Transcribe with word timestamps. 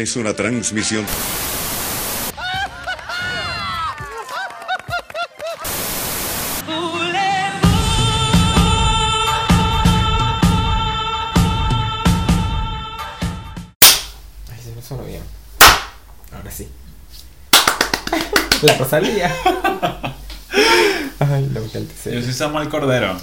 Es 0.00 0.16
una 0.16 0.32
transmisión. 0.32 1.04
Ay, 14.50 14.58
se 14.64 14.74
me 14.74 14.80
sonó 14.80 15.04
bien. 15.04 15.20
Ahora 16.34 16.50
sí. 16.50 16.66
La 18.62 18.78
Rosalía. 18.78 19.30
Ay, 21.18 21.50
lo 21.52 21.70
que 21.70 21.84
Yo 22.14 22.22
soy 22.22 22.32
Samuel 22.32 22.70
Cordero. 22.70 23.18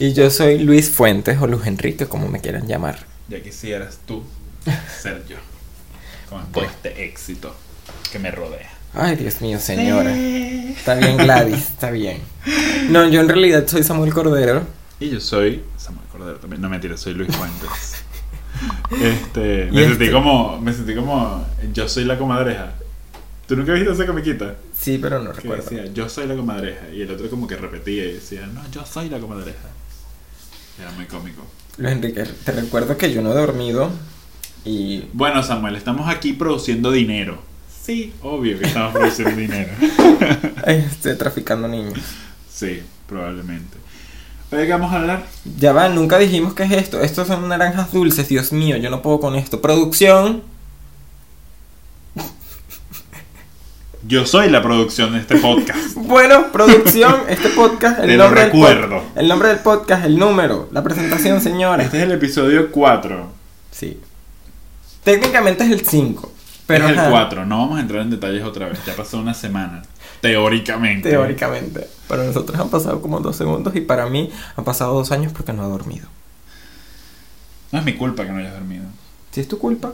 Y 0.00 0.14
yo 0.14 0.30
soy 0.30 0.58
Luis 0.58 0.90
Fuentes 0.90 1.40
o 1.40 1.46
Luis 1.46 1.64
Enrique, 1.66 2.06
como 2.06 2.26
me 2.26 2.40
quieran 2.40 2.66
llamar. 2.66 3.06
Ya 3.28 3.40
quisieras 3.40 4.00
tú 4.04 4.24
ser 5.00 5.24
yo. 5.28 5.36
Con 6.28 6.44
todo 6.52 6.64
este 6.64 7.04
éxito 7.04 7.54
que 8.12 8.18
me 8.18 8.30
rodea. 8.30 8.70
Ay, 8.94 9.16
Dios 9.16 9.40
mío, 9.40 9.58
señora. 9.60 10.14
Está 10.16 10.94
bien, 10.94 11.16
Gladys, 11.18 11.68
está 11.68 11.90
bien. 11.90 12.20
No, 12.90 13.06
yo 13.08 13.20
en 13.20 13.28
realidad 13.28 13.66
soy 13.66 13.82
Samuel 13.82 14.12
Cordero. 14.12 14.62
Y 15.00 15.10
yo 15.10 15.20
soy 15.20 15.62
Samuel 15.76 16.06
Cordero 16.10 16.38
también. 16.38 16.60
No 16.62 16.68
mentira, 16.68 16.96
soy 16.96 17.14
Luis 17.14 17.34
Fuentes. 17.36 17.68
Este, 18.90 19.66
me 19.70 19.84
sentí 19.84 20.04
este- 20.04 20.10
como, 20.12 20.60
me 20.60 20.72
sentí 20.72 20.94
como, 20.94 21.46
yo 21.72 21.88
soy 21.88 22.04
la 22.04 22.18
comadreja. 22.18 22.72
¿Tú 23.46 23.54
nunca 23.56 23.72
viste 23.72 23.92
esa 23.92 24.04
comiquita? 24.06 24.56
Sí, 24.76 24.98
pero 25.00 25.20
no 25.22 25.30
Que 25.32 25.40
recuerdo. 25.42 25.64
decía, 25.70 25.86
yo 25.92 26.08
soy 26.08 26.26
la 26.26 26.34
comadreja. 26.34 26.88
Y 26.92 27.02
el 27.02 27.10
otro 27.12 27.30
como 27.30 27.46
que 27.46 27.56
repetía 27.56 28.04
y 28.06 28.14
decía, 28.14 28.46
no, 28.46 28.62
yo 28.70 28.84
soy 28.84 29.08
la 29.08 29.18
comadreja. 29.20 29.68
Era 30.80 30.90
muy 30.92 31.06
cómico. 31.06 31.42
Luis 31.76 31.92
Enrique, 31.92 32.24
te 32.44 32.52
recuerdo 32.52 32.96
que 32.96 33.12
yo 33.12 33.22
no 33.22 33.30
he 33.32 33.34
dormido 33.34 33.90
y 34.64 35.04
Bueno, 35.12 35.42
Samuel, 35.42 35.76
estamos 35.76 36.08
aquí 36.08 36.32
produciendo 36.32 36.90
dinero. 36.90 37.38
Sí, 37.82 38.12
obvio 38.22 38.58
que 38.58 38.66
estamos 38.66 38.92
produciendo 38.92 39.36
dinero. 39.36 39.70
este, 40.66 41.14
traficando 41.14 41.68
niños. 41.68 41.98
Sí, 42.50 42.82
probablemente. 43.06 43.78
Oye, 44.50 44.66
¿qué 44.66 44.72
vamos 44.72 44.92
a 44.92 44.96
hablar? 44.96 45.24
Ya 45.58 45.72
va, 45.72 45.88
nunca 45.88 46.18
dijimos 46.18 46.54
qué 46.54 46.64
es 46.64 46.72
esto. 46.72 47.00
Estos 47.00 47.28
son 47.28 47.48
naranjas 47.48 47.92
dulces, 47.92 48.28
Dios 48.28 48.52
mío, 48.52 48.76
yo 48.76 48.90
no 48.90 49.02
puedo 49.02 49.20
con 49.20 49.36
esto. 49.36 49.60
Producción. 49.60 50.42
Yo 54.06 54.24
soy 54.24 54.48
la 54.48 54.62
producción 54.62 55.12
de 55.12 55.20
este 55.20 55.36
podcast. 55.36 55.94
Bueno, 55.96 56.50
producción, 56.52 57.14
este 57.28 57.50
podcast, 57.50 58.00
el 58.00 58.06
Te 58.06 58.16
lo 58.16 58.24
nombre 58.24 58.48
del 58.48 59.02
el 59.16 59.28
nombre 59.28 59.48
del 59.48 59.58
podcast, 59.58 60.06
el 60.06 60.18
número, 60.18 60.68
la 60.72 60.82
presentación, 60.82 61.40
señores. 61.42 61.86
Este 61.86 61.98
es 61.98 62.04
el 62.04 62.12
episodio 62.12 62.70
4. 62.70 63.30
Sí. 63.70 64.00
Técnicamente 65.04 65.64
es 65.64 65.70
el 65.70 65.86
5, 65.86 66.32
pero 66.66 66.86
es 66.86 66.92
el 66.92 66.98
ajá, 66.98 67.10
4, 67.10 67.46
no 67.46 67.58
vamos 67.58 67.78
a 67.78 67.80
entrar 67.80 68.02
en 68.02 68.10
detalles 68.10 68.44
otra 68.44 68.68
vez. 68.68 68.78
Ya 68.84 68.94
pasó 68.94 69.18
una 69.18 69.34
semana. 69.34 69.82
Teóricamente. 70.20 71.10
teóricamente. 71.10 71.88
Para 72.08 72.24
nosotros 72.24 72.58
han 72.58 72.70
pasado 72.70 73.00
como 73.00 73.20
dos 73.20 73.36
segundos 73.36 73.74
y 73.76 73.80
para 73.80 74.06
mí 74.06 74.30
han 74.56 74.64
pasado 74.64 74.94
dos 74.94 75.12
años 75.12 75.32
porque 75.32 75.52
no 75.52 75.64
he 75.64 75.68
dormido. 75.68 76.08
No 77.70 77.78
es 77.78 77.84
mi 77.84 77.94
culpa 77.94 78.24
que 78.24 78.32
no 78.32 78.38
hayas 78.38 78.54
dormido. 78.54 78.84
Si 79.30 79.40
es 79.42 79.48
tu 79.48 79.58
culpa, 79.58 79.92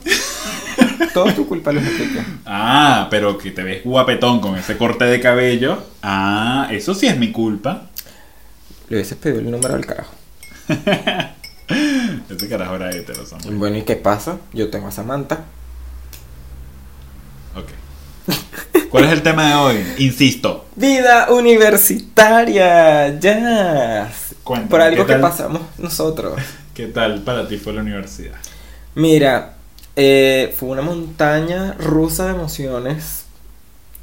todo 1.14 1.26
es 1.26 1.34
tu 1.34 1.46
culpa, 1.46 1.72
Luis 1.72 1.86
Enrique. 1.86 2.24
Ah, 2.46 3.08
pero 3.10 3.36
que 3.36 3.50
te 3.50 3.62
ves 3.62 3.84
guapetón 3.84 4.40
con 4.40 4.56
ese 4.56 4.76
corte 4.76 5.04
de 5.04 5.20
cabello. 5.20 5.82
Ah, 6.02 6.68
eso 6.70 6.94
sí 6.94 7.06
es 7.06 7.18
mi 7.18 7.32
culpa. 7.32 7.90
Le 8.88 8.96
hubieses 8.96 9.18
pedido 9.18 9.40
el 9.40 9.50
número 9.50 9.74
al 9.74 9.84
carajo. 9.84 10.14
Este 12.30 12.48
carajo 12.48 12.76
era 12.76 12.90
hetero, 12.90 13.24
Samuel. 13.26 13.56
Bueno, 13.56 13.78
¿y 13.78 13.82
qué 13.82 13.96
pasa? 13.96 14.38
Yo 14.52 14.70
tengo 14.70 14.88
a 14.88 14.90
Samantha. 14.90 15.44
Ok. 17.56 17.68
¿Cuál 18.90 19.04
es 19.04 19.12
el 19.12 19.22
tema 19.22 19.48
de 19.48 19.54
hoy? 19.54 19.86
Insisto. 19.98 20.66
Vida 20.76 21.30
universitaria, 21.30 23.18
ya. 23.18 24.12
Cuéntame, 24.42 24.70
Por 24.70 24.80
algo 24.80 25.06
¿qué 25.06 25.14
que 25.14 25.18
pasamos 25.18 25.62
nosotros. 25.78 26.40
¿Qué 26.74 26.86
tal 26.86 27.22
para 27.22 27.46
ti 27.48 27.56
fue 27.56 27.72
la 27.72 27.82
universidad? 27.82 28.34
Mira, 28.94 29.54
eh, 29.96 30.54
fue 30.58 30.70
una 30.70 30.82
montaña 30.82 31.74
rusa 31.74 32.26
de 32.26 32.30
emociones. 32.32 33.24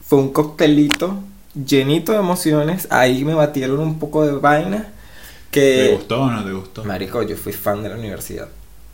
Fue 0.06 0.20
un 0.20 0.32
coctelito 0.32 1.20
llenito 1.54 2.12
de 2.14 2.20
emociones. 2.20 2.88
Ahí 2.90 3.24
me 3.26 3.34
batieron 3.34 3.80
un 3.80 4.00
poco 4.00 4.26
de 4.26 4.32
vaina. 5.52 5.76
¿Te 5.76 5.88
Que. 5.88 5.94
gustó 5.96 6.22
o 6.22 6.32
no 6.32 6.44
te 6.44 6.52
gustó? 6.52 6.84
Marico, 6.86 7.24
yo 7.24 7.36
fui 7.36 7.54
fan 7.54 7.84
de 7.84 7.90
la 7.90 7.96
universidad. 7.96 8.48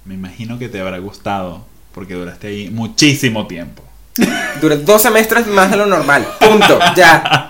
Me 0.06 0.14
imagino 0.16 0.58
que 0.58 0.70
te 0.70 0.80
habrá 0.80 0.98
gustado 1.00 1.66
porque 1.94 2.14
duraste 2.14 2.48
ahí 2.48 2.70
muchísimo 2.70 3.48
tiempo. 3.48 3.84
Duré 4.62 4.78
dos 4.78 5.02
semestres 5.02 5.48
más 5.48 5.70
de 5.70 5.78
lo 5.78 5.86
normal. 5.86 6.26
Punto. 6.40 6.80
Ya. 6.96 7.50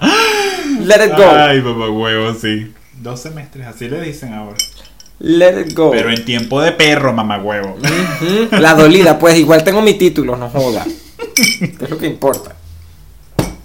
Let 0.84 1.06
it 1.06 1.16
go. 1.18 1.30
Ay, 1.30 1.62
papá 1.62 1.90
huevo, 1.90 2.34
sí. 2.34 2.74
Dos 3.02 3.22
semestres, 3.22 3.66
así 3.68 3.88
le 3.90 4.02
dicen 4.02 4.34
ahora. 4.34 4.58
Let 5.20 5.62
it 5.62 5.74
go. 5.76 5.92
Pero 5.92 6.10
en 6.12 6.26
tiempo 6.26 6.62
de 6.62 6.72
perro, 6.72 7.14
mamá 7.14 7.38
huevo. 7.40 7.78
La 8.52 8.74
dolida, 8.76 9.18
pues 9.18 9.38
igual 9.38 9.64
tengo 9.64 9.82
mi 9.82 9.94
título, 9.96 10.36
no 10.36 10.50
joda. 10.50 10.86
¿Qué 11.36 11.76
es 11.82 11.90
lo 11.90 11.98
que 11.98 12.08
importa? 12.08 12.56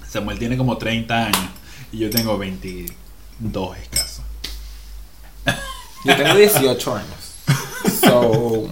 Samuel 0.09 0.39
tiene 0.39 0.57
como 0.57 0.77
30 0.79 1.27
años 1.27 1.51
y 1.93 1.99
yo 1.99 2.11
tengo 2.11 2.37
22 2.39 3.77
escasos. 3.79 4.12
Yo 6.05 6.17
tengo 6.17 6.35
18 6.35 6.95
años. 6.97 7.37
So. 8.01 8.69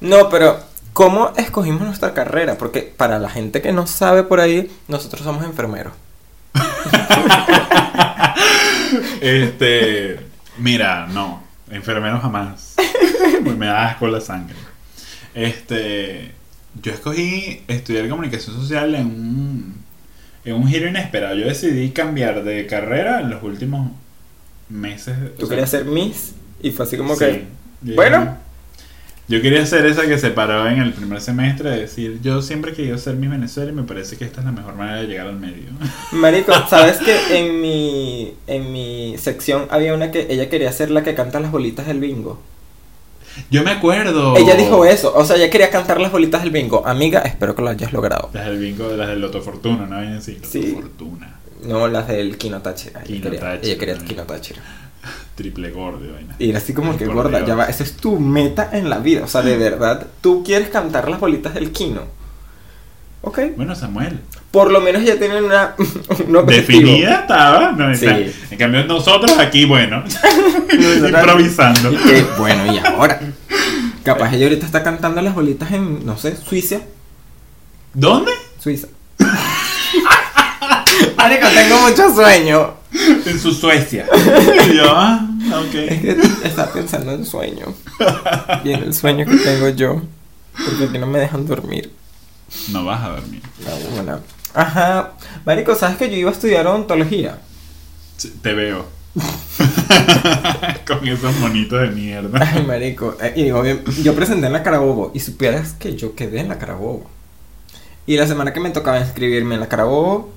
No, 0.00 0.28
pero 0.28 0.60
¿cómo 0.92 1.32
escogimos 1.36 1.82
nuestra 1.82 2.14
carrera? 2.14 2.56
Porque 2.58 2.82
para 2.82 3.18
la 3.18 3.28
gente 3.28 3.62
que 3.62 3.72
no 3.72 3.86
sabe 3.86 4.22
por 4.22 4.40
ahí, 4.40 4.70
nosotros 4.88 5.22
somos 5.22 5.44
enfermeros. 5.44 5.92
Este, 9.20 10.20
mira, 10.58 11.06
no, 11.08 11.42
enfermero 11.70 12.20
jamás. 12.20 12.76
Me 13.56 13.66
da 13.66 13.88
asco 13.88 14.06
la 14.06 14.20
sangre. 14.20 14.56
Este, 15.34 16.32
yo 16.82 16.92
escogí 16.92 17.62
estudiar 17.68 18.08
comunicación 18.08 18.56
social 18.56 18.94
en 18.94 19.06
un, 19.06 19.84
en 20.44 20.54
un 20.54 20.68
giro 20.68 20.88
inesperado. 20.88 21.34
Yo 21.34 21.46
decidí 21.46 21.90
cambiar 21.90 22.44
de 22.44 22.66
carrera 22.66 23.20
en 23.20 23.30
los 23.30 23.42
últimos 23.42 23.90
meses. 24.68 25.16
o 25.18 25.30
Tú 25.32 25.46
sea, 25.46 25.48
querías 25.50 25.70
ser 25.70 25.84
Miss 25.84 26.32
y 26.62 26.70
fue 26.70 26.84
así 26.86 26.96
como 26.96 27.14
sí. 27.14 27.24
que. 27.24 27.46
Yo- 27.82 27.94
Bueno. 27.94 28.36
Yo 29.30 29.42
quería 29.42 29.66
ser 29.66 29.84
esa 29.84 30.06
que 30.06 30.16
se 30.16 30.30
paraba 30.30 30.72
en 30.72 30.80
el 30.80 30.94
primer 30.94 31.20
semestre 31.20 31.68
de 31.70 31.80
decir, 31.80 32.18
yo 32.22 32.40
siempre 32.40 32.72
he 32.72 32.74
querido 32.74 32.96
ser 32.96 33.14
Miss 33.16 33.28
Venezuela 33.28 33.70
y 33.70 33.74
me 33.74 33.82
parece 33.82 34.16
que 34.16 34.24
esta 34.24 34.40
es 34.40 34.46
la 34.46 34.52
mejor 34.52 34.74
manera 34.74 35.02
de 35.02 35.06
llegar 35.06 35.26
al 35.26 35.38
medio. 35.38 35.64
Marico, 36.12 36.50
¿sabes 36.70 36.96
que 36.96 37.38
en 37.38 37.60
mi, 37.60 38.32
en 38.46 38.72
mi 38.72 39.16
sección 39.18 39.66
había 39.68 39.92
una 39.92 40.10
que 40.10 40.28
ella 40.30 40.48
quería 40.48 40.72
ser 40.72 40.90
la 40.90 41.02
que 41.02 41.14
canta 41.14 41.40
las 41.40 41.50
bolitas 41.52 41.86
del 41.86 42.00
bingo? 42.00 42.40
Yo 43.50 43.62
me 43.62 43.70
acuerdo. 43.70 44.34
Ella 44.38 44.54
dijo 44.54 44.86
eso, 44.86 45.14
o 45.14 45.22
sea, 45.26 45.36
ella 45.36 45.50
quería 45.50 45.68
cantar 45.68 46.00
las 46.00 46.10
bolitas 46.10 46.40
del 46.42 46.50
bingo. 46.50 46.86
Amiga, 46.86 47.20
espero 47.20 47.54
que 47.54 47.60
lo 47.60 47.68
hayas 47.68 47.92
logrado. 47.92 48.30
Las 48.32 48.46
del 48.46 48.58
bingo, 48.58 48.88
las 48.96 49.08
del 49.08 49.20
Loto 49.20 49.42
Fortuna, 49.42 49.86
¿no? 49.86 49.98
Así, 50.16 50.36
Loto 50.36 50.48
Sí. 50.50 50.72
Fortuna. 50.74 51.37
No 51.64 51.88
las 51.88 52.08
del 52.08 52.36
Kino 52.38 52.60
Táchira. 52.62 53.00
Ella 53.00 53.06
Kino 53.06 53.30
quería, 53.30 53.54
ella 53.62 53.78
quería. 53.78 53.98
Kino 53.98 54.22
Táchira. 54.24 54.62
Triple 55.34 55.70
gordo, 55.70 56.00
vaina. 56.12 56.34
Y 56.38 56.50
era 56.50 56.58
así 56.58 56.72
como 56.74 56.92
Ay, 56.92 56.98
que 56.98 57.06
gorda, 57.06 57.38
Dios. 57.38 57.48
ya 57.48 57.54
va, 57.54 57.64
esa 57.66 57.82
es 57.84 57.96
tu 57.96 58.18
meta 58.18 58.70
en 58.72 58.90
la 58.90 58.98
vida. 58.98 59.24
O 59.24 59.28
sea, 59.28 59.42
de 59.42 59.56
verdad, 59.58 60.06
tú 60.20 60.42
quieres 60.44 60.68
cantar 60.68 61.08
las 61.08 61.20
bolitas 61.20 61.54
del 61.54 61.70
Kino. 61.72 62.02
Ok. 63.22 63.40
Bueno, 63.56 63.74
Samuel. 63.74 64.20
Por 64.52 64.70
lo 64.70 64.80
menos 64.80 65.02
ya 65.04 65.18
tienen 65.18 65.44
una, 65.44 65.74
un. 66.28 66.46
Definida 66.46 67.20
estaba. 67.20 67.72
No, 67.72 67.94
Sí. 67.94 68.06
En 68.06 68.58
cambio, 68.58 68.84
nosotros 68.84 69.36
aquí, 69.38 69.64
bueno, 69.64 70.04
improvisando. 70.72 71.92
Y 71.92 71.96
que, 71.96 72.22
bueno, 72.38 72.72
y 72.72 72.78
ahora. 72.78 73.20
Capaz 74.04 74.32
ella 74.32 74.46
ahorita 74.46 74.64
está 74.64 74.82
cantando 74.82 75.20
las 75.20 75.34
bolitas 75.34 75.70
en, 75.72 76.06
no 76.06 76.16
sé, 76.16 76.36
Suiza. 76.36 76.78
¿Dónde? 77.92 78.32
Suiza. 78.58 78.88
Marico, 81.16 81.46
tengo 81.48 81.80
mucho 81.88 82.14
sueño. 82.14 82.74
En 83.26 83.38
su 83.38 83.52
Suecia. 83.52 84.06
Y 84.70 84.76
yo, 84.76 84.84
ah, 84.94 85.28
ok. 85.60 85.74
Es 85.74 86.00
que 86.00 86.16
está 86.44 86.72
pensando 86.72 87.12
en 87.12 87.24
sueño. 87.26 87.66
Y 88.64 88.72
en 88.72 88.82
el 88.84 88.94
sueño 88.94 89.26
que 89.26 89.36
tengo 89.36 89.68
yo. 89.70 90.02
Porque 90.64 90.84
aquí 90.84 90.98
no 90.98 91.06
me 91.06 91.18
dejan 91.18 91.46
dormir. 91.46 91.92
No 92.70 92.84
vas 92.84 93.02
a 93.04 93.08
dormir. 93.10 93.42
No, 93.64 93.90
bueno. 93.94 94.20
Ajá. 94.54 95.12
Marico, 95.44 95.74
¿sabes 95.74 95.98
que 95.98 96.08
yo 96.10 96.16
iba 96.16 96.30
a 96.30 96.32
estudiar 96.32 96.66
odontología? 96.66 97.38
Sí, 98.16 98.32
Te 98.42 98.54
veo. 98.54 98.86
Con 100.86 101.06
esos 101.06 101.34
monitos 101.36 101.80
de 101.82 101.88
mierda. 101.88 102.40
Ay, 102.40 102.64
marico. 102.64 103.16
eh, 103.20 103.34
Y 103.36 103.50
obvio, 103.50 103.80
yo 104.02 104.14
presenté 104.14 104.46
en 104.46 104.52
la 104.54 104.62
Carabobo. 104.62 105.10
Y 105.14 105.20
supieras 105.20 105.72
que 105.72 105.94
yo 105.96 106.14
quedé 106.14 106.40
en 106.40 106.48
la 106.48 106.58
Carabobo. 106.58 107.06
Y 108.06 108.16
la 108.16 108.26
semana 108.26 108.52
que 108.52 108.60
me 108.60 108.70
tocaba 108.70 108.98
inscribirme 109.00 109.54
en 109.56 109.60
la 109.60 109.68
Carabobo, 109.68 110.32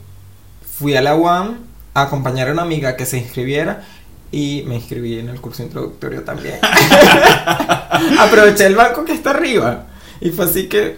fui 0.82 0.96
a 0.96 1.02
la 1.02 1.16
UAM 1.16 1.60
a 1.94 2.02
acompañar 2.02 2.50
a 2.50 2.54
una 2.54 2.64
amiga 2.64 2.96
que 2.98 3.06
se 3.06 3.18
inscribiera. 3.20 3.84
Y 4.34 4.64
me 4.66 4.76
inscribí 4.76 5.20
en 5.20 5.28
el 5.30 5.40
curso 5.42 5.62
introductorio 5.62 6.24
también. 6.24 6.56
Aproveché 8.20 8.66
el 8.66 8.76
banco 8.76 9.04
que 9.06 9.14
está 9.14 9.32
arriba. 9.32 9.88
Y 10.20 10.30
fue 10.32 10.46
así 10.46 10.68
que. 10.68 10.98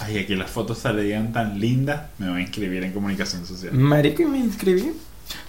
Ay, 0.00 0.18
aquí 0.18 0.34
las 0.34 0.50
fotos 0.50 0.78
salían 0.78 1.32
tan 1.32 1.60
lindas. 1.60 2.02
Me 2.18 2.28
voy 2.28 2.38
a 2.38 2.42
inscribir 2.42 2.82
en 2.82 2.92
comunicación 2.92 3.46
social. 3.46 3.72
Marico, 3.72 4.22
y 4.22 4.26
me 4.26 4.38
inscribí. 4.38 4.92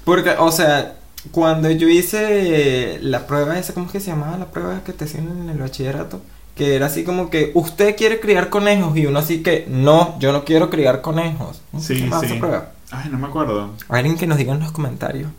Porque, 0.03 0.31
o 0.37 0.51
sea, 0.51 0.97
cuando 1.31 1.71
yo 1.71 1.87
hice 1.87 2.99
la 3.01 3.25
prueba 3.27 3.57
esa, 3.57 3.73
¿cómo 3.73 3.87
es 3.87 3.91
que 3.91 3.99
se 3.99 4.11
llamaba 4.11 4.37
la 4.37 4.51
prueba 4.51 4.83
que 4.83 4.93
te 4.93 5.05
hacían 5.05 5.29
en 5.29 5.49
el 5.49 5.57
bachillerato? 5.57 6.21
Que 6.55 6.75
era 6.75 6.87
así 6.87 7.03
como 7.03 7.29
que 7.29 7.51
usted 7.55 7.95
quiere 7.95 8.19
criar 8.19 8.49
conejos 8.49 8.95
y 8.97 9.05
uno 9.07 9.17
así 9.19 9.41
que 9.41 9.65
no, 9.67 10.19
yo 10.19 10.31
no 10.31 10.43
quiero 10.43 10.69
criar 10.69 11.01
conejos. 11.01 11.61
¿Cómo 11.71 11.81
se 11.81 11.95
Sí, 11.95 12.01
sí. 12.01 12.25
esa 12.25 12.39
prueba? 12.39 12.71
Ay, 12.91 13.09
no 13.09 13.17
me 13.17 13.27
acuerdo. 13.27 13.73
Alguien 13.89 14.17
que 14.17 14.27
nos 14.27 14.37
diga 14.37 14.53
en 14.53 14.59
los 14.59 14.71
comentarios. 14.71 15.31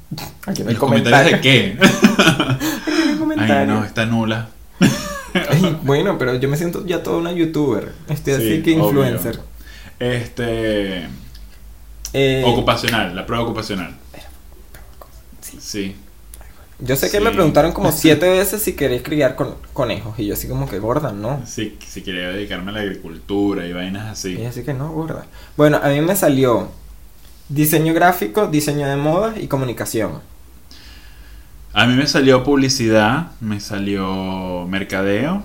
Aquí 0.46 0.62
en 0.62 0.68
el 0.68 0.74
¿Los 0.74 0.80
comentarios 0.80 1.32
de 1.32 1.40
qué? 1.40 1.78
Aquí 1.82 3.02
en 3.02 3.02
el 3.02 3.08
Ay, 3.10 3.16
comentario. 3.18 3.66
no, 3.74 3.84
está 3.84 4.06
nula. 4.06 4.48
Ay, 5.34 5.78
bueno, 5.82 6.18
pero 6.18 6.34
yo 6.36 6.48
me 6.48 6.56
siento 6.56 6.84
ya 6.86 7.02
toda 7.02 7.18
una 7.18 7.32
youtuber. 7.32 7.92
Estoy 8.08 8.34
Sí, 8.34 8.40
así 8.40 8.62
que 8.62 8.72
obvio. 8.74 8.86
influencer. 9.06 9.40
Este. 9.98 11.06
Eh, 12.14 12.42
Ocupacional, 12.46 13.14
la 13.14 13.24
prueba 13.26 13.44
ocupacional. 13.44 13.94
Sí. 15.40 15.58
Sí. 15.60 15.96
yo 16.80 16.96
sé 16.96 17.10
que 17.10 17.18
Sí. 17.18 17.24
me 17.24 17.30
preguntaron 17.30 17.72
como 17.72 17.92
siete 17.92 18.28
veces 18.28 18.62
si 18.62 18.74
queréis 18.74 19.02
criar 19.02 19.36
con, 19.36 19.54
conejos. 19.72 20.18
Y 20.18 20.26
yo 20.26 20.34
así 20.34 20.48
como 20.48 20.68
que 20.68 20.78
gorda, 20.78 21.12
no. 21.12 21.42
Sí, 21.46 21.78
si 21.86 22.02
quería 22.02 22.28
dedicarme 22.28 22.70
a 22.70 22.74
la 22.74 22.80
agricultura 22.80 23.66
y 23.66 23.72
vainas 23.72 24.10
así. 24.10 24.34
Y 24.38 24.44
así 24.46 24.62
que 24.64 24.74
no, 24.74 24.90
gorda. 24.90 25.26
Bueno, 25.56 25.78
a 25.82 25.88
mí 25.88 26.00
me 26.00 26.16
salió 26.16 26.70
diseño 27.52 27.94
gráfico, 27.94 28.46
diseño 28.46 28.88
de 28.88 28.96
moda 28.96 29.34
y 29.38 29.46
comunicación. 29.46 30.20
A 31.74 31.86
mí 31.86 31.94
me 31.94 32.06
salió 32.06 32.44
publicidad, 32.44 33.32
me 33.40 33.60
salió 33.60 34.66
mercadeo 34.68 35.42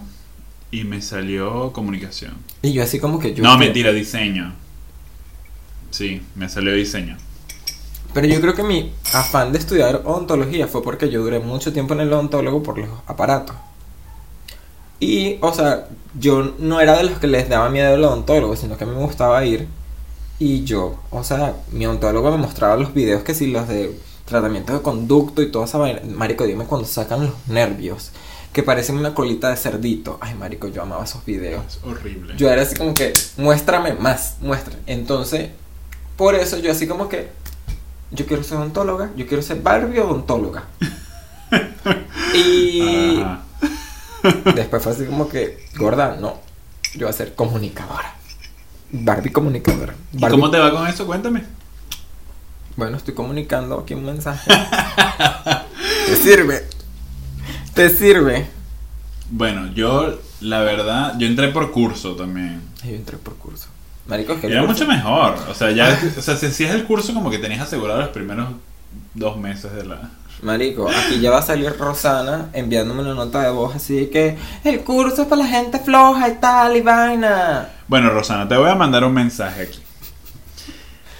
y 0.71 0.83
me 0.83 1.01
salió 1.01 1.71
comunicación. 1.71 2.33
Y 2.61 2.73
yo 2.73 2.83
así 2.83 2.99
como 2.99 3.19
que 3.19 3.33
yo... 3.33 3.43
no, 3.43 3.57
mentira, 3.57 3.91
diseño. 3.91 4.53
Sí, 5.91 6.21
me 6.35 6.49
salió 6.49 6.73
diseño. 6.73 7.17
Pero 8.13 8.27
yo 8.27 8.41
creo 8.41 8.55
que 8.55 8.63
mi 8.63 8.91
afán 9.13 9.51
de 9.51 9.59
estudiar 9.59 10.01
odontología 10.03 10.67
fue 10.67 10.83
porque 10.83 11.09
yo 11.09 11.21
duré 11.21 11.39
mucho 11.39 11.71
tiempo 11.71 11.93
en 11.93 12.01
el 12.01 12.11
odontólogo 12.11 12.63
por 12.63 12.77
los 12.77 12.89
aparatos. 13.05 13.55
Y, 14.99 15.37
o 15.41 15.53
sea, 15.53 15.87
yo 16.19 16.55
no 16.57 16.81
era 16.81 16.97
de 16.97 17.03
los 17.03 17.19
que 17.19 17.27
les 17.27 17.47
daba 17.47 17.69
miedo 17.69 17.93
el 17.93 18.03
odontólogo, 18.03 18.55
sino 18.55 18.77
que 18.77 18.83
a 18.83 18.87
mí 18.87 18.95
me 18.95 19.03
gustaba 19.03 19.45
ir. 19.45 19.67
Y 20.39 20.63
yo, 20.65 20.99
o 21.09 21.23
sea, 21.23 21.55
mi 21.71 21.85
odontólogo 21.85 22.31
me 22.31 22.37
mostraba 22.37 22.75
los 22.77 22.93
videos 22.93 23.23
que 23.23 23.33
sí, 23.33 23.47
los 23.47 23.67
de 23.67 23.99
tratamiento 24.25 24.73
de 24.73 24.81
conducto 24.81 25.41
y 25.41 25.51
toda 25.51 25.65
esa 25.65 25.79
vaina. 25.79 26.01
Marico, 26.05 26.45
dime 26.45 26.65
cuando 26.65 26.87
sacan 26.87 27.25
los 27.25 27.47
nervios, 27.47 28.11
que 28.53 28.61
parecen 28.61 28.97
una 28.97 29.15
colita 29.15 29.49
de 29.49 29.57
cerdito. 29.57 30.19
Ay, 30.21 30.35
marico, 30.35 30.67
yo 30.67 30.83
amaba 30.83 31.05
esos 31.05 31.25
videos. 31.25 31.63
Es 31.65 31.79
horrible. 31.83 32.35
Yo 32.37 32.51
era 32.51 32.61
así 32.61 32.75
como 32.75 32.93
que, 32.93 33.13
muéstrame 33.37 33.93
más, 33.93 34.35
muéstrame. 34.39 34.79
Entonces, 34.85 35.49
por 36.17 36.35
eso 36.35 36.57
yo 36.57 36.71
así 36.71 36.87
como 36.87 37.09
que, 37.09 37.29
yo 38.11 38.27
quiero 38.27 38.43
ser 38.43 38.57
odontóloga, 38.57 39.11
yo 39.15 39.25
quiero 39.25 39.41
ser 39.41 39.61
Barbie 39.61 39.99
odontóloga. 39.99 40.65
y 42.35 43.21
Ajá. 43.21 43.43
después 44.53 44.83
fue 44.83 44.91
así 44.91 45.05
como 45.05 45.29
que, 45.29 45.65
gorda, 45.77 46.15
no, 46.19 46.35
yo 46.93 47.07
voy 47.07 47.09
a 47.09 47.13
ser 47.13 47.33
comunicadora. 47.33 48.16
Barbie 48.91 49.31
comunicadora. 49.31 49.95
¿Y 50.13 50.21
cómo 50.21 50.49
te 50.49 50.59
va 50.59 50.71
con 50.71 50.87
eso? 50.87 51.05
Cuéntame. 51.05 51.43
Bueno, 52.75 52.97
estoy 52.97 53.13
comunicando 53.13 53.79
aquí 53.79 53.95
un 53.95 54.05
mensaje. 54.05 54.51
¿Te 56.05 56.15
sirve? 56.15 56.63
¿Te 57.73 57.89
sirve? 57.89 58.47
Bueno, 59.29 59.73
yo, 59.73 60.19
la 60.41 60.59
verdad, 60.61 61.15
yo 61.17 61.27
entré 61.27 61.49
por 61.49 61.71
curso 61.71 62.15
también. 62.15 62.61
Yo 62.83 62.91
entré 62.91 63.17
por 63.17 63.35
curso. 63.35 63.67
Marico, 64.07 64.33
es 64.33 64.39
que 64.39 64.47
Era 64.47 64.63
mucho 64.63 64.87
mejor. 64.87 65.35
O 65.49 65.53
sea, 65.53 65.71
ya, 65.71 65.99
o 66.17 66.21
sea, 66.21 66.37
si 66.37 66.45
hacías 66.45 66.75
el 66.75 66.85
curso 66.85 67.13
como 67.13 67.29
que 67.29 67.39
tenías 67.39 67.61
asegurado 67.61 67.99
los 67.99 68.09
primeros 68.09 68.49
dos 69.13 69.37
meses 69.37 69.73
de 69.73 69.83
la... 69.83 70.11
Marico, 70.43 70.87
aquí 70.87 71.19
ya 71.19 71.31
va 71.31 71.39
a 71.39 71.41
salir 71.41 71.75
Rosana 71.77 72.49
enviándome 72.53 73.01
una 73.01 73.15
nota 73.15 73.41
de 73.41 73.49
voz 73.49 73.75
así 73.75 73.95
de 73.95 74.09
que 74.11 74.37
el 74.63 74.81
curso 74.81 75.23
es 75.23 75.27
para 75.27 75.41
la 75.41 75.47
gente 75.47 75.79
floja 75.79 76.29
y 76.29 76.35
tal 76.35 76.77
y 76.77 76.81
vaina. 76.81 77.69
Bueno, 77.87 78.09
Rosana, 78.09 78.47
te 78.47 78.57
voy 78.57 78.69
a 78.69 78.75
mandar 78.75 79.03
un 79.03 79.13
mensaje 79.13 79.63
aquí. 79.63 79.79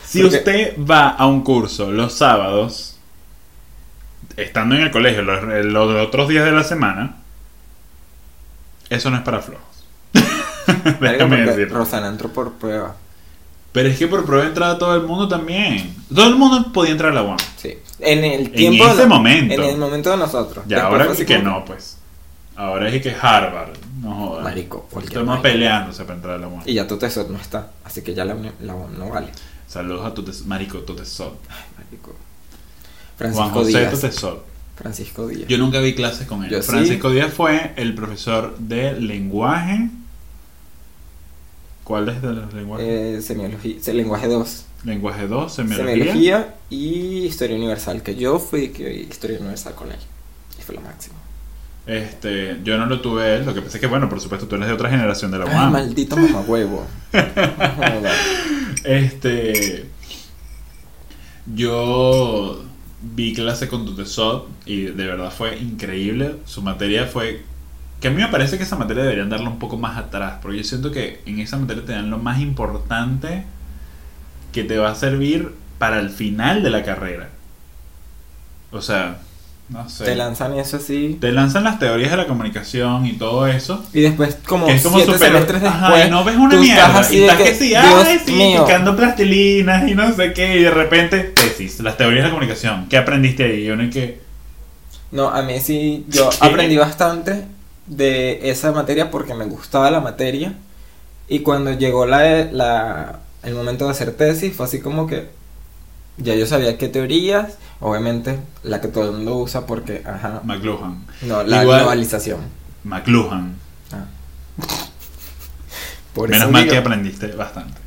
Si 0.06 0.24
usted 0.24 0.76
va 0.80 1.10
a 1.10 1.28
un 1.28 1.42
curso 1.44 1.92
los 1.92 2.14
sábados, 2.14 2.98
estando 4.36 4.76
en 4.76 4.82
el 4.82 4.92
colegio 4.92 5.22
los, 5.22 5.44
los 5.66 6.08
otros 6.08 6.30
días 6.30 6.46
de 6.46 6.52
la 6.52 6.64
semana, 6.64 7.18
eso 8.90 9.10
no 9.10 9.18
es 9.18 9.24
para 9.24 9.40
flojos. 9.42 9.66
Déjame 11.02 11.42
decir. 11.46 11.70
Rosana 11.70 12.08
entró 12.08 12.30
por 12.30 12.54
prueba. 12.54 12.96
Pero 13.74 13.90
es 13.90 13.98
que 14.00 14.08
por 14.08 14.26
prueba 14.26 14.46
entraba 14.48 14.78
todo 14.78 14.96
el 14.96 15.04
mundo 15.04 15.28
también. 15.28 15.94
Todo 16.14 16.28
el 16.30 16.36
mundo 16.36 16.72
podía 16.72 16.92
entrar 16.94 17.12
a 17.12 17.16
la 17.16 17.24
UAM. 17.24 17.38
Sí. 17.58 17.78
En 18.00 18.24
el 18.24 18.52
tiempo. 18.52 18.88
ese 18.88 19.02
de- 19.02 19.08
momento. 19.08 19.54
En 19.54 19.64
el 19.64 19.78
momento 19.78 20.10
de 20.12 20.18
nosotros. 20.18 20.66
Ya, 20.68 20.78
Después 20.78 21.02
ahora 21.02 21.16
sí 21.16 21.26
que 21.26 21.40
no, 21.40 21.64
pues. 21.66 21.97
Ahora 22.58 22.90
es 22.90 23.02
que 23.02 23.12
Harvard. 23.14 23.78
No 24.02 24.14
jodas. 24.16 24.44
Marico, 24.44 24.82
cualquier 24.92 25.20
Estamos 25.20 25.42
vaina. 25.42 25.42
peleándose 25.44 26.04
para 26.04 26.16
entrar 26.16 26.36
a 26.36 26.38
la 26.40 26.48
UAM. 26.48 26.64
Y 26.66 26.74
ya 26.74 26.88
tu 26.88 26.98
tesoro 26.98 27.30
no 27.30 27.38
está. 27.38 27.72
Así 27.86 28.02
que 28.02 28.14
ya 28.14 28.26
la, 28.26 28.36
la 28.62 28.76
UAM 28.76 28.98
no 28.98 29.10
vale. 29.10 29.28
Saludos 29.68 30.06
a 30.06 30.14
tu 30.14 30.24
tes- 30.24 30.46
marico, 30.46 30.80
tu 30.80 30.96
tesoro. 30.96 31.38
Marico. 31.78 32.16
Juan 33.20 33.34
Francisco 33.34 33.50
José 33.60 33.80
Díaz. 33.80 33.92
tu 33.94 34.00
tesoro. 34.00 34.44
Francisco 34.76 35.28
Díaz. 35.28 35.48
Yo 35.48 35.58
nunca 35.58 35.80
vi 35.80 35.94
clases 35.96 36.28
con 36.28 36.44
él. 36.44 36.50
Yo 36.52 36.62
sí. 36.62 36.70
Francisco 36.72 37.12
Díaz 37.12 37.34
fue 37.34 37.74
el 37.78 37.94
profesor 37.96 38.58
de 38.58 39.00
lenguaje. 39.00 39.90
¿Cuál 41.84 42.10
es 42.10 42.22
de 42.22 42.34
los 42.34 42.54
lenguajes? 42.54 42.88
Eh, 42.88 43.22
semiología. 43.22 43.76
se- 43.82 43.94
Lenguaje 43.94 44.28
2. 44.28 44.66
lenguaje 44.84 45.28
2, 45.28 45.54
semiología. 45.54 45.92
Semiología 45.96 46.56
y 46.70 47.20
historia 47.26 47.56
universal. 47.56 48.02
Que 48.04 48.16
yo 48.16 48.40
fui 48.40 48.70
que 48.70 48.94
historia 48.94 49.38
universal 49.40 49.74
con 49.76 49.92
él. 49.92 50.00
Y 50.60 50.62
fue 50.64 50.76
lo 50.76 50.82
máximo. 50.82 51.16
Este, 51.88 52.60
yo 52.64 52.78
no 52.78 52.86
lo 52.86 53.00
tuve 53.00 53.36
él, 53.36 53.46
lo 53.46 53.54
que 53.54 53.62
pasa 53.62 53.78
es 53.78 53.82
que 53.82 53.88
bueno, 53.88 54.10
por 54.10 54.20
supuesto 54.20 54.46
tú 54.46 54.56
eres 54.56 54.68
de 54.68 54.74
otra 54.74 54.90
generación 54.90 55.32
de 55.32 55.40
la 55.40 55.46
UAM. 55.46 55.72
maldito 55.72 56.18
mamahuevo. 56.18 56.86
Este 58.84 59.90
yo 61.54 62.64
vi 63.02 63.34
clase 63.34 63.68
con 63.68 63.86
Tutesot 63.86 64.50
y 64.66 64.84
de 64.84 65.06
verdad 65.06 65.32
fue 65.32 65.58
increíble. 65.58 66.36
Su 66.46 66.62
materia 66.62 67.06
fue 67.06 67.44
que 68.02 68.10
a 68.10 68.12
mí 68.12 68.18
me 68.18 68.28
parece 68.28 68.58
que 68.58 68.64
esa 68.64 68.76
materia 68.76 69.04
deberían 69.04 69.30
darla 69.30 69.50
un 69.50 69.60
poco 69.60 69.78
más 69.78 69.98
atrás, 69.98 70.40
porque 70.42 70.58
yo 70.58 70.64
siento 70.64 70.92
que 70.92 71.22
en 71.26 71.40
esa 71.40 71.58
materia 71.58 71.86
te 71.86 71.94
dan 71.94 72.10
lo 72.10 72.18
más 72.18 72.40
importante 72.40 73.46
que 74.52 74.64
te 74.64 74.78
va 74.78 74.92
a 74.92 74.96
servir 74.96 75.54
para 75.80 76.00
el 76.00 76.10
final 76.10 76.64
de 76.64 76.70
la 76.70 76.84
carrera. 76.84 77.30
O 78.72 78.82
sea, 78.82 79.20
no 79.70 79.90
sé. 79.90 80.06
Te 80.06 80.16
lanzan 80.16 80.54
eso 80.54 80.78
así. 80.78 81.18
Te 81.20 81.32
lanzan 81.32 81.64
las 81.66 81.78
teorías 81.80 82.12
de 82.12 82.18
la 82.18 82.28
comunicación 82.28 83.06
y 83.06 83.14
todo 83.14 83.48
eso. 83.48 83.84
Y 83.94 84.02
después, 84.02 84.38
como 84.48 84.66
Que 84.68 84.76
es 84.76 84.84
como 84.84 84.98
siete 84.98 85.14
super- 85.14 85.28
semestres 85.28 85.64
Ajá, 85.64 85.88
después, 85.88 86.08
y 86.08 86.12
no 86.12 86.24
ves 86.24 86.36
una 86.38 86.50
tú 86.52 86.58
mierda. 86.62 86.86
estás 86.88 86.96
así 87.08 87.16
y 87.16 87.20
de 87.20 87.26
estás 87.26 87.38
que, 87.42 87.44
que 87.52 87.56
sí, 87.56 87.68
Dios 87.70 87.84
ay, 88.06 88.20
sí, 88.26 88.56
picando 88.60 88.96
plastilinas 88.96 89.88
y 89.90 89.96
no 89.96 90.14
sé 90.14 90.34
qué. 90.34 90.58
Y 90.60 90.64
de 90.64 90.72
repente, 90.72 91.20
tesis, 91.20 91.80
las 91.82 91.98
teorías 91.98 92.24
de 92.24 92.30
la 92.30 92.34
comunicación. 92.34 92.88
¿Qué 92.90 92.98
aprendiste 92.98 93.44
ahí? 93.44 93.66
Y 93.66 93.70
uno 93.72 93.84
y 93.84 93.90
que. 93.90 94.22
No, 95.12 95.30
a 95.30 95.42
mí 95.42 95.60
sí, 95.60 96.06
yo 96.10 96.30
aprendí 96.42 96.78
bastante 96.78 97.46
de 97.88 98.50
esa 98.50 98.72
materia 98.72 99.10
porque 99.12 99.34
me 99.34 99.46
gustaba 99.46 99.90
la 99.92 100.00
materia. 100.02 100.54
Y 101.30 101.40
cuando 101.40 101.74
llegó 101.74 102.06
la, 102.06 102.46
la, 102.46 103.20
el 103.44 103.54
momento 103.54 103.86
de 103.86 103.92
hacer 103.92 104.14
tesis, 104.14 104.54
fue 104.56 104.66
así 104.66 104.80
como 104.80 105.08
que 105.08 105.28
ya 106.18 106.36
yo 106.36 106.46
sabía 106.46 106.78
qué 106.78 106.88
teorías, 106.88 107.58
obviamente 107.80 108.40
la 108.64 108.82
que 108.82 108.88
todo 108.88 109.06
el 109.06 109.12
mundo 109.14 109.38
usa 109.38 109.66
porque, 109.66 110.02
ajá, 110.06 110.42
McLuhan. 110.44 111.06
no, 111.24 111.44
la 111.44 111.64
Igual- 111.64 111.80
globalización. 111.82 112.40
McLuhan. 112.84 113.56
Ah. 113.92 114.06
Por 116.14 116.30
Menos 116.30 116.50
mal 116.52 116.64
digo- 116.64 116.72
que 116.74 116.78
aprendiste 116.80 117.28
bastante. 117.28 117.80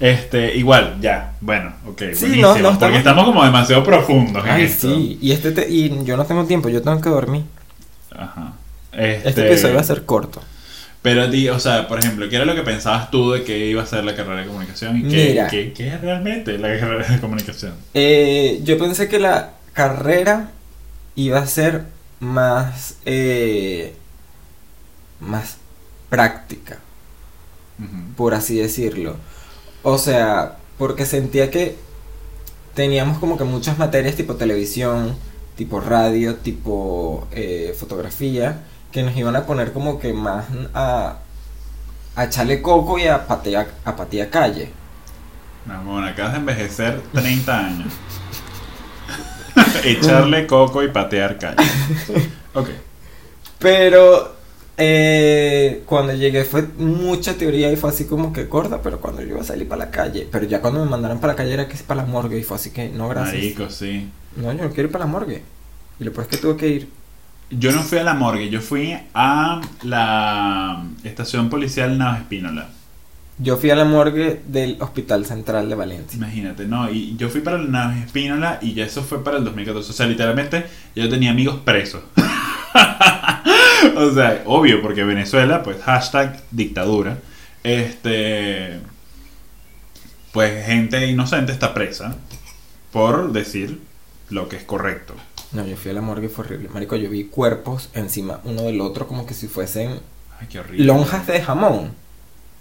Este, 0.00 0.56
igual, 0.56 0.98
ya. 1.00 1.34
Bueno, 1.40 1.72
ok. 1.86 2.02
Sí, 2.12 2.26
buenísimo, 2.26 2.42
no, 2.42 2.48
no, 2.48 2.54
porque 2.54 2.72
estamos- 2.72 2.98
estamos 2.98 3.24
como 3.24 3.44
demasiado 3.44 3.82
profundos 3.84 4.44
en 4.44 4.50
Ay, 4.50 4.62
esto. 4.64 4.88
sí, 4.88 5.18
y 5.22 5.32
este 5.32 5.52
te- 5.52 5.70
y 5.70 6.04
yo 6.04 6.16
no 6.16 6.26
tengo 6.26 6.44
tiempo, 6.44 6.68
yo 6.68 6.82
tengo 6.82 7.00
que 7.00 7.08
dormir. 7.08 7.44
Ajá. 8.14 8.52
Este, 8.92 9.28
Este, 9.28 9.46
episodio 9.46 9.74
va 9.74 9.80
a 9.80 9.84
ser 9.84 10.04
corto. 10.04 10.42
Pero 11.06 11.28
di, 11.28 11.48
o 11.48 11.60
sea, 11.60 11.86
por 11.86 12.00
ejemplo, 12.00 12.28
¿qué 12.28 12.34
era 12.34 12.44
lo 12.44 12.56
que 12.56 12.62
pensabas 12.62 13.12
tú 13.12 13.30
de 13.30 13.44
que 13.44 13.56
iba 13.68 13.80
a 13.80 13.86
ser 13.86 14.02
la 14.04 14.16
carrera 14.16 14.40
de 14.40 14.48
comunicación? 14.48 14.96
¿Y 14.96 15.02
qué, 15.08 15.28
Mira. 15.30 15.46
qué- 15.46 15.72
qué 15.72 15.86
es 15.86 16.00
realmente 16.00 16.58
la 16.58 16.76
carrera 16.80 17.06
de 17.06 17.20
comunicación? 17.20 17.74
Eh, 17.94 18.60
yo 18.64 18.76
pensé 18.76 19.08
que 19.08 19.20
la 19.20 19.52
carrera 19.72 20.50
iba 21.14 21.38
a 21.38 21.46
ser 21.46 21.84
más 22.18 22.96
eh, 23.04 23.94
más 25.20 25.58
práctica, 26.10 26.78
por 28.16 28.34
así 28.34 28.56
decirlo. 28.58 29.14
O 29.84 29.98
sea, 29.98 30.56
porque 30.76 31.06
sentía 31.06 31.52
que 31.52 31.76
teníamos 32.74 33.18
como 33.18 33.38
que 33.38 33.44
muchas 33.44 33.78
materias 33.78 34.16
tipo 34.16 34.34
televisión, 34.34 35.14
tipo 35.56 35.80
radio, 35.80 36.34
tipo 36.34 37.28
eh, 37.30 37.76
fotografía, 37.78 38.64
que 38.96 39.02
nos 39.02 39.14
iban 39.14 39.36
a 39.36 39.44
poner 39.44 39.74
como 39.74 39.98
que 39.98 40.14
más 40.14 40.46
a 40.72 41.18
a 42.14 42.24
echarle 42.24 42.62
coco 42.62 42.98
y 42.98 43.06
a 43.06 43.26
patear, 43.26 43.68
a 43.84 43.94
patear 43.94 44.30
calle. 44.30 44.70
Mamón, 45.66 46.02
acabas 46.02 46.32
de 46.32 46.38
envejecer 46.38 47.02
30 47.12 47.58
años. 47.58 47.92
Echarle 49.84 50.46
coco 50.46 50.82
y 50.82 50.88
patear 50.88 51.36
calle. 51.38 51.56
Ok. 52.54 52.70
Pero 53.58 54.34
eh, 54.78 55.82
cuando 55.84 56.14
llegué 56.14 56.44
fue 56.44 56.62
mucha 56.78 57.34
teoría 57.34 57.70
y 57.70 57.76
fue 57.76 57.90
así 57.90 58.06
como 58.06 58.32
que 58.32 58.48
corta, 58.48 58.80
pero 58.80 58.98
cuando 58.98 59.20
yo 59.20 59.28
iba 59.28 59.42
a 59.42 59.44
salir 59.44 59.68
para 59.68 59.84
la 59.84 59.90
calle, 59.90 60.26
pero 60.32 60.46
ya 60.46 60.62
cuando 60.62 60.82
me 60.82 60.90
mandaron 60.90 61.20
para 61.20 61.34
la 61.34 61.36
calle 61.36 61.52
era 61.52 61.68
que 61.68 61.74
es 61.74 61.82
para 61.82 62.02
la 62.02 62.08
morgue 62.08 62.38
y 62.38 62.44
fue 62.44 62.56
así 62.56 62.70
que 62.70 62.88
no, 62.88 63.10
gracias. 63.10 63.34
Marico, 63.34 63.68
sí. 63.68 64.10
No, 64.36 64.52
yo 64.54 64.64
no 64.64 64.70
quiero 64.70 64.88
ir 64.88 64.92
para 64.92 65.04
la 65.04 65.10
morgue. 65.10 65.42
Y 66.00 66.04
después 66.04 66.28
que 66.28 66.38
tuve 66.38 66.56
que 66.56 66.68
ir. 66.68 66.88
Yo 67.50 67.70
no 67.70 67.82
fui 67.82 67.98
a 67.98 68.02
la 68.02 68.14
morgue, 68.14 68.50
yo 68.50 68.60
fui 68.60 68.96
a 69.14 69.60
la 69.84 70.84
estación 71.04 71.48
policial 71.48 71.96
Navas 71.96 72.20
Espínola. 72.20 72.68
Yo 73.38 73.56
fui 73.56 73.70
a 73.70 73.76
la 73.76 73.84
morgue 73.84 74.42
del 74.46 74.78
Hospital 74.80 75.26
Central 75.26 75.68
de 75.68 75.74
Valencia. 75.76 76.16
Imagínate, 76.16 76.66
¿no? 76.66 76.90
Y 76.90 77.16
yo 77.16 77.28
fui 77.28 77.42
para 77.42 77.58
la 77.58 77.68
Navas 77.68 77.98
Espínola 77.98 78.58
y 78.62 78.74
ya 78.74 78.84
eso 78.84 79.02
fue 79.02 79.22
para 79.22 79.36
el 79.36 79.44
2014. 79.44 79.90
O 79.90 79.92
sea, 79.92 80.06
literalmente 80.06 80.66
yo 80.96 81.08
tenía 81.08 81.30
amigos 81.30 81.60
presos. 81.64 82.02
o 83.96 84.10
sea, 84.12 84.42
obvio, 84.46 84.82
porque 84.82 85.04
Venezuela, 85.04 85.62
pues 85.62 85.80
hashtag 85.82 86.42
dictadura. 86.50 87.18
Este. 87.62 88.80
Pues 90.32 90.66
gente 90.66 91.06
inocente 91.06 91.52
está 91.52 91.74
presa 91.74 92.16
por 92.90 93.32
decir 93.32 93.80
lo 94.30 94.48
que 94.48 94.56
es 94.56 94.64
correcto. 94.64 95.14
No, 95.52 95.66
yo 95.66 95.76
fui 95.76 95.90
a 95.90 95.94
la 95.94 96.00
morgue 96.00 96.26
y 96.26 96.28
fue 96.28 96.44
horrible. 96.44 96.68
Marico, 96.68 96.96
yo 96.96 97.08
vi 97.08 97.24
cuerpos 97.24 97.88
encima 97.94 98.40
uno 98.44 98.62
del 98.62 98.80
otro 98.80 99.06
como 99.06 99.26
que 99.26 99.34
si 99.34 99.48
fuesen 99.48 100.00
Ay, 100.40 100.48
qué 100.48 100.60
horrible. 100.60 100.84
lonjas 100.84 101.26
de 101.26 101.40
jamón. 101.40 101.92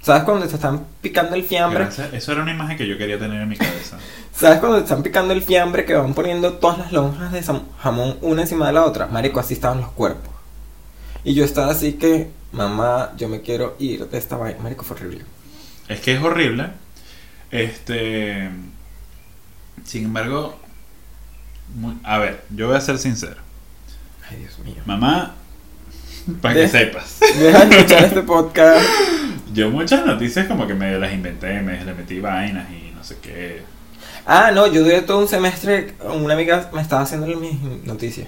¿Sabes 0.02 0.24
cuando 0.24 0.48
te 0.48 0.54
están 0.54 0.86
picando 1.02 1.36
el 1.36 1.44
fiambre? 1.44 1.80
Gracias. 1.86 2.14
Eso 2.14 2.32
era 2.34 2.44
una 2.44 2.52
imagen 2.52 2.78
que 2.78 2.88
yo 2.88 2.96
quería 2.96 3.18
tener 3.18 3.42
en 3.42 3.50
mi 3.50 3.58
cabeza. 3.58 3.98
¿Sabes 4.36 4.60
cuando 4.60 4.78
te 4.78 4.84
están 4.84 5.02
picando 5.02 5.34
el 5.34 5.42
fiambre 5.42 5.84
que 5.84 5.96
van 5.96 6.14
poniendo 6.14 6.54
todas 6.54 6.78
las 6.78 6.92
lonjas 6.92 7.32
de 7.32 7.42
jamón 7.80 8.18
una 8.22 8.44
encima 8.44 8.68
de 8.68 8.74
la 8.74 8.86
otra? 8.86 9.08
Marico, 9.08 9.40
así 9.40 9.56
estaban 9.56 9.82
los 9.82 9.90
cuerpos. 9.92 10.32
Y 11.24 11.34
yo 11.34 11.44
estaba 11.44 11.72
así 11.72 11.94
que, 11.94 12.30
mamá, 12.52 13.14
yo 13.18 13.28
me 13.28 13.42
quiero 13.42 13.76
ir 13.80 14.08
de 14.08 14.18
esta 14.20 14.38
vaina. 14.38 14.60
Marico, 14.62 14.84
fue 14.84 14.96
horrible. 14.98 15.26
Es 15.90 16.00
que 16.02 16.14
es 16.14 16.22
horrible. 16.22 16.68
Este. 17.50 18.50
Sin 19.86 20.06
embargo. 20.06 20.60
Muy- 21.74 21.98
a 22.04 22.18
ver, 22.20 22.44
yo 22.50 22.68
voy 22.68 22.78
a 22.78 22.82
ser 22.82 22.98
sincero. 22.98 23.42
Ay, 24.30 24.38
Dios 24.38 24.58
mío. 24.60 24.82
Mamá, 24.86 25.36
para 26.42 26.56
que 26.56 26.68
sepas. 26.68 27.20
Deja 27.38 27.66
de 27.66 27.76
escuchar 27.78 28.04
este 28.06 28.22
podcast. 28.24 28.86
Yo 29.54 29.70
muchas 29.70 30.06
noticias 30.06 30.48
como 30.48 30.68
que 30.68 30.74
medio 30.74 31.00
las 31.00 31.14
inventé, 31.14 31.62
me 31.62 31.82
le 31.86 31.94
metí 31.94 32.20
vainas 32.20 32.70
y 32.72 32.92
no 32.94 33.04
sé 33.04 33.18
qué. 33.22 33.62
Ah, 34.26 34.52
no, 34.52 34.68
yo 34.68 34.84
duré 34.84 35.02
todo 35.04 35.20
un 35.20 35.28
semestre. 35.30 35.94
Una 36.04 36.34
amiga 36.34 36.70
me 36.74 36.82
estaba 36.82 37.04
haciendo 37.04 37.28
mis 37.28 37.62
noticias. 37.86 38.28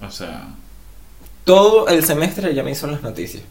O 0.00 0.10
sea, 0.10 0.48
Todo 1.44 1.88
el 1.88 2.04
semestre 2.04 2.50
ella 2.50 2.62
me 2.62 2.70
hizo 2.70 2.86
las 2.86 3.02
noticias. 3.02 3.42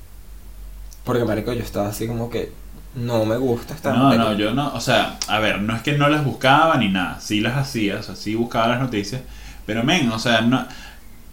Porque, 1.04 1.26
marico, 1.26 1.52
yo 1.52 1.62
estaba 1.64 1.90
así 1.90 2.08
como 2.08 2.30
que 2.30 2.52
no 2.96 3.26
me 3.26 3.38
gusta 3.38 3.74
esta 3.74 3.94
no, 3.94 4.14
no, 4.16 4.34
yo 4.34 4.54
no, 4.54 4.74
o 4.74 4.82
sea, 4.82 5.18
a 5.28 5.40
ver, 5.40 5.62
no 5.62 5.76
es 5.76 5.82
que 5.82 5.94
no 5.98 6.10
las 6.10 6.26
buscaba 6.26 6.76
ni 6.78 6.90
nada, 6.90 7.20
sí 7.22 7.40
las 7.42 7.56
hacía, 7.58 7.98
o 8.00 8.04
sea, 8.04 8.16
sí 8.16 8.36
buscaba 8.36 8.68
las 8.68 8.80
noticias, 8.82 9.22
pero 9.66 9.84
men, 9.84 10.12
o 10.12 10.20
sea, 10.20 10.42
no, 10.42 10.66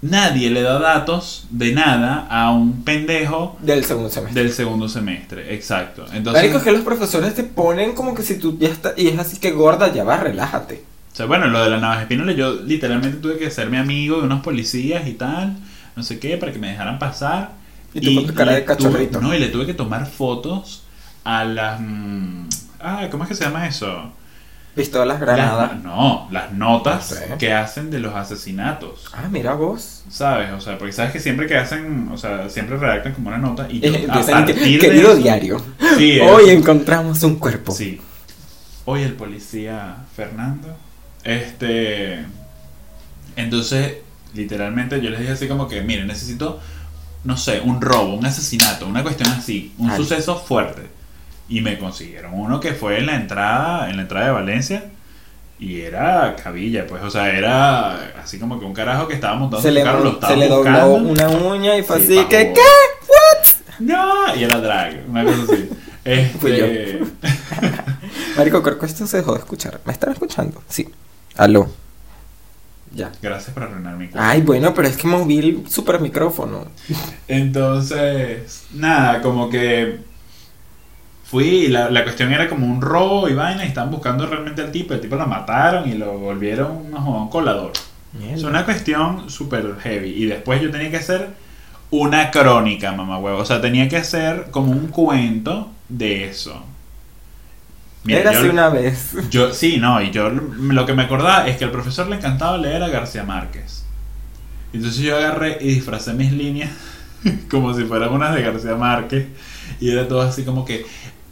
nadie 0.00 0.50
le 0.50 0.62
da 0.62 0.78
datos 0.78 1.46
de 1.50 1.72
nada 1.72 2.26
a 2.30 2.52
un 2.52 2.84
pendejo 2.84 3.56
Del 3.60 3.84
segundo 3.84 4.08
semestre. 4.10 4.42
del 4.42 4.52
segundo 4.52 4.88
semestre, 4.88 5.54
exacto. 5.54 6.04
Entonces, 6.12 6.42
Marico, 6.42 6.58
es 6.58 6.64
que 6.64 6.72
los 6.72 6.82
profesores 6.82 7.34
te 7.34 7.42
ponen 7.44 7.94
como 7.94 8.14
que 8.14 8.22
si 8.22 8.38
tú 8.38 8.56
ya 8.58 8.68
estás. 8.68 8.94
Y 8.96 9.08
es 9.08 9.18
así 9.18 9.38
que 9.38 9.50
gorda, 9.50 9.92
ya 9.92 10.04
va, 10.04 10.18
relájate. 10.18 10.84
o 11.12 11.16
sea, 11.16 11.26
bueno, 11.26 11.48
lo 11.48 11.60
de 11.64 11.70
la 11.70 11.78
navaja 11.80 12.02
espínola, 12.02 12.30
yo 12.32 12.54
literalmente 12.54 13.18
tuve 13.18 13.38
que 13.38 13.46
hacerme 13.48 13.78
amigo 13.78 14.18
de 14.18 14.26
unos 14.26 14.40
policías 14.42 15.08
y 15.08 15.14
tal, 15.14 15.56
no 15.96 16.04
sé 16.04 16.20
qué, 16.20 16.36
para 16.36 16.52
que 16.52 16.60
me 16.60 16.68
dejaran 16.70 17.00
pasar. 17.00 17.50
Y 17.92 18.00
tú 18.00 18.14
con 18.14 18.26
tu 18.28 18.34
cara 18.34 18.52
de 18.52 18.64
cachorrito. 18.64 19.18
tuve- 19.18 19.22
no, 19.22 19.34
y 19.34 19.40
le 19.40 19.48
tuve 19.48 19.66
que 19.66 19.74
tomar 19.74 20.06
fotos 20.06 20.84
a 21.30 21.44
las... 21.44 21.80
ah, 22.80 23.08
¿cómo 23.10 23.24
es 23.24 23.28
que 23.28 23.34
se 23.34 23.44
llama 23.44 23.66
eso? 23.66 24.12
Pistolas, 24.74 25.18
Las- 25.18 25.20
granadas. 25.20 25.82
no, 25.82 26.28
las 26.30 26.52
notas 26.52 27.10
No 27.10 27.16
sé. 27.16 27.34
que 27.38 27.52
hacen 27.52 27.90
de 27.90 27.98
los 27.98 28.14
asesinatos. 28.14 29.10
Ah, 29.12 29.26
mira 29.30 29.54
vos. 29.54 30.04
¿Sabes? 30.08 30.52
O 30.52 30.60
sea, 30.60 30.78
porque 30.78 30.92
sabes 30.92 31.12
que 31.12 31.18
siempre 31.20 31.46
que 31.46 31.56
hacen, 31.56 32.08
o 32.12 32.16
sea, 32.16 32.48
siempre 32.48 32.76
redactan 32.76 33.12
como 33.14 33.28
una 33.28 33.38
nota 33.38 33.66
y 33.68 33.84
Eh, 33.84 34.06
a 34.08 34.20
que- 34.24 34.32
partir 34.32 34.54
de 34.56 34.78
querido 34.78 35.12
eso- 35.12 35.16
diario. 35.20 35.60
Sí, 35.98 36.20
Hoy 36.22 36.50
encontramos 36.50 37.22
un 37.24 37.36
cuerpo. 37.36 37.72
Sí. 37.72 38.00
Hoy 38.84 39.02
el 39.02 39.14
policía 39.14 39.96
Fernando. 40.16 40.68
Este. 41.24 42.24
Entonces, 43.36 43.96
literalmente 44.34 45.00
yo 45.00 45.10
les 45.10 45.20
dije 45.20 45.32
así 45.32 45.48
como 45.48 45.68
que, 45.68 45.82
miren, 45.82 46.06
necesito, 46.06 46.60
no 47.24 47.36
sé, 47.36 47.60
un 47.60 47.80
robo, 47.80 48.14
un 48.14 48.24
asesinato, 48.26 48.86
una 48.86 49.02
cuestión 49.02 49.28
así, 49.30 49.74
un 49.78 49.90
Ay. 49.90 49.96
suceso 49.96 50.36
fuerte. 50.38 50.96
Y 51.48 51.60
me 51.62 51.78
consiguieron 51.78 52.34
uno 52.34 52.60
que 52.60 52.72
fue 52.74 52.98
en 52.98 53.06
la 53.06 53.16
entrada, 53.16 53.88
en 53.90 53.96
la 53.96 54.02
entrada 54.02 54.26
de 54.26 54.32
Valencia. 54.32 54.84
Y 55.58 55.80
era 55.80 56.36
cabilla, 56.36 56.86
pues, 56.86 57.02
o 57.02 57.10
sea, 57.10 57.30
era 57.36 57.94
así 58.22 58.38
como 58.38 58.60
que 58.60 58.64
un 58.66 58.74
carajo 58.74 59.08
que 59.08 59.14
estaba 59.14 59.34
montando 59.34 59.60
Se 59.62 59.68
su 59.70 59.74
le, 59.74 59.82
carro, 59.82 60.04
lo 60.04 60.10
estaba 60.12 60.32
se 60.32 60.38
le 60.38 60.46
dobló 60.48 60.88
buscando. 60.88 61.10
una 61.10 61.28
uña 61.28 61.76
y 61.76 61.82
fue 61.82 62.00
Sí, 62.00 62.16
así 62.18 62.28
que. 62.28 62.52
¿qué? 62.52 62.60
No, 63.80 64.34
y 64.36 64.44
era 64.44 64.60
drag, 64.60 65.02
una 65.08 65.24
cosa 65.24 65.42
así. 65.52 65.68
Fui 66.40 66.56
yo. 66.56 66.64
Este, 66.64 67.00
Marico, 68.36 68.62
creo 68.62 68.78
que 68.78 68.86
esto 68.86 69.06
se 69.06 69.18
dejó 69.18 69.32
de 69.34 69.40
escuchar. 69.40 69.80
¿Me 69.84 69.92
están 69.92 70.12
escuchando? 70.12 70.62
Sí. 70.68 70.88
Aló. 71.36 71.68
Ya. 72.94 73.12
gracias 73.20 73.52
por 73.52 73.64
arruinar 73.64 73.96
mi 73.96 74.08
cuerpo. 74.08 74.26
Ay, 74.26 74.40
bueno, 74.40 74.72
pero 74.74 74.88
es 74.88 74.96
que 74.96 75.06
moví 75.06 75.38
el 75.38 75.68
super 75.68 76.00
micrófono. 76.00 76.66
Entonces, 77.26 78.64
nada, 78.72 79.20
como 79.20 79.50
que 79.50 79.98
fui 81.30 81.46
y 81.46 81.68
la, 81.68 81.90
la 81.90 82.04
cuestión 82.04 82.32
era 82.32 82.48
como 82.48 82.66
un 82.66 82.80
robo 82.80 83.28
y 83.28 83.34
vaina 83.34 83.64
y 83.64 83.68
estaban 83.68 83.90
buscando 83.90 84.26
realmente 84.26 84.62
al 84.62 84.72
tipo, 84.72 84.94
el 84.94 85.00
tipo 85.00 85.16
lo 85.16 85.26
mataron 85.26 85.88
y 85.88 85.94
lo 85.94 86.18
volvieron 86.18 86.90
no, 86.90 87.22
un 87.22 87.28
colador. 87.28 87.72
Es 88.32 88.42
una 88.42 88.64
cuestión 88.64 89.28
súper 89.28 89.76
heavy 89.80 90.08
y 90.10 90.24
después 90.26 90.62
yo 90.62 90.70
tenía 90.70 90.90
que 90.90 90.96
hacer 90.96 91.28
una 91.90 92.30
crónica, 92.30 92.92
mamá 92.92 93.18
huevo, 93.18 93.38
o 93.38 93.44
sea, 93.44 93.60
tenía 93.60 93.88
que 93.88 93.98
hacer 93.98 94.46
como 94.50 94.72
un 94.72 94.88
cuento 94.88 95.70
de 95.88 96.24
eso. 96.24 96.64
Mira, 98.04 98.20
Era 98.20 98.32
yo- 98.32 98.38
así 98.38 98.48
una 98.48 98.68
vez. 98.70 99.12
yo, 99.30 99.52
sí, 99.52 99.76
no, 99.78 100.00
y 100.00 100.10
yo 100.10 100.30
lo 100.30 100.86
que 100.86 100.94
me 100.94 101.02
acordaba 101.02 101.46
es 101.46 101.58
que 101.58 101.64
al 101.64 101.70
profesor 101.70 102.08
le 102.08 102.16
encantaba 102.16 102.56
leer 102.56 102.82
a 102.82 102.88
García 102.88 103.24
Márquez. 103.24 103.84
Entonces 104.72 105.00
yo 105.02 105.16
agarré 105.16 105.58
y 105.60 105.74
disfracé 105.74 106.14
mis 106.14 106.32
líneas 106.32 106.70
como 107.50 107.74
si 107.74 107.84
fueran 107.84 108.12
unas 108.12 108.34
de 108.34 108.42
García 108.42 108.74
Márquez. 108.76 109.26
Y 109.80 109.90
era 109.90 110.08
todo 110.08 110.22
así 110.22 110.44
como 110.44 110.64
que 110.64 110.86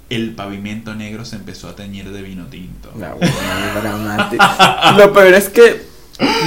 el 0.08 0.34
pavimento 0.34 0.94
negro 0.94 1.24
se 1.24 1.36
empezó 1.36 1.68
a 1.68 1.76
teñir 1.76 2.10
de 2.10 2.22
vino 2.22 2.46
tinto. 2.46 2.92
No, 2.94 3.16
bueno. 3.16 4.98
Lo 4.98 5.12
peor 5.12 5.34
es 5.34 5.48
que 5.48 5.82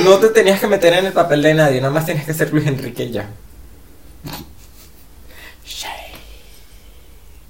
no 0.04 0.16
te 0.18 0.30
tenías 0.30 0.60
que 0.60 0.68
meter 0.68 0.94
en 0.94 1.06
el 1.06 1.14
papel 1.14 1.42
de 1.42 1.54
nadie, 1.54 1.82
nada 1.82 1.94
más 1.94 2.06
tienes 2.06 2.26
que 2.26 2.34
ser 2.34 2.52
Luis 2.52 2.66
Enrique 2.68 3.04
y 3.04 3.12
ya. 3.12 3.30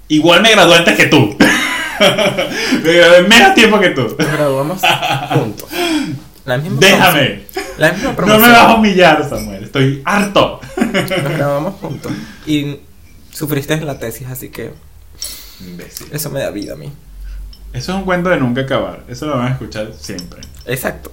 Igual 0.08 0.42
me 0.42 0.50
gradué 0.50 0.76
antes 0.76 0.96
que 0.96 1.06
tú. 1.06 1.36
me 2.82 2.92
gradué 2.92 3.22
menos 3.28 3.54
tiempo 3.54 3.78
que 3.78 3.90
tú. 3.90 4.16
Nos 4.18 4.32
graduamos 4.32 4.80
juntos. 5.32 5.68
La 6.44 6.58
misma 6.58 6.80
Déjame. 6.80 7.42
La 7.78 7.92
misma 7.92 8.14
No 8.18 8.38
me 8.40 8.48
vas 8.48 8.58
a 8.58 8.74
humillar, 8.74 9.28
Samuel. 9.28 9.62
Estoy 9.62 10.02
harto. 10.04 10.60
Nos 10.76 11.08
grabamos 11.08 11.74
juntos. 11.80 12.10
Y 12.44 12.80
sufriste 13.30 13.74
en 13.74 13.86
la 13.86 14.00
tesis, 14.00 14.26
así 14.26 14.48
que 14.48 14.72
Imbécil. 15.66 16.08
eso 16.12 16.30
me 16.30 16.40
da 16.40 16.50
vida 16.50 16.72
a 16.74 16.76
mí. 16.76 16.92
Eso 17.72 17.92
es 17.92 17.98
un 17.98 18.04
cuento 18.04 18.30
de 18.30 18.36
nunca 18.38 18.62
acabar. 18.62 19.04
Eso 19.08 19.26
lo 19.26 19.36
van 19.36 19.48
a 19.48 19.50
escuchar 19.52 19.92
siempre. 19.98 20.40
Exacto. 20.66 21.12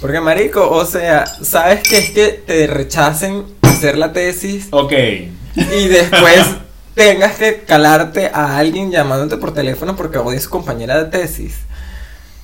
Porque, 0.00 0.20
marico, 0.20 0.70
o 0.70 0.84
sea, 0.86 1.26
¿sabes 1.26 1.86
que 1.88 1.98
es 1.98 2.10
que 2.10 2.28
te 2.46 2.66
rechacen 2.66 3.44
hacer 3.62 3.98
la 3.98 4.12
tesis 4.12 4.68
Ok. 4.70 4.92
y 4.92 5.88
después 5.88 6.46
tengas 6.94 7.36
que 7.36 7.62
calarte 7.66 8.30
a 8.32 8.56
alguien 8.58 8.90
llamándote 8.90 9.36
por 9.36 9.52
teléfono 9.52 9.96
porque 9.96 10.18
odia 10.18 10.38
a 10.38 10.42
su 10.42 10.48
compañera 10.50 11.02
de 11.02 11.10
tesis? 11.10 11.56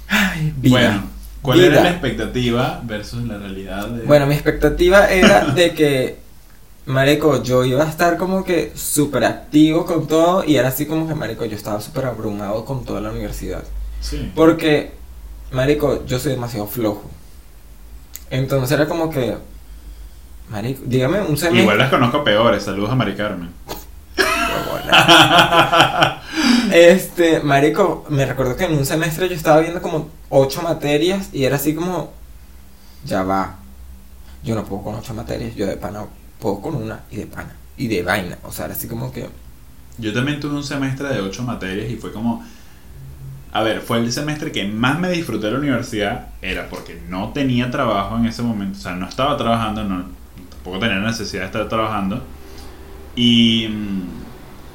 Ay, 0.09 0.53
vida. 0.57 0.71
Bueno, 0.79 1.05
¿cuál 1.43 1.59
Vida. 1.61 1.73
era 1.73 1.83
la 1.85 1.91
expectativa 1.91 2.81
versus 2.85 3.25
la 3.27 3.39
realidad? 3.39 3.87
De... 3.89 4.05
Bueno, 4.05 4.27
mi 4.27 4.35
expectativa 4.35 5.09
era 5.11 5.45
de 5.47 5.73
que, 5.75 6.19
marico, 6.87 7.43
yo 7.43 7.65
iba 7.65 7.85
a 7.85 7.89
estar 7.89 8.17
como 8.17 8.45
que 8.45 8.73
súper 8.75 9.25
activo 9.25 9.85
con 9.85 10.07
todo 10.07 10.45
y 10.45 10.57
era 10.57 10.69
así 10.69 10.87
como 10.87 11.07
que, 11.07 11.15
marico, 11.15 11.45
yo 11.45 11.57
estaba 11.57 11.81
súper 11.81 12.07
abrumado 12.07 12.65
con 12.65 12.85
toda 12.85 13.01
la 13.01 13.11
universidad. 13.11 13.65
Sí. 14.01 14.33
Porque, 14.35 14.93
marico, 15.53 16.05
yo 16.07 16.19
soy 16.19 16.33
demasiado 16.33 16.67
flojo. 16.67 17.11
Entonces 18.31 18.71
era 18.73 18.89
como 18.89 19.11
que, 19.11 19.37
marico, 20.49 20.83
dígame 20.87 21.21
un 21.21 21.37
semestre. 21.37 21.63
Igual 21.63 21.79
las 21.79 21.91
conozco 21.91 22.25
peores. 22.25 22.63
Saludos 22.63 22.91
a 22.91 22.95
Mari 22.95 23.15
Carmen. 23.15 23.51
Este, 26.73 27.41
marico, 27.41 28.05
me 28.09 28.27
recuerdo 28.27 28.57
que 28.57 28.65
en 28.65 28.75
un 28.75 28.85
semestre 28.87 29.29
yo 29.29 29.35
estaba 29.35 29.61
viendo 29.61 29.81
como 29.81 30.09
ocho 30.29 30.63
materias 30.63 31.31
y 31.33 31.45
era 31.45 31.57
así 31.57 31.75
como, 31.75 32.13
ya 33.05 33.23
va, 33.23 33.57
yo 34.43 34.55
no 34.55 34.65
puedo 34.65 34.83
con 34.83 34.95
ocho 34.97 35.15
materias, 35.15 35.55
yo 35.55 35.67
de 35.67 35.77
pana 35.77 36.05
puedo 36.39 36.61
con 36.61 36.77
una 36.77 37.01
y 37.11 37.17
de 37.17 37.27
pana 37.27 37.55
y 37.77 37.89
de 37.89 38.03
vaina, 38.03 38.39
o 38.43 38.53
sea, 38.53 38.67
así 38.67 38.89
como 38.89 39.13
que, 39.13 39.29
Yo 39.99 40.13
también 40.13 40.41
tuve 40.41 40.55
un 40.55 40.65
semestre 40.65 41.09
de 41.09 41.21
ocho 41.21 41.43
materias 41.43 41.91
y 41.91 41.97
fue 41.97 42.13
como... 42.13 42.45
A 43.53 43.63
ver, 43.63 43.81
fue 43.81 43.99
el 43.99 44.13
semestre 44.13 44.53
que 44.53 44.67
más 44.67 44.99
me 44.99 45.11
disfruté 45.11 45.47
de 45.47 45.53
la 45.53 45.59
universidad, 45.59 46.29
era 46.43 46.69
porque 46.69 47.01
no 47.09 47.31
tenía 47.33 47.71
trabajo 47.71 48.19
en 48.19 48.27
ese 48.27 48.43
momento, 48.43 48.79
o 48.79 48.83
sea, 48.83 48.95
no 48.95 49.09
estaba 49.09 49.37
trabajando, 49.39 49.85
no, 49.85 50.05
tampoco 50.51 50.79
tenía 50.79 50.99
necesidad 50.99 51.43
de 51.43 51.47
estar 51.47 51.69
trabajando, 51.69 52.23
y, 53.15 53.69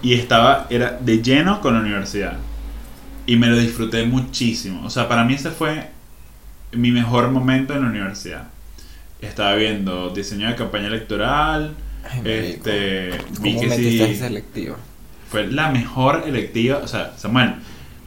y 0.01 0.13
estaba, 0.13 0.65
era 0.71 0.97
de 0.99 1.21
lleno 1.21 1.61
con 1.61 1.75
la 1.75 1.81
universidad, 1.81 2.37
y 3.27 3.35
me 3.35 3.47
lo 3.47 3.57
disfruté 3.57 4.03
muchísimo, 4.05 4.83
o 4.83 4.89
sea, 4.89 5.07
para 5.07 5.25
mí 5.25 5.35
ese 5.35 5.51
fue 5.51 5.91
mi 6.71 6.89
mejor 6.89 7.29
momento 7.29 7.73
en 7.73 7.83
la 7.83 7.89
universidad. 7.89 8.47
Estaba 9.21 9.55
viendo 9.55 10.09
diseño 10.09 10.47
de 10.49 10.55
campaña 10.55 10.87
electoral, 10.87 11.75
ay, 12.09 12.21
este, 12.25 13.11
vi 13.39 13.55
¿cómo 13.55 13.61
que 13.61 13.75
sí, 13.75 14.01
esa 14.01 14.27
electiva? 14.27 14.77
fue 15.29 15.47
la 15.47 15.71
mejor 15.71 16.23
electiva. 16.27 16.79
O 16.83 16.87
sea, 16.87 17.17
Samuel, 17.17 17.55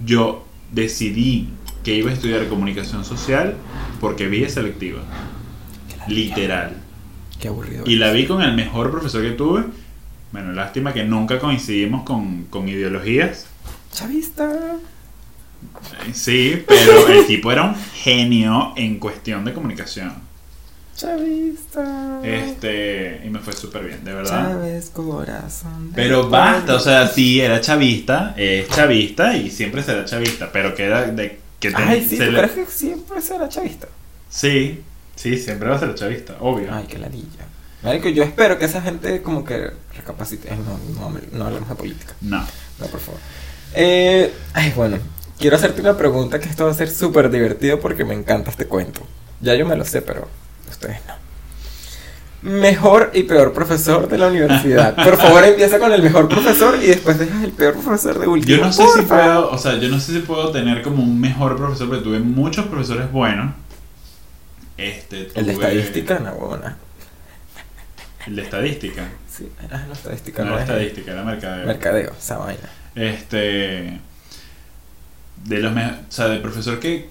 yo 0.04 0.46
decidí 0.72 1.48
que 1.82 1.94
iba 1.94 2.10
a 2.10 2.14
estudiar 2.14 2.46
comunicación 2.48 3.04
social 3.04 3.54
porque 4.00 4.28
vi 4.28 4.44
esa 4.44 4.60
electiva. 4.60 5.00
Literal. 6.08 6.76
Qué 7.40 7.48
aburrido. 7.48 7.84
Y 7.86 7.96
la 7.96 8.12
vi 8.12 8.26
con 8.26 8.42
el 8.42 8.54
mejor 8.54 8.90
profesor 8.90 9.22
que 9.22 9.30
tuve. 9.30 9.64
Bueno, 10.32 10.52
lástima 10.52 10.92
que 10.92 11.04
nunca 11.04 11.38
coincidimos 11.38 12.02
con, 12.02 12.44
con 12.44 12.68
ideologías. 12.68 13.46
Chavista. 13.92 14.76
Eh, 16.06 16.12
Sí, 16.12 16.62
pero 16.66 17.08
el 17.08 17.26
tipo 17.26 17.50
era 17.50 17.62
un 17.64 17.74
genio 17.94 18.74
en 18.76 18.98
cuestión 18.98 19.44
de 19.44 19.54
comunicación. 19.54 20.12
Chavista. 20.96 22.20
Este, 22.22 23.20
y 23.24 23.30
me 23.30 23.38
fue 23.40 23.52
súper 23.52 23.84
bien, 23.84 24.04
de 24.04 24.14
verdad. 24.14 24.48
Chávez, 24.50 24.90
corazón. 24.90 25.92
Pero 25.94 26.28
basta, 26.28 26.74
o 26.74 26.80
sea, 26.80 27.08
sí, 27.08 27.40
era 27.40 27.60
chavista, 27.60 28.34
es 28.36 28.68
chavista 28.68 29.36
y 29.36 29.50
siempre 29.50 29.82
será 29.82 30.04
chavista, 30.04 30.50
pero 30.52 30.74
que 30.74 30.84
era 30.84 31.02
de 31.06 31.38
que 31.60 31.70
te- 31.70 31.76
Ay, 31.82 32.06
sí, 32.08 32.16
se 32.16 32.26
¿tú 32.26 32.32
le- 32.32 32.48
que 32.50 32.66
siempre 32.66 33.20
será 33.20 33.48
chavista? 33.48 33.88
Sí, 34.28 34.82
sí, 35.16 35.36
siempre 35.38 35.68
va 35.68 35.76
a 35.76 35.80
ser 35.80 35.94
chavista, 35.94 36.36
obvio. 36.40 36.68
Ay, 36.72 36.86
qué 36.88 36.98
ladilla. 36.98 37.46
Marico, 37.82 38.08
yo 38.08 38.22
espero 38.22 38.58
que 38.58 38.64
esa 38.64 38.80
gente 38.80 39.20
como 39.22 39.44
que 39.44 39.70
recapacite. 39.96 40.48
No, 40.56 40.78
no, 41.10 41.20
no 41.32 41.44
hablemos 41.44 41.68
de 41.68 41.74
política. 41.74 42.14
No. 42.22 42.40
No, 42.78 42.86
por 42.86 43.00
favor. 43.00 43.20
Eh, 43.74 44.32
ay, 44.54 44.72
bueno. 44.74 44.98
Quiero 45.38 45.56
hacerte 45.56 45.80
una 45.80 45.96
pregunta 45.96 46.38
que 46.40 46.48
esto 46.48 46.64
va 46.64 46.70
a 46.70 46.74
ser 46.74 46.88
súper 46.90 47.28
divertido 47.30 47.80
porque 47.80 48.04
me 48.04 48.14
encanta 48.14 48.50
este 48.50 48.66
cuento. 48.66 49.02
Ya 49.40 49.54
yo 49.54 49.66
me 49.66 49.76
lo 49.76 49.84
sé, 49.84 50.00
pero 50.00 50.28
ustedes 50.70 50.98
no. 51.06 51.14
Mejor 52.50 53.10
y 53.14 53.22
peor 53.22 53.54
profesor 53.54 54.06
de 54.06 54.18
la 54.18 54.26
universidad. 54.28 54.94
Por 54.96 55.16
favor, 55.16 55.44
empieza 55.44 55.78
con 55.78 55.90
el 55.92 56.02
mejor 56.02 56.28
profesor 56.28 56.76
y 56.82 56.88
después 56.88 57.18
dejas 57.18 57.42
el 57.42 57.52
peor 57.52 57.72
profesor 57.74 58.18
de 58.18 58.26
último. 58.28 58.58
Yo 58.58 58.62
no 58.64 58.70
sé 58.70 58.84
si 58.96 59.02
puedo, 59.02 59.50
o 59.50 59.56
sea, 59.56 59.76
yo 59.78 59.88
no 59.88 59.98
sé 59.98 60.12
si 60.12 60.18
puedo 60.18 60.50
tener 60.52 60.82
como 60.82 61.02
un 61.02 61.18
mejor 61.18 61.56
profesor, 61.56 61.88
pero 61.88 62.02
tuve 62.02 62.18
muchos 62.18 62.66
profesores 62.66 63.10
buenos. 63.10 63.54
Este, 64.76 65.30
El 65.34 65.46
de 65.46 65.52
tuve- 65.54 65.64
estadística, 65.64 66.18
no, 66.18 66.32
buena. 66.34 66.76
El 68.26 68.36
de 68.36 68.42
estadística. 68.42 69.04
Sí, 69.30 69.50
ah, 69.72 69.82
no, 69.86 69.92
estadística 69.94 70.42
No 70.44 70.50
no, 70.50 70.54
era 70.56 70.64
es 70.64 70.70
estadística, 70.70 71.12
era 71.12 71.22
mercadeo. 71.24 71.66
mercadeo, 71.66 72.12
esa 72.18 72.38
vaina. 72.38 72.68
Este. 72.94 74.00
De 75.44 75.58
los 75.60 75.72
O 75.72 75.90
sea, 76.10 76.26
del 76.28 76.42
profesor 76.42 76.78
que. 76.78 77.08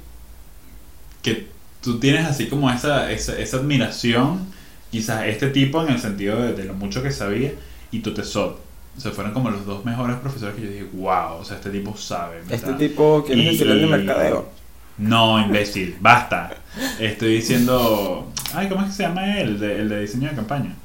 Que 1.23 1.47
tú 1.83 1.99
tienes 1.99 2.25
así 2.25 2.47
como 2.47 2.69
esa, 2.71 3.11
esa, 3.11 3.37
esa 3.37 3.57
admiración. 3.57 4.47
Quizás 4.91 5.25
este 5.25 5.47
tipo 5.47 5.83
en 5.83 5.93
el 5.93 5.99
sentido 5.99 6.41
de, 6.41 6.53
de 6.53 6.65
lo 6.65 6.73
mucho 6.73 7.01
que 7.03 7.11
sabía. 7.11 7.51
Y 7.91 7.99
tu 7.99 8.13
tesoro. 8.13 8.59
O 8.97 8.99
sea, 8.99 9.11
fueron 9.11 9.33
como 9.33 9.49
los 9.49 9.65
dos 9.65 9.83
mejores 9.85 10.17
profesores 10.17 10.55
que 10.55 10.61
yo 10.61 10.69
dije, 10.69 10.87
wow, 10.93 11.37
o 11.39 11.45
sea, 11.45 11.57
este 11.57 11.69
tipo 11.71 11.95
sabe. 11.97 12.39
Este 12.41 12.55
está-". 12.55 12.77
tipo, 12.77 13.23
¿quieres 13.25 13.45
Y- 13.45 13.49
decir 13.49 13.67
el 13.67 13.81
de 13.81 13.87
mercadeo? 13.87 14.49
No, 14.97 15.39
imbécil, 15.43 15.95
basta. 15.99 16.55
Estoy 16.99 17.35
diciendo. 17.35 18.31
Ay, 18.53 18.69
¿cómo 18.69 18.81
es 18.81 18.87
que 18.89 18.93
se 18.93 19.03
llama 19.03 19.39
él? 19.39 19.49
El 19.49 19.59
de, 19.59 19.79
el 19.81 19.89
de 19.89 20.01
diseño 20.01 20.29
de 20.29 20.35
campaña. 20.35 20.75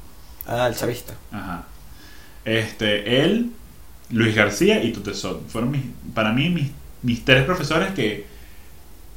Ah, 0.47 0.67
el 0.67 0.75
chavista. 0.75 1.13
Ajá. 1.31 1.63
Este, 2.45 3.21
él, 3.23 3.51
Luis 4.09 4.33
García 4.35 4.83
y 4.83 4.91
Tutesot. 4.91 5.47
Fueron 5.47 5.69
mis, 5.69 5.81
para 6.15 6.33
mí 6.33 6.49
mis, 6.49 6.71
mis 7.03 7.23
tres 7.23 7.43
profesores 7.45 7.91
que, 7.91 8.25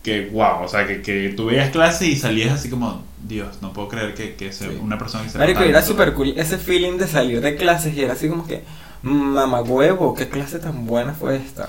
que 0.02 0.28
wow, 0.30 0.62
o 0.64 0.68
sea, 0.68 0.86
que, 0.86 1.00
que 1.02 1.32
tú 1.36 1.46
veías 1.46 1.70
clases 1.70 2.08
y 2.08 2.16
salías 2.16 2.52
así 2.52 2.68
como, 2.68 3.04
Dios, 3.22 3.58
no 3.62 3.72
puedo 3.72 3.88
creer 3.88 4.14
que, 4.14 4.34
que 4.34 4.52
sea 4.52 4.68
Sí. 4.68 4.78
una 4.80 4.98
persona 4.98 5.24
que 5.24 5.30
se 5.30 5.38
Marico, 5.38 5.62
era 5.62 5.80
súper 5.82 6.12
cool 6.14 6.34
ese 6.36 6.58
feeling 6.58 6.98
de 6.98 7.06
salir 7.06 7.40
de 7.40 7.54
clases 7.56 7.94
y 7.94 8.02
era 8.02 8.14
así 8.14 8.28
como 8.28 8.46
que, 8.46 8.62
mamá 9.02 9.60
huevo, 9.62 10.14
qué 10.14 10.28
clase 10.28 10.58
tan 10.58 10.86
buena 10.86 11.12
fue 11.14 11.36
esta. 11.36 11.68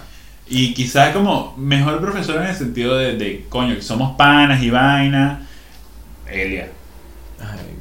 Y 0.49 0.73
quizás 0.73 1.13
como 1.15 1.55
mejor 1.57 2.01
profesor 2.01 2.37
en 2.41 2.47
el 2.49 2.55
sentido 2.55 2.97
de, 2.97 3.15
de, 3.17 3.45
coño, 3.49 3.75
que 3.75 3.81
somos 3.81 4.15
panas 4.17 4.61
y 4.63 4.69
vaina. 4.71 5.47
Elia. 6.29 6.69
Ay, 7.39 7.75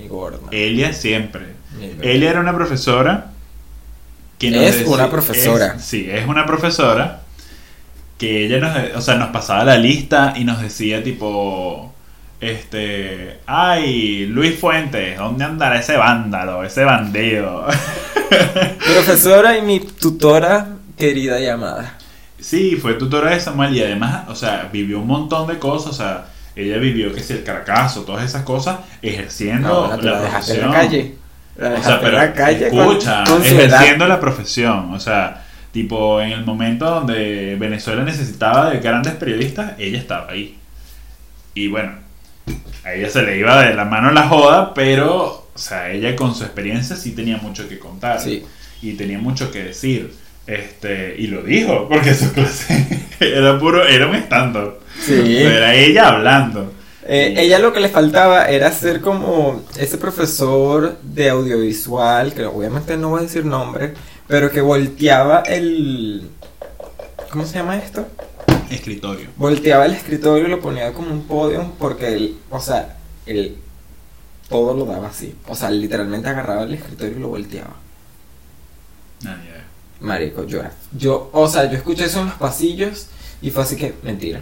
mi 0.00 0.08
gorda. 0.08 0.38
Elia 0.50 0.92
siempre. 0.92 1.46
Elia 2.00 2.30
era 2.30 2.40
una 2.40 2.54
profesora 2.54 3.30
que 4.38 4.68
Es 4.68 4.86
una 4.86 5.10
profesora. 5.10 5.74
es- 5.76 5.84
sí, 5.84 6.08
es 6.10 6.26
una 6.26 6.44
profesora 6.46 7.21
que 8.22 8.46
ella 8.46 8.60
nos, 8.60 8.96
o 8.98 9.00
sea, 9.00 9.16
nos 9.16 9.30
pasaba 9.30 9.64
la 9.64 9.76
lista 9.76 10.32
y 10.36 10.44
nos 10.44 10.62
decía 10.62 11.02
tipo, 11.02 11.92
este, 12.40 13.40
ay, 13.46 14.26
Luis 14.26 14.60
Fuentes, 14.60 15.18
¿dónde 15.18 15.44
andará 15.44 15.80
ese 15.80 15.96
vándalo, 15.96 16.62
ese 16.62 16.84
bandido? 16.84 17.66
Profesora 18.78 19.58
y 19.58 19.62
mi 19.62 19.80
tutora 19.80 20.68
querida 20.96 21.40
llamada. 21.40 21.98
sí, 22.38 22.76
fue 22.76 22.94
tutora 22.94 23.30
de 23.30 23.40
Samuel 23.40 23.74
y 23.74 23.82
además, 23.82 24.28
o 24.28 24.36
sea, 24.36 24.68
vivió 24.72 25.00
un 25.00 25.08
montón 25.08 25.48
de 25.48 25.58
cosas, 25.58 25.90
o 25.90 25.94
sea, 25.94 26.26
ella 26.54 26.76
vivió 26.76 27.12
que 27.12 27.24
si 27.24 27.32
el 27.32 27.42
caracazo, 27.42 28.02
todas 28.02 28.24
esas 28.24 28.44
cosas, 28.44 28.78
ejerciendo 29.02 29.88
la, 29.88 29.96
la 29.96 30.20
dejaste 30.20 30.60
en 30.60 30.60
profesión. 30.60 30.70
la 30.70 30.76
calle. 30.76 31.14
La 31.56 31.74
O 31.74 31.82
sea, 31.82 32.00
pero 32.00 32.12
en 32.18 32.22
la 32.22 32.32
calle 32.34 32.66
escucha, 32.68 33.24
con, 33.26 33.42
ejerciendo 33.42 34.06
la 34.06 34.20
profesión, 34.20 34.94
o 34.94 35.00
sea, 35.00 35.42
tipo 35.72 36.20
en 36.20 36.32
el 36.32 36.44
momento 36.44 36.84
donde 36.84 37.56
Venezuela 37.58 38.04
necesitaba 38.04 38.70
de 38.70 38.80
grandes 38.80 39.14
periodistas, 39.14 39.72
ella 39.78 39.98
estaba 39.98 40.30
ahí. 40.30 40.58
Y 41.54 41.68
bueno, 41.68 41.92
a 42.84 42.94
ella 42.94 43.08
se 43.08 43.22
le 43.22 43.38
iba 43.38 43.62
de 43.62 43.74
la 43.74 43.84
mano 43.84 44.10
la 44.10 44.28
joda, 44.28 44.74
pero, 44.74 45.48
o 45.54 45.58
sea, 45.58 45.90
ella 45.90 46.14
con 46.16 46.34
su 46.34 46.44
experiencia 46.44 46.96
sí 46.96 47.12
tenía 47.12 47.38
mucho 47.38 47.68
que 47.68 47.78
contar 47.78 48.20
Sí. 48.20 48.44
y 48.82 48.92
tenía 48.92 49.18
mucho 49.18 49.50
que 49.50 49.64
decir. 49.64 50.12
Este, 50.46 51.14
y 51.18 51.28
lo 51.28 51.42
dijo, 51.42 51.88
porque 51.88 52.14
su 52.14 52.32
clase 52.32 52.86
era 53.20 53.58
puro, 53.58 53.86
era 53.86 54.08
un 54.08 54.16
stand-up. 54.16 54.74
Sí. 55.00 55.36
Era 55.38 55.74
ella 55.74 56.08
hablando. 56.08 56.72
Eh, 57.04 57.34
ella 57.36 57.58
lo 57.58 57.72
que 57.72 57.80
le 57.80 57.88
faltaba 57.88 58.46
era 58.48 58.70
ser 58.70 59.00
como 59.00 59.64
ese 59.78 59.98
profesor 59.98 60.98
de 61.02 61.30
audiovisual, 61.30 62.32
que 62.32 62.44
obviamente 62.44 62.96
no 62.96 63.10
voy 63.10 63.20
a 63.20 63.22
decir 63.22 63.44
nombre, 63.44 63.94
pero 64.32 64.50
que 64.50 64.62
volteaba 64.62 65.40
el... 65.40 66.30
¿Cómo 67.30 67.44
se 67.44 67.58
llama 67.58 67.76
esto? 67.76 68.08
Escritorio. 68.70 69.28
Volteaba 69.36 69.84
el 69.84 69.92
escritorio 69.92 70.46
y 70.46 70.50
lo 70.50 70.58
ponía 70.58 70.94
como 70.94 71.10
un 71.10 71.24
podio 71.24 71.70
porque 71.78 72.14
él, 72.14 72.38
o 72.48 72.58
sea, 72.58 72.96
él 73.26 73.58
todo 74.48 74.72
lo 74.72 74.86
daba 74.86 75.08
así. 75.08 75.34
O 75.48 75.54
sea, 75.54 75.70
literalmente 75.70 76.30
agarraba 76.30 76.62
el 76.62 76.72
escritorio 76.72 77.18
y 77.18 77.20
lo 77.20 77.28
volteaba. 77.28 77.74
Ah, 79.26 79.36
ya. 79.44 79.66
Marico, 80.00 80.46
yo 80.46 80.62
Yo, 80.96 81.28
o 81.34 81.46
sea, 81.46 81.70
yo 81.70 81.76
escuché 81.76 82.06
eso 82.06 82.20
en 82.20 82.28
los 82.28 82.36
pasillos 82.36 83.08
y 83.42 83.50
fue 83.50 83.64
así 83.64 83.76
que, 83.76 83.92
mentira. 84.02 84.40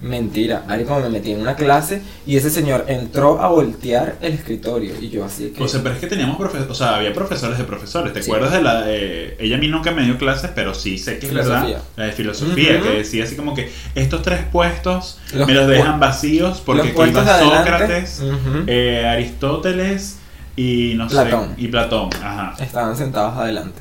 Mentira. 0.00 0.64
Marico, 0.66 0.98
me 0.98 1.10
metí 1.10 1.32
en 1.32 1.40
una 1.42 1.56
clase 1.56 2.00
y 2.26 2.36
ese 2.36 2.48
señor 2.48 2.86
entró 2.88 3.40
a 3.42 3.48
voltear 3.48 4.16
el 4.22 4.32
escritorio 4.32 4.94
y 4.98 5.10
yo 5.10 5.24
así 5.24 5.50
que... 5.50 5.62
O 5.62 5.68
sea, 5.68 5.82
pero 5.82 5.94
es 5.94 6.00
que 6.00 6.06
teníamos 6.06 6.36
profesores, 6.38 6.70
o 6.70 6.74
sea, 6.74 6.96
había 6.96 7.12
profesores 7.12 7.58
de 7.58 7.64
profesores. 7.64 8.12
¿Te 8.14 8.22
Sí. 8.22 8.30
acuerdas 8.30 8.52
de 8.52 8.62
la 8.62 8.80
de... 8.82 9.36
Ella 9.38 9.56
a 9.56 9.58
mí 9.58 9.68
nunca 9.68 9.90
me 9.90 10.02
dio 10.04 10.16
clases, 10.16 10.50
pero 10.54 10.72
sí 10.74 10.96
sé 10.96 11.18
que 11.18 11.26
es 11.26 11.32
Filosofía. 11.32 11.60
verdad. 11.62 11.82
La 11.96 12.04
de 12.06 12.12
filosofía, 12.12 12.80
que 12.80 12.88
decía 12.90 13.24
así 13.24 13.36
como 13.36 13.54
que 13.54 13.70
estos 13.94 14.22
tres 14.22 14.40
puestos 14.50 15.18
Los 15.34 15.46
me 15.46 15.52
los 15.54 15.68
dejan 15.68 16.00
vacíos 16.00 16.62
porque 16.64 16.88
aquí 16.88 17.00
adelante, 17.00 17.44
Sócrates, 17.44 18.22
eh, 18.68 19.06
Aristóteles 19.06 20.16
y 20.56 20.94
no 20.96 21.08
Platón. 21.08 21.54
sé... 21.56 21.62
Y 21.62 21.68
Platón, 21.68 22.10
ajá. 22.22 22.54
estaban 22.62 22.96
sentados 22.96 23.36
adelante. 23.36 23.80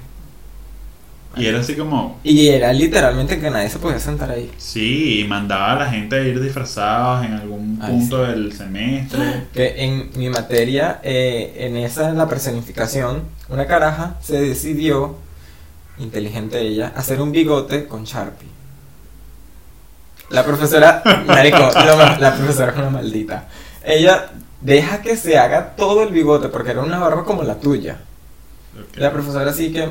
Y 1.39 1.47
era 1.47 1.59
así 1.59 1.75
como... 1.75 2.19
Y 2.23 2.47
era 2.47 2.73
literalmente 2.73 3.39
que 3.39 3.49
nadie 3.49 3.69
se 3.69 3.79
podía 3.79 3.99
sentar 3.99 4.31
ahí. 4.31 4.51
Sí, 4.57 5.21
y 5.21 5.27
mandaba 5.27 5.73
a 5.73 5.75
la 5.79 5.89
gente 5.89 6.15
a 6.15 6.21
ir 6.21 6.39
disfrazados 6.41 7.25
en 7.25 7.33
algún 7.33 7.79
Ay, 7.81 7.91
punto 7.91 8.23
del 8.23 8.53
semestre. 8.53 9.47
Que 9.53 9.83
en 9.83 10.09
mi 10.15 10.29
materia, 10.29 10.99
eh, 11.03 11.55
en 11.59 11.77
esa, 11.77 12.11
la 12.13 12.27
personificación, 12.27 13.23
una 13.49 13.65
caraja 13.65 14.15
se 14.21 14.39
decidió 14.39 15.17
inteligente 15.99 16.59
ella, 16.61 16.93
hacer 16.95 17.21
un 17.21 17.31
bigote 17.31 17.85
con 17.85 18.05
Sharpie. 18.05 18.47
La 20.29 20.45
profesora, 20.45 21.01
marico, 21.27 21.57
lo 21.57 21.97
la 21.97 22.35
profesora 22.35 22.71
es 22.71 22.77
una 22.77 22.89
maldita. 22.89 23.47
Ella 23.83 24.29
deja 24.61 25.01
que 25.01 25.15
se 25.15 25.37
haga 25.37 25.75
todo 25.75 26.03
el 26.03 26.09
bigote 26.09 26.49
porque 26.49 26.71
era 26.71 26.81
una 26.81 26.99
barba 26.99 27.25
como 27.25 27.43
la 27.43 27.55
tuya. 27.55 27.97
La 28.95 29.11
profesora 29.11 29.51
así 29.51 29.73
que, 29.73 29.89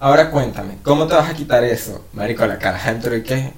ahora 0.00 0.30
cuéntame, 0.30 0.78
¿cómo 0.82 1.06
te 1.06 1.14
vas 1.14 1.28
a 1.30 1.34
quitar 1.34 1.62
eso? 1.64 2.04
Marico, 2.12 2.46
la 2.46 2.58
cara 2.58 2.80
entró 2.90 3.14
y 3.16 3.22
que, 3.22 3.52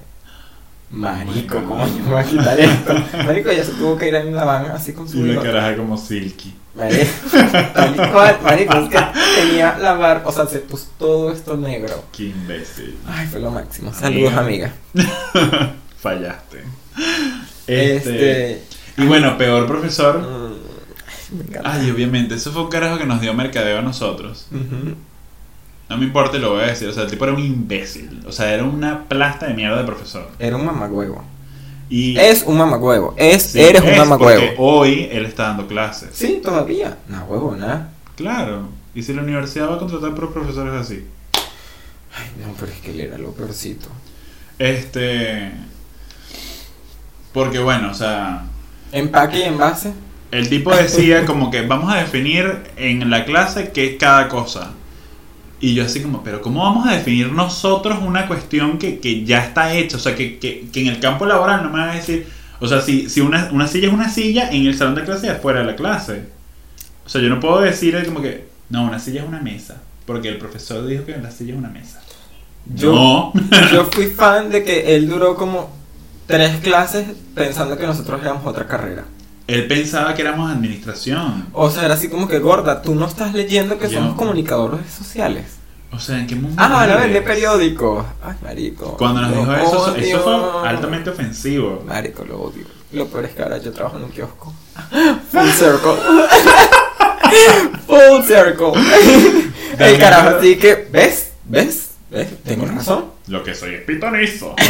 marico, 0.91 1.63
¿cómo 1.63 1.87
yo 1.87 2.03
me 2.03 2.11
voy 2.11 2.19
a 2.21 2.23
quitar 2.23 2.59
esto? 2.59 2.93
Marico, 3.25 3.49
ella 3.49 3.63
se 3.63 3.71
tuvo 3.71 3.97
que 3.97 4.07
ir 4.09 4.15
en 4.15 4.35
la 4.35 4.43
van 4.45 4.65
así 4.71 4.93
con 4.93 5.07
su 5.09 5.17
Y 5.25 5.33
la 5.33 5.41
caraja 5.41 5.75
como 5.77 5.97
silky. 5.97 6.53
Marico, 6.75 7.05
tal 7.73 7.93
y 7.95 8.11
cual, 8.11 8.37
marico, 8.43 8.77
es 8.77 8.89
que 8.89 8.99
tenía 9.35 9.77
la 9.77 9.93
barba, 9.93 10.27
o 10.27 10.31
sea, 10.31 10.45
se 10.47 10.59
puso 10.59 10.87
todo 10.97 11.31
esto 11.31 11.55
negro. 11.57 12.03
Qué 12.11 12.25
imbécil. 12.25 12.97
Ay, 13.07 13.27
fue 13.27 13.39
lo 13.39 13.51
máximo. 13.51 13.93
Saludos, 13.93 14.33
amiga. 14.33 14.71
Fallaste. 15.99 16.63
Este, 17.67 17.95
Este. 17.95 18.63
Y 18.97 19.05
bueno, 19.05 19.37
peor 19.37 19.65
profesor. 19.67 20.19
mm, 20.19 21.37
Me 21.37 21.43
encanta. 21.45 21.73
Ay, 21.73 21.89
obviamente, 21.91 22.35
eso 22.35 22.51
fue 22.51 22.63
un 22.63 22.69
carajo 22.69 22.97
que 22.97 23.05
nos 23.05 23.21
dio 23.21 23.33
mercadeo 23.33 23.79
a 23.79 23.81
nosotros. 23.81 24.47
Ujú. 24.51 24.95
No 25.93 25.99
me 25.99 26.05
importa 26.05 26.37
y 26.37 26.39
lo 26.39 26.53
voy 26.53 26.63
a 26.63 26.67
decir. 26.67 26.87
O 26.89 26.91
sea, 26.91 27.03
el 27.03 27.09
tipo 27.11 27.23
era 27.23 27.35
un 27.35 27.39
imbécil. 27.39 28.23
O 28.25 28.31
sea, 28.31 28.51
era 28.51 28.63
una 28.63 29.03
plasta 29.03 29.45
de 29.45 29.53
mierda 29.53 29.77
de 29.77 29.83
profesor. 29.83 30.27
Era 30.39 30.55
un 30.55 30.65
mamagüevo. 30.65 31.23
Y 31.87 32.17
Es 32.17 32.41
un 32.47 32.57
mamagüevo. 32.57 33.13
Es, 33.15 33.43
Sí, 33.43 33.61
eres 33.61 33.83
un 33.83 33.95
mamagüevo. 33.95 34.39
porque 34.41 34.55
hoy 34.57 35.07
él 35.11 35.27
está 35.27 35.43
dando 35.49 35.67
clases. 35.67 36.09
Sí, 36.13 36.41
todavía. 36.43 36.97
No, 37.07 37.25
huevo, 37.25 37.55
nada. 37.55 37.91
Claro. 38.15 38.69
Y 38.95 39.03
si 39.03 39.13
la 39.13 39.21
universidad 39.21 39.69
va 39.69 39.75
a 39.75 39.77
contratar 39.77 40.15
por 40.15 40.33
profesores 40.33 40.73
así. 40.73 41.05
Ay, 41.35 42.25
no, 42.43 42.51
pero 42.59 42.71
es 42.71 42.79
que 42.79 42.89
él 42.89 43.01
era 43.01 43.19
lo 43.19 43.33
peorcito. 43.33 43.89
Este. 44.57 45.51
Porque 47.33 47.59
bueno, 47.59 47.91
o 47.91 47.93
sea. 47.93 48.45
Empaque 48.91 49.37
y 49.37 49.43
envase. 49.43 49.93
El 50.31 50.49
tipo 50.49 50.75
decía 50.75 51.27
como 51.27 51.51
que 51.51 51.61
vamos 51.61 51.93
a 51.93 51.97
definir 51.97 52.63
en 52.77 53.11
la 53.11 53.25
clase 53.25 53.69
qué 53.71 53.91
es 53.91 53.97
cada 53.99 54.27
cosa. 54.27 54.71
Y 55.63 55.75
yo 55.75 55.85
así 55.85 56.01
como, 56.01 56.25
pero 56.25 56.41
¿cómo 56.41 56.61
vamos 56.61 56.85
a 56.85 56.91
definir 56.91 57.31
nosotros 57.31 57.99
una 58.01 58.27
cuestión 58.27 58.77
que, 58.77 58.99
que 58.99 59.23
ya 59.23 59.45
está 59.45 59.73
hecha? 59.73 59.95
O 59.95 59.99
sea, 60.01 60.13
que, 60.13 60.37
que, 60.37 60.67
que 60.69 60.81
en 60.81 60.87
el 60.87 60.99
campo 60.99 61.25
laboral 61.25 61.63
no 61.63 61.69
me 61.69 61.79
van 61.79 61.91
a 61.91 61.93
decir... 61.93 62.27
O 62.59 62.67
sea, 62.67 62.81
si, 62.81 63.09
si 63.09 63.21
una, 63.21 63.47
una 63.49 63.65
silla 63.65 63.87
es 63.87 63.93
una 63.93 64.09
silla, 64.09 64.49
en 64.49 64.65
el 64.65 64.77
salón 64.77 64.95
de 64.95 65.05
clase 65.05 65.27
y 65.27 65.29
afuera 65.29 65.61
de 65.61 65.65
la 65.67 65.77
clase. 65.77 66.25
O 67.05 67.09
sea, 67.09 67.21
yo 67.21 67.29
no 67.29 67.39
puedo 67.39 67.61
decir 67.61 67.97
como 68.05 68.21
que, 68.21 68.45
no, 68.69 68.83
una 68.83 68.99
silla 68.99 69.21
es 69.21 69.27
una 69.29 69.39
mesa. 69.39 69.81
Porque 70.05 70.27
el 70.27 70.37
profesor 70.37 70.85
dijo 70.85 71.05
que 71.05 71.15
la 71.15 71.31
silla 71.31 71.53
es 71.53 71.59
una 71.59 71.69
mesa. 71.69 72.01
Yo, 72.65 72.91
No. 72.91 73.33
yo 73.71 73.85
fui 73.85 74.07
fan 74.07 74.49
de 74.49 74.65
que 74.65 74.97
él 74.97 75.07
duró 75.07 75.37
como 75.37 75.69
tres 76.27 76.57
clases 76.57 77.07
pensando 77.33 77.77
que 77.77 77.87
nosotros 77.87 78.21
éramos 78.21 78.45
otra 78.45 78.67
carrera. 78.67 79.05
Él 79.47 79.67
pensaba 79.67 80.13
que 80.15 80.21
éramos 80.21 80.49
administración. 80.51 81.47
O 81.53 81.69
sea, 81.69 81.85
era 81.85 81.95
así 81.95 82.07
como 82.09 82.27
que 82.27 82.39
gorda, 82.39 82.81
tú 82.81 82.95
no 82.95 83.05
estás 83.05 83.33
leyendo 83.33 83.77
que 83.77 83.89
Yo- 83.89 83.99
somos 83.99 84.15
comunicadores 84.15 84.89
sociales. 84.91 85.57
O 85.91 85.99
sea, 85.99 86.17
¿en 86.17 86.25
qué 86.27 86.35
mundo 86.35 86.55
Ah, 86.57 86.69
van 86.69 86.89
a 86.89 86.95
vender 86.95 87.21
vives? 87.21 87.23
periódicos. 87.35 88.05
Ay, 88.23 88.33
marico. 88.41 88.97
Cuando 88.97 89.21
nos 89.21 89.29
dijo 89.31 89.53
eso, 89.53 89.81
odio. 89.93 89.95
eso 90.03 90.19
fue 90.23 90.69
altamente 90.69 91.09
ofensivo. 91.11 91.83
Marico, 91.85 92.23
lo 92.25 92.41
odio. 92.41 92.65
Lo 92.93 93.07
peor 93.07 93.25
es 93.25 93.31
que 93.35 93.43
ahora 93.43 93.57
yo 93.59 93.71
trabajo 93.71 93.97
en 93.97 94.05
un 94.05 94.09
kiosco. 94.11 94.53
Full 95.31 95.49
circle. 95.49 95.91
Full 97.87 98.23
circle. 98.25 98.73
El 99.77 99.97
carajo, 99.99 100.37
así 100.37 100.57
que, 100.57 100.87
¿ves? 100.91 101.33
¿Ves? 101.45 101.91
¿Ves? 102.09 102.43
Tengo 102.43 102.65
razón. 102.65 103.05
Lo 103.27 103.43
que 103.43 103.53
soy 103.55 103.75
es 103.75 103.81
pitonizo. 103.81 104.55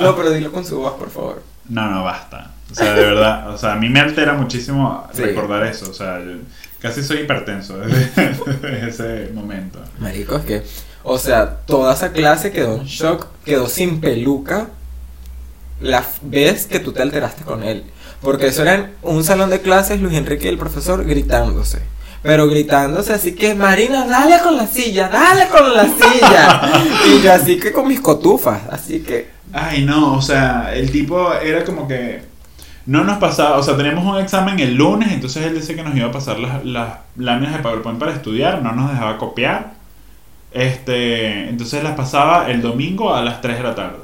No, 0.00 0.16
pero 0.16 0.30
dilo 0.30 0.50
con 0.50 0.64
su 0.64 0.78
voz, 0.80 0.94
por 0.94 1.10
favor. 1.10 1.42
No, 1.68 1.88
no, 1.88 2.02
basta. 2.02 2.50
O 2.70 2.74
sea, 2.74 2.94
de 2.94 3.04
verdad. 3.04 3.50
O 3.50 3.58
sea, 3.58 3.72
a 3.72 3.76
mí 3.76 3.88
me 3.88 4.00
altera 4.00 4.34
muchísimo 4.34 5.06
Sí. 5.12 5.22
recordar 5.22 5.64
eso. 5.66 5.90
O 5.90 5.94
sea, 5.94 6.20
yo 6.20 6.32
casi 6.80 7.02
soy 7.02 7.18
hipertenso 7.20 7.78
desde, 7.80 8.10
desde 8.60 8.88
ese 8.88 9.32
momento. 9.32 9.80
Marico, 9.98 10.36
es 10.36 10.44
que, 10.44 10.62
o 11.02 11.18
sea, 11.18 11.58
toda 11.66 11.94
esa 11.94 12.12
clase 12.12 12.52
quedó 12.52 12.76
en 12.76 12.84
shock, 12.84 13.26
quedó 13.44 13.68
sin 13.68 14.00
peluca 14.00 14.68
la 15.80 16.04
vez 16.22 16.66
que 16.66 16.80
tú 16.80 16.92
te 16.92 17.02
alteraste 17.02 17.44
con 17.44 17.62
él. 17.62 17.84
Porque 18.20 18.48
eso 18.48 18.62
era 18.62 18.74
en 18.74 18.90
un 19.02 19.22
salón 19.24 19.48
de 19.50 19.60
clases, 19.60 20.00
Luis 20.00 20.16
Enrique 20.16 20.46
y 20.46 20.48
el 20.48 20.58
profesor 20.58 21.04
gritándose. 21.04 21.80
Pero 22.20 22.48
gritándose 22.48 23.12
así 23.12 23.32
que, 23.36 23.54
Marina, 23.54 24.04
dale 24.06 24.40
con 24.42 24.56
la 24.56 24.66
silla, 24.66 25.08
dale 25.08 25.46
con 25.46 25.72
la 25.72 25.84
silla. 25.84 26.82
y 27.06 27.22
yo 27.22 27.32
así 27.32 27.60
que 27.60 27.72
con 27.72 27.86
mis 27.86 28.00
cotufas, 28.00 28.62
así 28.70 29.00
que... 29.00 29.30
Ay, 29.52 29.84
no, 29.84 30.14
o 30.14 30.20
sea, 30.20 30.74
el 30.74 30.90
tipo 30.90 31.32
era 31.34 31.64
como 31.64 31.86
que 31.86 32.22
no 32.88 33.04
nos 33.04 33.18
pasaba, 33.18 33.58
o 33.58 33.62
sea, 33.62 33.76
teníamos 33.76 34.04
un 34.06 34.18
examen 34.20 34.58
el 34.60 34.74
lunes, 34.74 35.12
entonces 35.12 35.44
él 35.46 35.54
decía 35.54 35.76
que 35.76 35.82
nos 35.84 35.94
iba 35.94 36.08
a 36.08 36.12
pasar 36.12 36.38
las, 36.40 36.64
las 36.64 36.94
láminas 37.16 37.52
de 37.54 37.62
PowerPoint 37.62 37.98
para 37.98 38.12
estudiar, 38.14 38.62
no 38.62 38.72
nos 38.72 38.90
dejaba 38.90 39.18
copiar. 39.18 39.74
Este, 40.52 41.50
entonces 41.50 41.84
las 41.84 41.94
pasaba 41.94 42.50
el 42.50 42.62
domingo 42.62 43.14
a 43.14 43.22
las 43.22 43.42
3 43.42 43.58
de 43.58 43.62
la 43.62 43.74
tarde. 43.74 43.98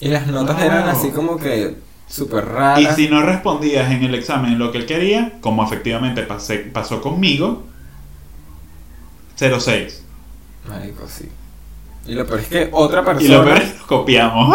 Y 0.00 0.08
las 0.08 0.26
notas 0.26 0.56
Wow. 0.56 0.64
eran 0.64 0.88
así 0.88 1.10
como 1.10 1.36
que 1.36 1.76
súper 2.08 2.46
raras. 2.46 2.80
Y 2.80 2.86
si 2.86 3.08
no 3.08 3.22
respondías 3.22 3.90
en 3.92 4.02
el 4.04 4.14
examen 4.14 4.58
lo 4.58 4.72
que 4.72 4.78
él 4.78 4.86
quería, 4.86 5.32
como 5.42 5.62
efectivamente 5.64 6.22
pasé, 6.22 6.58
pasó 6.60 7.02
conmigo, 7.02 7.64
06. 9.36 10.02
Marico, 10.68 11.06
sí. 11.08 11.28
Y 12.06 12.14
lo 12.14 12.26
peor 12.26 12.40
es 12.40 12.46
que 12.46 12.68
otra 12.72 13.04
persona... 13.04 13.24
Y 13.24 13.28
lo 13.28 13.44
peor 13.44 13.58
es 13.58 13.70
que 13.72 13.78
copiamos. 13.86 14.48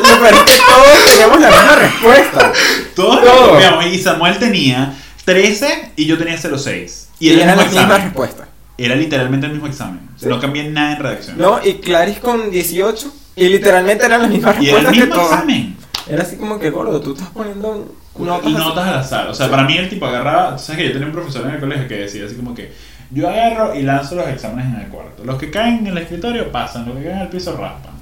Lo 0.00 0.20
peor 0.20 0.34
es 0.34 0.42
que 0.42 0.58
todos 0.58 1.04
teníamos 1.06 1.40
la 1.40 1.50
misma 1.50 1.76
respuesta. 1.76 2.52
Todos 2.94 3.20
Todos. 3.22 3.48
copiamos. 3.50 3.86
Y 3.86 3.98
Samuel 3.98 4.38
tenía 4.38 4.94
13 5.24 5.92
y 5.96 6.06
yo 6.06 6.16
tenía 6.18 6.36
06. 6.38 7.08
Y, 7.18 7.28
Y, 7.30 7.40
era 7.40 7.54
las 7.54 7.66
mismas 7.66 7.84
examen. 7.84 8.02
respuestas. 8.04 8.48
Era 8.78 8.94
literalmente 8.94 9.46
el 9.46 9.52
mismo 9.52 9.66
examen. 9.68 10.00
Sí. 10.16 10.26
No 10.26 10.40
cambié 10.40 10.64
nada 10.70 10.92
en 10.96 11.02
redacción. 11.02 11.38
No, 11.38 11.60
y 11.64 11.74
Claris 11.74 12.18
con 12.18 12.50
18. 12.50 13.12
Y 13.36 13.48
literalmente 13.48 14.04
eran 14.06 14.22
las 14.22 14.30
mismas 14.30 14.56
y 14.60 14.68
era 14.70 14.78
el 14.80 14.86
respuestas 14.86 15.08
que 15.08 15.14
mismo 15.14 15.22
examen. 15.32 15.76
Era 16.08 16.22
así 16.22 16.36
como 16.36 16.58
que 16.58 16.70
gordo, 16.70 17.00
tú 17.00 17.12
estás 17.14 17.28
poniendo 17.30 17.94
notas. 18.18 18.52
notas 18.52 18.86
al 18.86 18.98
azar. 18.98 19.28
O 19.28 19.34
sea, 19.34 19.50
para 19.50 19.64
mí 19.64 19.76
el 19.76 19.88
tipo 19.88 20.06
agarraba. 20.06 20.56
¿Sabes 20.58 20.78
que 20.80 20.86
yo 20.86 20.92
tenía 20.92 21.06
un 21.08 21.12
profesor 21.12 21.46
en 21.46 21.54
el 21.54 21.60
colegio 21.60 21.88
que 21.88 21.94
decía 21.96 22.26
así 22.26 22.34
como 22.34 22.54
que 22.54 22.72
yo 23.10 23.28
agarro 23.28 23.74
y 23.74 23.82
lanzo 23.82 24.14
los 24.16 24.28
exámenes 24.28 24.74
en 24.74 24.80
el 24.82 24.88
cuarto. 24.88 25.24
Los 25.24 25.38
que 25.38 25.50
caen 25.50 25.78
en 25.78 25.86
el 25.88 25.98
escritorio 25.98 26.50
pasan, 26.50 26.86
los 26.86 26.96
que 26.96 27.04
caen 27.04 27.18
al 27.18 27.28
piso 27.28 27.56
raspan. 27.56 27.94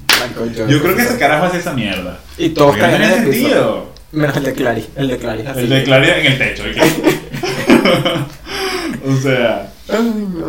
Yo, 0.54 0.66
Yo 0.68 0.80
creo 0.82 0.96
que 0.96 1.02
ese 1.02 1.18
carajo 1.18 1.46
hacía 1.46 1.60
esa 1.60 1.72
mierda. 1.72 2.18
Y 2.38 2.50
todos 2.50 2.74
no 2.76 2.80
caían 2.80 3.02
en 3.02 3.10
el 3.10 3.24
piso. 3.30 3.48
sentido. 3.48 3.94
Menos 4.12 4.36
el 4.36 4.44
de 4.44 4.52
Claris. 4.52 4.88
El 4.96 5.08
de 5.08 5.14
así. 5.48 5.60
El 5.60 5.68
de 5.68 5.82
Claria 5.82 6.18
en 6.18 6.26
el 6.32 6.38
techo. 6.38 6.62
o 9.06 9.16
sea. 9.16 9.70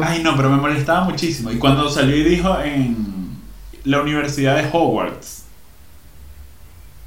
Ay, 0.04 0.24
no. 0.24 0.36
Pero 0.38 0.50
me 0.50 0.58
molestaba 0.58 1.04
muchísimo. 1.04 1.52
Y 1.52 1.58
cuando 1.58 1.90
salió 1.90 2.16
y 2.16 2.24
dijo 2.24 2.58
en 2.62 2.96
la 3.84 4.02
Universidad 4.02 4.56
de 4.56 4.70
Hogwarts, 4.72 5.44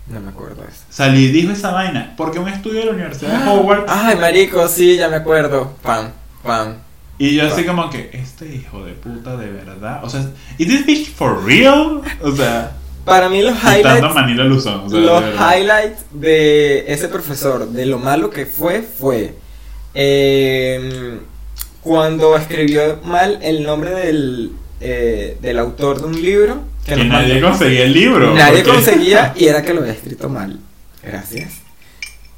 No 0.09 0.21
me 0.21 0.31
acuerdo 0.31 0.63
eso. 0.65 0.83
salió 0.91 1.21
y 1.21 1.29
dijo 1.29 1.53
esa 1.53 1.71
vaina. 1.71 2.15
Porque 2.17 2.39
un 2.39 2.49
estudio 2.49 2.81
de 2.81 2.87
la 2.87 2.93
Universidad 2.93 3.45
de 3.45 3.51
Hogwarts. 3.51 3.91
Ay, 3.93 4.17
marico, 4.17 4.67
sí, 4.69 4.97
ya 4.97 5.09
me 5.09 5.17
acuerdo. 5.17 5.75
Pam, 5.83 6.11
pam. 6.43 6.75
Y 7.19 7.35
yo 7.35 7.47
así 7.53 7.65
como 7.65 7.91
que, 7.91 8.11
este 8.13 8.47
hijo 8.55 8.85
de 8.85 8.93
puta, 8.93 9.37
de 9.37 9.51
verdad. 9.51 10.05
O 10.05 10.09
sea, 10.11 10.21
¿is 10.57 10.69
this 10.69 10.87
bitch 10.87 11.11
for 11.13 11.45
real? 11.45 12.01
O 12.23 12.31
sea, 12.35 12.73
Para 13.05 13.29
mí 13.29 13.43
los 13.43 13.55
highlights, 13.63 14.15
Manila 14.15 14.45
Luzón. 14.45 14.83
O 14.87 14.89
sea, 14.91 15.01
los 15.01 15.21
de 15.23 15.31
verdad. 15.31 15.57
highlights 15.59 16.05
de 16.13 16.85
ese 16.93 17.09
profesor, 17.09 17.69
de 17.71 17.87
lo 17.87 17.99
malo 17.99 18.31
que 18.31 18.47
fue, 18.47 18.83
fue 18.83 19.35
eh, 19.95 21.19
cuando 21.83 22.37
escribió 22.37 23.01
mal 23.05 23.39
el 23.43 23.63
nombre 23.65 23.91
del, 23.91 24.53
eh, 24.81 25.37
del 25.41 25.59
autor 25.59 26.01
de 26.01 26.07
un 26.07 26.21
libro. 26.23 26.63
Que 26.87 26.97
nadie 26.97 27.35
mandó. 27.35 27.49
conseguía 27.51 27.85
el 27.85 27.93
libro. 27.93 28.35
Nadie 28.35 28.63
porque- 28.63 28.71
conseguía 28.77 29.35
y 29.37 29.47
era 29.47 29.63
que 29.63 29.75
lo 29.75 29.81
había 29.81 29.93
escrito 29.93 30.29
mal. 30.29 30.59
Gracias. 31.03 31.63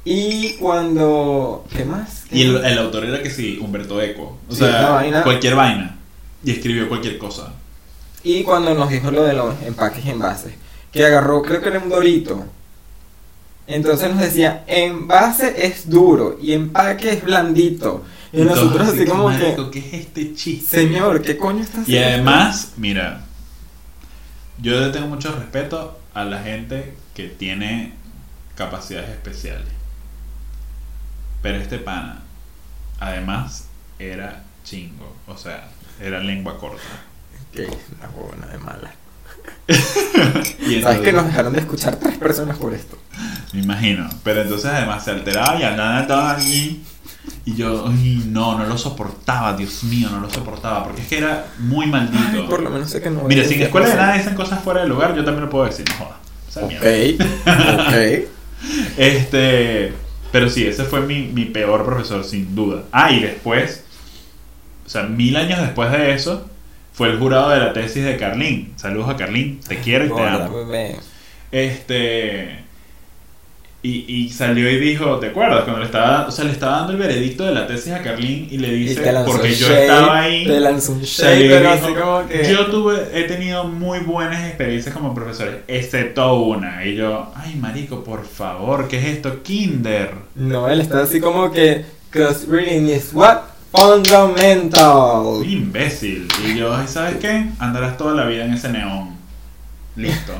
Y 0.03 0.53
cuando... 0.53 1.65
¿Qué 1.75 1.85
más? 1.85 2.23
Y 2.31 2.41
el, 2.43 2.63
el 2.65 2.77
autor 2.79 3.05
era 3.05 3.21
que 3.21 3.29
sí, 3.29 3.59
Humberto 3.61 4.01
Eco. 4.01 4.37
O 4.49 4.53
Sí, 4.53 4.59
sea, 4.59 4.89
vaina. 4.89 5.23
cualquier 5.23 5.55
vaina. 5.55 5.97
Y 6.43 6.51
escribió 6.51 6.89
cualquier 6.89 7.17
cosa. 7.17 7.53
Y 8.23 8.43
cuando 8.43 8.73
nos 8.73 8.89
dijo 8.89 9.11
lo 9.11 9.23
de 9.23 9.33
los 9.33 9.61
empaques 9.63 10.03
y 10.05 10.09
envases, 10.09 10.53
que 10.91 11.05
agarró, 11.05 11.41
creo 11.43 11.61
que 11.61 11.69
era 11.69 11.79
un 11.79 11.89
dorito. 11.89 12.45
Entonces 13.67 14.09
nos 14.11 14.19
decía, 14.21 14.63
envase 14.67 15.65
es 15.65 15.89
duro 15.89 16.37
y 16.41 16.53
empaque 16.53 17.11
es 17.13 17.23
blandito. 17.23 18.03
Y 18.33 18.41
nosotros 18.41 18.87
así 18.89 19.05
como 19.05 19.25
"Marico, 19.29 19.69
que, 19.69 19.81
¿qué 19.81 19.87
es 19.87 19.93
este 20.05 20.33
chiste? 20.33 20.77
señor, 20.81 21.21
¿qué 21.21 21.37
coño 21.37 21.61
está 21.61 21.79
Y 21.79 21.81
haciendo? 21.97 22.07
además, 22.07 22.73
mira, 22.77 23.21
yo 24.61 24.79
le 24.79 24.89
tengo 24.89 25.07
mucho 25.07 25.31
respeto 25.35 25.99
a 26.13 26.23
la 26.25 26.41
gente 26.41 26.93
que 27.13 27.27
tiene 27.27 27.93
capacidades 28.55 29.09
especiales. 29.11 29.67
Pero 31.41 31.57
este 31.57 31.79
pana, 31.79 32.19
además, 32.99 33.65
era 33.99 34.43
chingo. 34.63 35.15
O 35.27 35.37
sea, 35.37 35.67
era 35.99 36.19
lengua 36.19 36.57
corta. 36.57 36.81
Que 37.53 37.65
una 37.65 38.07
buena 38.15 38.47
de 38.47 38.57
mala. 38.57 38.91
Y 40.67 40.81
¿Sabes 40.81 40.99
que 40.99 41.11
nos 41.11 41.25
dejaron 41.25 41.53
de 41.53 41.59
escuchar 41.59 41.95
tres 41.95 42.17
personas 42.17 42.57
por 42.57 42.73
esto? 42.73 42.97
Me 43.53 43.61
imagino. 43.61 44.07
Pero 44.23 44.41
entonces 44.43 44.71
además 44.71 45.03
se 45.03 45.11
alteraba 45.11 45.59
y 45.59 45.63
andaba 45.63 46.07
todo 46.07 46.21
allí. 46.21 46.83
Y 47.45 47.55
yo, 47.55 47.87
ay, 47.87 48.23
no, 48.27 48.57
no 48.57 48.65
lo 48.65 48.77
soportaba, 48.77 49.55
Dios 49.57 49.83
mío, 49.83 50.09
no 50.09 50.19
lo 50.19 50.29
soportaba. 50.29 50.83
Porque 50.83 51.01
es 51.01 51.07
que 51.07 51.17
era 51.17 51.47
muy 51.59 51.87
maldito. 51.87 52.41
Ay, 52.43 52.47
por 52.47 52.61
lo 52.61 52.69
menos 52.69 52.89
sé 52.89 53.01
que 53.01 53.09
no. 53.09 53.23
Mira, 53.23 53.43
si 53.43 53.55
en 53.55 53.63
escuela 53.63 53.89
de 53.89 53.95
nada 53.95 54.13
dicen 54.13 54.35
cosas 54.35 54.63
fuera 54.63 54.81
del 54.81 54.89
lugar, 54.89 55.15
yo 55.15 55.25
también 55.25 55.45
lo 55.45 55.49
puedo 55.49 55.65
decir, 55.65 55.85
no 55.89 56.05
jodas. 56.05 56.17
O 56.47 56.51
sea, 56.51 56.67
mierda. 56.67 57.87
Ok. 57.87 58.27
Este, 58.95 59.91
pero 60.31 60.49
sí, 60.49 60.65
ese 60.65 60.83
fue 60.85 61.01
mi, 61.01 61.23
mi 61.23 61.45
peor 61.45 61.85
profesor, 61.85 62.23
sin 62.23 62.55
duda. 62.55 62.83
Ah, 62.91 63.11
y 63.11 63.19
después, 63.21 63.83
o 64.85 64.89
sea, 64.89 65.03
mil 65.03 65.35
años 65.35 65.59
después 65.59 65.91
de 65.91 66.13
eso, 66.13 66.47
fue 66.93 67.09
el 67.09 67.19
jurado 67.19 67.49
de 67.49 67.59
la 67.59 67.73
tesis 67.73 68.03
de 68.03 68.17
Carlín. 68.17 68.73
Saludos 68.75 69.09
a 69.09 69.17
Carlín, 69.17 69.59
te 69.67 69.77
quiero 69.79 70.05
y 70.05 70.09
te 70.09 70.21
amo. 70.21 70.71
Este, 71.51 72.59
y, 73.83 74.05
y 74.07 74.29
salió 74.29 74.69
y 74.69 74.77
dijo, 74.77 75.17
¿te 75.17 75.27
acuerdas? 75.27 75.63
Cuando 75.63 75.79
le 75.79 75.85
estaba, 75.85 76.27
o 76.27 76.31
sea, 76.31 76.45
le 76.45 76.51
estaba 76.51 76.77
dando 76.77 76.93
el 76.93 76.99
veredicto 76.99 77.45
de 77.45 77.53
la 77.53 77.65
tesis 77.65 77.91
a 77.93 78.01
Carlín 78.01 78.47
y 78.51 78.59
le 78.59 78.71
dice, 78.71 79.01
porque 79.25 79.55
yo 79.55 79.67
estaba 79.73 80.21
ahí. 80.21 80.45
Te 80.45 80.59
lanzó 80.59 80.91
un 80.93 81.03
pero 81.17 81.59
dijo, 81.59 81.69
así 81.69 81.93
como 81.93 82.27
que. 82.27 82.51
Yo 82.51 82.67
tuve, 82.67 83.09
he 83.13 83.23
tenido 83.23 83.63
muy 83.63 83.99
buenas 83.99 84.45
experiencias 84.45 84.93
como 84.93 85.15
profesores, 85.15 85.55
excepto 85.67 86.35
una. 86.35 86.85
Y 86.85 86.95
yo, 86.95 87.31
ay 87.35 87.55
marico, 87.55 88.03
por 88.03 88.23
favor, 88.23 88.87
¿qué 88.87 88.99
es 88.99 89.05
esto? 89.17 89.41
Kinder. 89.41 90.11
No, 90.35 90.69
él 90.69 90.81
está 90.81 91.01
así 91.01 91.19
como 91.19 91.51
que. 91.51 91.83
Cause 92.11 92.45
reading 92.47 92.87
is 92.87 93.11
what? 93.13 93.39
Fundamental. 93.71 95.43
Imbécil. 95.43 96.27
Y 96.45 96.57
yo, 96.57 96.75
¿sabes 96.87 97.15
qué? 97.15 97.47
Andarás 97.57 97.97
toda 97.97 98.13
la 98.13 98.25
vida 98.25 98.45
en 98.45 98.53
ese 98.53 98.69
neón. 98.69 99.15
Listo. 99.95 100.33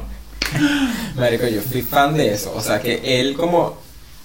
Marico, 1.15 1.47
yo 1.47 1.61
fui 1.61 1.81
fan 1.81 2.13
de 2.15 2.33
eso. 2.33 2.53
O 2.55 2.61
sea 2.61 2.79
que 2.81 3.19
él 3.19 3.33
como. 3.35 3.79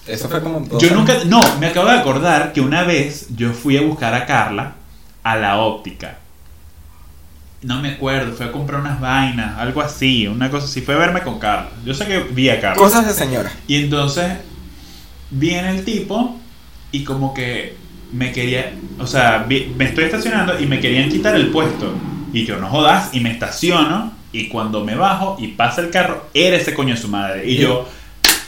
Eso 0.05 0.29
fue 0.29 0.41
como. 0.41 0.65
Yo 0.67 0.77
años. 0.77 0.91
nunca, 0.93 1.13
no, 1.25 1.39
me 1.59 1.67
acabo 1.67 1.87
de 1.89 1.97
acordar 1.97 2.53
que 2.53 2.61
una 2.61 2.83
vez 2.83 3.27
yo 3.35 3.51
fui 3.53 3.77
a 3.77 3.81
buscar 3.81 4.13
a 4.13 4.25
Carla 4.25 4.73
a 5.23 5.35
la 5.35 5.57
óptica. 5.57 6.17
No 7.63 7.81
me 7.81 7.89
acuerdo, 7.93 8.33
fue 8.33 8.45
a 8.45 8.51
comprar 8.51 8.81
unas 8.81 9.01
vainas, 9.01 9.57
algo 9.57 9.81
así, 9.81 10.27
una 10.27 10.49
cosa 10.49 10.65
así. 10.65 10.81
Fue 10.81 10.93
a 10.93 10.97
verme 10.99 11.21
con 11.21 11.39
Carla. 11.39 11.69
Yo 11.83 11.93
sé 11.93 12.05
que 12.05 12.19
vi 12.19 12.49
a 12.49 12.61
Carla. 12.61 12.77
Cosas 12.77 13.05
de 13.07 13.13
señora. 13.13 13.51
Y 13.67 13.75
entonces 13.83 14.31
viene 15.31 15.71
el 15.71 15.83
tipo 15.83 16.39
y 16.91 17.03
como 17.03 17.33
que 17.33 17.75
me 18.13 18.31
quería, 18.31 18.73
o 18.99 19.07
sea, 19.07 19.39
vi- 19.47 19.73
me 19.75 19.85
estoy 19.85 20.05
estacionando 20.05 20.57
y 20.59 20.65
me 20.67 20.79
querían 20.79 21.09
quitar 21.09 21.35
el 21.35 21.47
puesto. 21.49 21.93
Y 22.31 22.45
yo 22.45 22.57
no 22.57 22.69
jodas 22.69 23.09
y 23.13 23.19
me 23.21 23.31
estaciono 23.31 24.13
y 24.37 24.49
cuando 24.49 24.83
me 24.83 24.95
bajo 24.95 25.35
y 25.39 25.49
pasa 25.49 25.81
el 25.81 25.89
carro, 25.89 26.25
era 26.33 26.57
ese 26.57 26.73
coño 26.73 26.93
de 26.93 27.01
su 27.01 27.07
madre. 27.07 27.49
Y 27.49 27.57
yo 27.57 27.87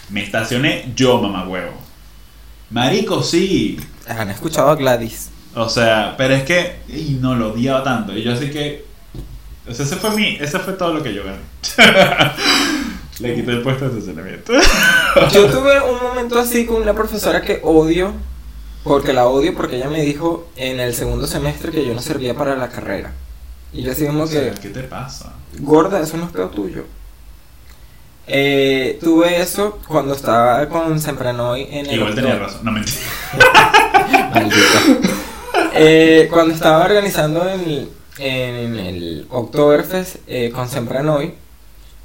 me 0.09 0.23
estacioné 0.23 0.91
yo, 0.95 1.19
mamá 1.21 1.47
huevo. 1.47 1.73
Marico, 2.69 3.23
sí. 3.23 3.79
Han 4.07 4.29
escuchado 4.29 4.69
a 4.69 4.75
Gladys. 4.75 5.29
O 5.55 5.67
sea, 5.67 6.13
pero 6.17 6.35
es 6.35 6.43
que 6.43 6.77
y 6.87 7.17
no 7.19 7.35
lo 7.35 7.53
odiaba 7.53 7.83
tanto. 7.83 8.15
Y 8.15 8.21
yo 8.21 8.33
así 8.33 8.49
que. 8.51 8.85
O 9.67 9.73
sea, 9.73 9.85
ese 9.85 9.95
fue 9.95 10.11
mi. 10.11 10.37
Ese 10.39 10.59
fue 10.59 10.73
todo 10.73 10.93
lo 10.93 11.01
que 11.01 11.13
yo 11.13 11.23
gané. 11.23 11.39
Le 13.19 13.35
quité 13.35 13.51
el 13.51 13.61
puesto 13.61 13.89
de 13.89 13.99
estacionamiento. 13.99 14.53
Yo 15.33 15.47
tuve 15.47 15.81
un 15.81 16.01
momento 16.01 16.39
así 16.39 16.65
con 16.65 16.81
una 16.81 16.93
profesora 16.93 17.41
que 17.41 17.59
odio. 17.63 18.13
Porque 18.81 19.11
la 19.11 19.27
odio 19.27 19.53
porque 19.55 19.75
ella 19.75 19.89
me 19.89 20.01
dijo 20.01 20.47
en 20.55 20.79
el 20.79 20.93
segundo 20.93 21.27
semestre 21.27 21.69
que 21.73 21.85
yo 21.85 21.93
no 21.93 22.01
servía 22.01 22.33
para 22.33 22.55
la 22.55 22.69
carrera. 22.69 23.11
Y 23.73 23.83
yo 23.83 23.91
así 23.91 24.05
como 24.05 24.27
que. 24.27 24.53
¿Qué 24.61 24.69
te 24.69 24.83
pasa? 24.83 25.33
Gorda, 25.59 25.99
eso 26.01 26.17
no 26.17 26.25
es 26.25 26.31
peor 26.31 26.51
tuyo. 26.51 26.85
Eh, 28.27 28.99
tuve 29.01 29.41
eso 29.41 29.79
cuando 29.87 30.13
estaba 30.13 30.67
con 30.69 30.99
Sempranoy 30.99 31.67
en 31.69 31.87
el. 31.87 31.95
Igual 31.95 32.15
tenía 32.15 32.37
razón. 32.37 32.61
No 32.63 32.71
mentira. 32.71 32.97
Maldito. 34.33 35.09
Eh, 35.73 36.27
cuando 36.31 36.53
estaba 36.53 36.85
organizando 36.85 37.47
el, 37.49 37.89
en 38.17 38.75
el 38.75 39.27
Oktoberfest 39.29 40.17
eh, 40.27 40.51
con 40.53 40.67
Sempranoy, 40.67 41.33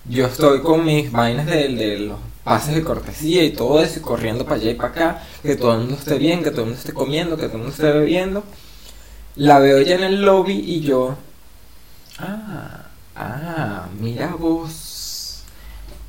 yo 0.08 0.26
estoy 0.26 0.60
con 0.62 0.84
mis 0.84 1.10
vainas 1.10 1.46
de, 1.46 1.68
de 1.68 1.98
los 1.98 2.18
pases 2.44 2.74
de 2.74 2.82
cortesía 2.82 3.42
y 3.42 3.50
todo 3.50 3.82
eso, 3.82 3.98
y 3.98 4.02
corriendo 4.02 4.44
para 4.44 4.56
allá 4.56 4.70
y 4.70 4.74
para 4.74 4.88
acá, 4.90 5.22
que 5.42 5.56
todo 5.56 5.72
el 5.72 5.80
mundo 5.80 5.96
esté 5.96 6.18
bien, 6.18 6.42
que 6.42 6.50
todo 6.50 6.62
el 6.62 6.66
mundo 6.68 6.78
esté 6.78 6.92
comiendo, 6.92 7.36
que 7.36 7.46
todo 7.46 7.56
el 7.56 7.58
mundo 7.58 7.72
esté 7.72 7.90
bebiendo. 7.90 8.44
La 9.36 9.58
veo 9.58 9.80
ya 9.82 9.96
en 9.96 10.04
el 10.04 10.22
lobby 10.22 10.54
y 10.54 10.80
yo. 10.80 11.16
Ah, 12.18 12.86
ah, 13.16 13.86
mira 14.00 14.28
vos. 14.38 15.42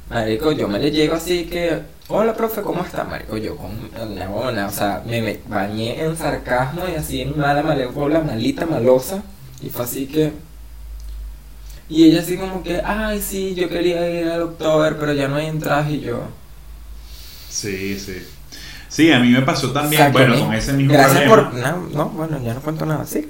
Marico, 0.10 0.52
yo 0.52 0.68
me 0.68 0.80
le 0.80 0.92
llego 0.92 1.16
así 1.16 1.46
que. 1.46 1.82
Hola, 2.08 2.36
profe, 2.36 2.62
¿cómo 2.62 2.84
está? 2.84 3.04
Marico, 3.04 3.38
yo 3.38 3.58
con 3.58 3.72
una 4.00 4.28
buena, 4.28 4.68
o 4.68 4.72
sea, 4.72 5.04
me, 5.06 5.22
me 5.22 5.40
bañé 5.48 6.04
en 6.04 6.16
sarcasmo 6.16 6.84
y 6.88 6.96
así 6.96 7.22
en 7.22 7.38
mala 7.38 7.64
malévola, 7.64 8.22
malita, 8.22 8.66
malosa. 8.66 9.24
Y 9.62 9.70
fue 9.70 9.86
así 9.86 10.06
que. 10.08 10.34
Y 11.90 12.06
ella 12.06 12.22
así 12.22 12.38
como 12.38 12.64
que, 12.64 12.82
ay, 12.84 13.22
sí, 13.22 13.54
yo 13.56 13.70
quería 13.70 14.10
ir 14.10 14.28
al 14.30 14.42
October, 14.44 14.98
pero 15.00 15.14
ya 15.14 15.28
no 15.28 15.36
hay 15.36 15.48
entradas 15.48 15.90
y 15.90 16.02
yo. 16.02 16.22
Sí, 17.50 18.00
sí. 18.00 18.28
Sí, 18.90 19.12
a 19.12 19.20
mí 19.20 19.30
me 19.30 19.42
pasó 19.42 19.72
también. 19.72 20.12
Bueno, 20.12 20.40
con 20.40 20.54
ese 20.54 20.74
mismo 20.74 20.94
Gracias 20.94 21.24
problema. 21.24 21.52
por. 21.52 21.54
No, 21.56 21.78
no, 21.90 22.10
bueno, 22.10 22.40
ya 22.44 22.54
no 22.54 22.62
cuento 22.62 22.86
nada, 22.86 23.06
sí. 23.06 23.28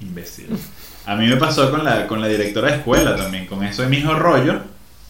Imbécil. 0.00 0.48
A 1.06 1.14
mí 1.14 1.26
me 1.28 1.36
pasó 1.36 1.70
con 1.70 1.84
la, 1.84 2.06
con 2.06 2.20
la 2.20 2.26
directora 2.26 2.72
de 2.72 2.78
escuela 2.78 3.16
también. 3.16 3.46
Con 3.46 3.62
eso 3.64 3.82
de 3.82 3.88
mi 3.88 3.98
hijo 3.98 4.14
rollo, 4.14 4.60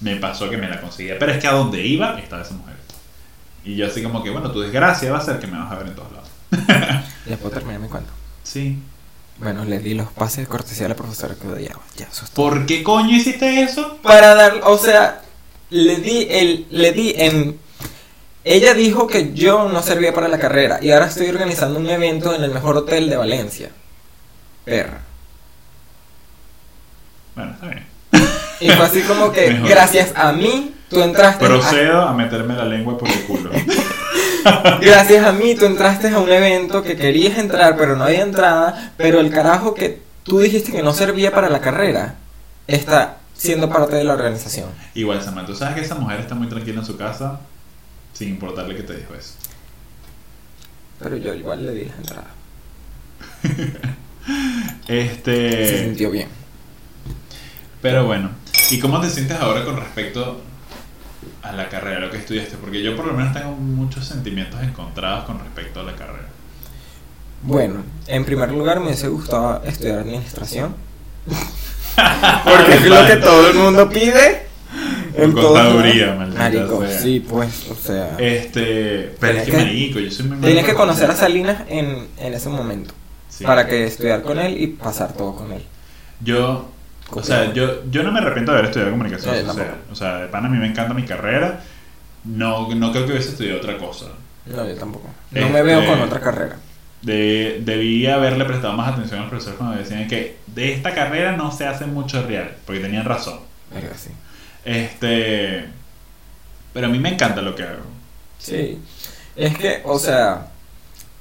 me 0.01 0.17
pasó 0.17 0.51
que 0.51 0.57
me 0.57 0.69
la 0.69 0.81
conseguía. 0.81 1.19
Pero 1.19 1.33
es 1.33 1.39
que 1.39 1.47
a 1.47 1.53
donde 1.53 1.85
iba 1.85 2.19
estaba 2.21 2.43
esa 2.43 2.55
mujer. 2.55 2.77
Y 3.65 3.77
yo 3.77 3.87
así 3.87 4.03
como 4.03 4.23
que, 4.23 4.31
bueno, 4.31 4.53
tu 4.53 4.61
desgracia 4.61 5.11
va 5.11 5.19
a 5.19 5.25
ser 5.25 5.39
que 5.39 5.47
me 5.47 5.59
vas 5.59 5.73
a 5.73 5.77
ver 5.77 5.89
en 5.89 5.95
todos 5.95 6.13
lados. 6.13 6.29
Después 7.25 7.53
terminé 7.53 7.79
mi 7.79 7.89
cuento. 7.89 8.11
Sí. 8.45 8.79
Bueno, 9.39 9.65
le 9.65 9.81
di 9.81 9.95
los 9.95 10.11
pases 10.13 10.39
de 10.39 10.47
cortesía 10.47 10.87
a 10.87 10.89
la 10.91 10.97
profesora 10.97 11.35
que 11.35 11.49
odiaba. 11.49 11.81
Ya, 11.97 12.07
eso. 12.07 12.27
¿Por 12.33 12.65
qué 12.67 12.83
coño 12.83 13.17
hiciste 13.17 13.63
eso? 13.63 13.99
Para 14.03 14.35
dar, 14.35 14.61
o 14.65 14.79
sea, 14.79 15.23
le 15.71 15.97
di 15.97 16.27
el, 16.31 16.67
le 16.71 16.93
di 16.93 17.15
en. 17.17 17.59
Ella 18.45 18.75
dijo 18.75 19.07
que 19.07 19.35
yo 19.35 19.69
no 19.69 19.83
servía 19.83 20.15
para 20.15 20.29
la 20.29 20.39
carrera 20.39 20.79
y 20.81 20.93
ahora 20.93 21.07
estoy 21.07 21.29
organizando 21.29 21.81
un 21.81 21.91
evento 21.91 22.35
en 22.35 22.45
el 22.45 22.53
mejor 22.53 22.77
hotel 22.77 23.11
de 23.11 23.17
Valencia. 23.17 23.71
Perra. 24.65 25.01
Bueno, 27.37 27.53
está 27.53 27.67
bien. 27.69 27.87
Y 28.61 28.71
fue 28.71 28.87
así 28.87 29.03
como 29.03 29.31
que, 29.31 29.51
Mejor. 29.51 29.69
gracias 29.69 30.13
a 30.17 30.33
mí, 30.33 30.75
tú 30.89 31.01
entraste. 31.03 31.45
a- 31.45 31.49
Procedo 31.49 32.03
a 32.03 32.15
meterme 32.15 32.57
la 32.57 32.65
lengua 32.65 32.97
por 32.99 33.09
el 33.09 33.23
culo. 33.25 33.51
gracias 34.81 35.25
a 35.25 35.33
mí, 35.33 35.55
tú 35.55 35.67
entraste 35.67 36.09
a 36.09 36.19
un 36.19 36.31
evento 36.33 36.83
que 36.83 36.97
querías 36.97 37.39
entrar, 37.39 37.77
pero 37.77 37.95
no 37.97 38.05
había 38.05 38.23
entrada. 38.23 38.93
Pero 38.97 39.21
el 39.21 39.31
carajo 39.31 39.75
que 39.75 40.01
tú 40.25 40.39
dijiste 40.41 40.73
que 40.73 40.83
no 40.83 40.93
servía 40.95 41.33
para 41.33 41.51
la 41.51 41.61
carrera 41.61 42.15
está 42.67 43.19
siendo 43.35 43.69
parte 43.69 43.97
de 43.97 44.05
la 44.05 44.15
organización. 44.15 44.71
Igual, 44.95 45.23
Samantha, 45.23 45.53
tú 45.53 45.59
sabes 45.59 45.75
que 45.75 45.83
esa 45.83 45.95
mujer 45.97 46.21
está 46.21 46.35
muy 46.35 46.49
tranquila 46.49 46.81
en 46.81 46.87
su 46.87 46.97
casa 46.97 47.41
sin 48.15 48.31
importarle 48.31 48.75
que 48.75 48.83
te 48.83 48.97
dijo 48.97 49.15
eso. 49.15 49.35
Pero 50.99 51.19
yo 51.19 51.35
igual 51.35 51.67
le 51.67 51.73
di 51.73 51.85
la 51.85 51.95
entrada. 51.97 52.27
Este. 54.89 55.67
Se 55.69 55.85
sintió 55.85 56.11
bien. 56.11 56.29
Pero 57.87 58.05
bueno, 58.05 58.31
¿y 58.69 58.81
cómo 58.81 59.01
te 59.01 59.09
sientes 59.09 59.39
ahora 59.39 59.65
con 59.65 59.77
respecto 59.77 60.41
a 61.41 61.53
la 61.53 61.69
carrera, 61.69 62.01
lo 62.01 62.11
que 62.11 62.17
estudiaste? 62.17 62.57
Porque 62.57 62.83
yo 62.83 62.97
por 62.97 63.07
lo 63.07 63.13
menos 63.13 63.33
tengo 63.33 63.53
muchos 63.53 64.05
sentimientos 64.05 64.61
encontrados 64.61 65.25
con 65.25 65.39
respecto 65.39 65.79
a 65.79 65.83
la 65.85 65.95
carrera. 65.95 66.27
Bueno, 67.43 67.85
en 68.09 68.25
primer 68.25 68.51
lugar 68.51 68.81
me 68.81 68.87
hubiese 68.87 69.07
gustado 69.07 69.63
estudiar 69.65 70.01
administración. 70.01 70.75
Porque 72.45 72.75
es 72.75 72.87
lo 72.87 73.07
que 73.07 73.17
todo 73.19 73.51
el 73.51 73.55
mundo 73.57 73.89
pide. 73.89 74.49
En 75.15 75.31
contaduría, 75.31 76.17
maldita 76.17 76.43
Marico, 76.43 76.85
sea. 76.85 77.01
sí, 77.01 77.21
pues, 77.21 77.71
o 77.71 77.77
sea. 77.77 78.17
Este, 78.19 79.15
pero 79.21 79.39
es 79.39 79.45
que 79.45 79.51
que- 79.53 79.57
marico, 79.59 80.01
yo 80.01 80.11
soy 80.11 80.27
muy 80.27 80.39
Tienes 80.39 80.65
que 80.65 80.75
conocer 80.75 81.09
a 81.09 81.15
Salinas 81.15 81.63
en, 81.69 82.09
en 82.19 82.35
ese 82.35 82.49
momento. 82.49 82.95
Sí. 83.29 83.45
Para 83.45 83.69
que 83.69 83.85
estudiar 83.87 84.23
con 84.23 84.41
él 84.41 84.61
y 84.61 84.67
pasar 84.67 85.13
todo 85.13 85.37
con 85.37 85.53
él. 85.53 85.63
Yo, 86.21 86.73
o 87.11 87.23
sea, 87.23 87.53
yo, 87.53 87.85
yo 87.91 88.03
no 88.03 88.13
me 88.13 88.19
arrepiento 88.19 88.53
de 88.53 88.59
haber 88.59 88.71
estudiado 88.71 88.93
comunicación 88.93 89.35
social. 89.37 89.57
tampoco. 89.57 89.79
O 89.93 89.95
sea, 89.95 90.17
de 90.19 90.27
pana 90.29 90.49
a 90.49 90.51
mí 90.51 90.59
me 90.59 90.67
encanta 90.67 90.95
mi 90.95 91.05
carrera. 91.05 91.61
No, 92.25 92.75
no 92.75 92.91
creo 92.93 93.07
que 93.07 93.13
hubiese 93.13 93.31
estudiado 93.31 93.59
otra 93.59 93.79
cosa. 93.79 94.07
No, 94.47 94.67
yo 94.69 94.75
tampoco. 94.77 95.09
No 95.31 95.41
Este- 95.41 95.53
me 95.53 95.63
veo 95.63 95.87
con 95.87 96.01
otra 96.03 96.21
carrera. 96.21 96.57
De, 97.03 97.61
debí 97.65 98.07
haberle 98.07 98.45
prestado 98.45 98.73
más 98.75 98.93
atención 98.93 99.19
a 99.21 99.23
los 99.23 99.31
profesores 99.31 99.59
cuando 99.59 99.77
decían 99.77 100.09
que 100.09 100.39
de 100.49 100.73
esta 100.73 100.93
carrera 100.95 101.37
no 101.37 101.53
se 101.53 101.67
hace 101.67 101.87
mucho 101.87 102.27
real, 102.27 102.57
porque 102.65 102.81
tenían 102.81 103.05
razón. 103.05 103.39
Verga, 103.73 103.95
sí. 103.97 104.11
Este. 104.65 105.67
Pero 106.73 106.87
a 106.89 106.91
mí 106.91 106.99
me 106.99 107.11
encanta 107.11 107.41
lo 107.43 107.55
que 107.55 107.63
hago. 107.63 107.83
Sí. 108.39 108.79
Es 109.37 109.57
que, 109.57 109.83
o 109.85 109.99
sea, 109.99 110.49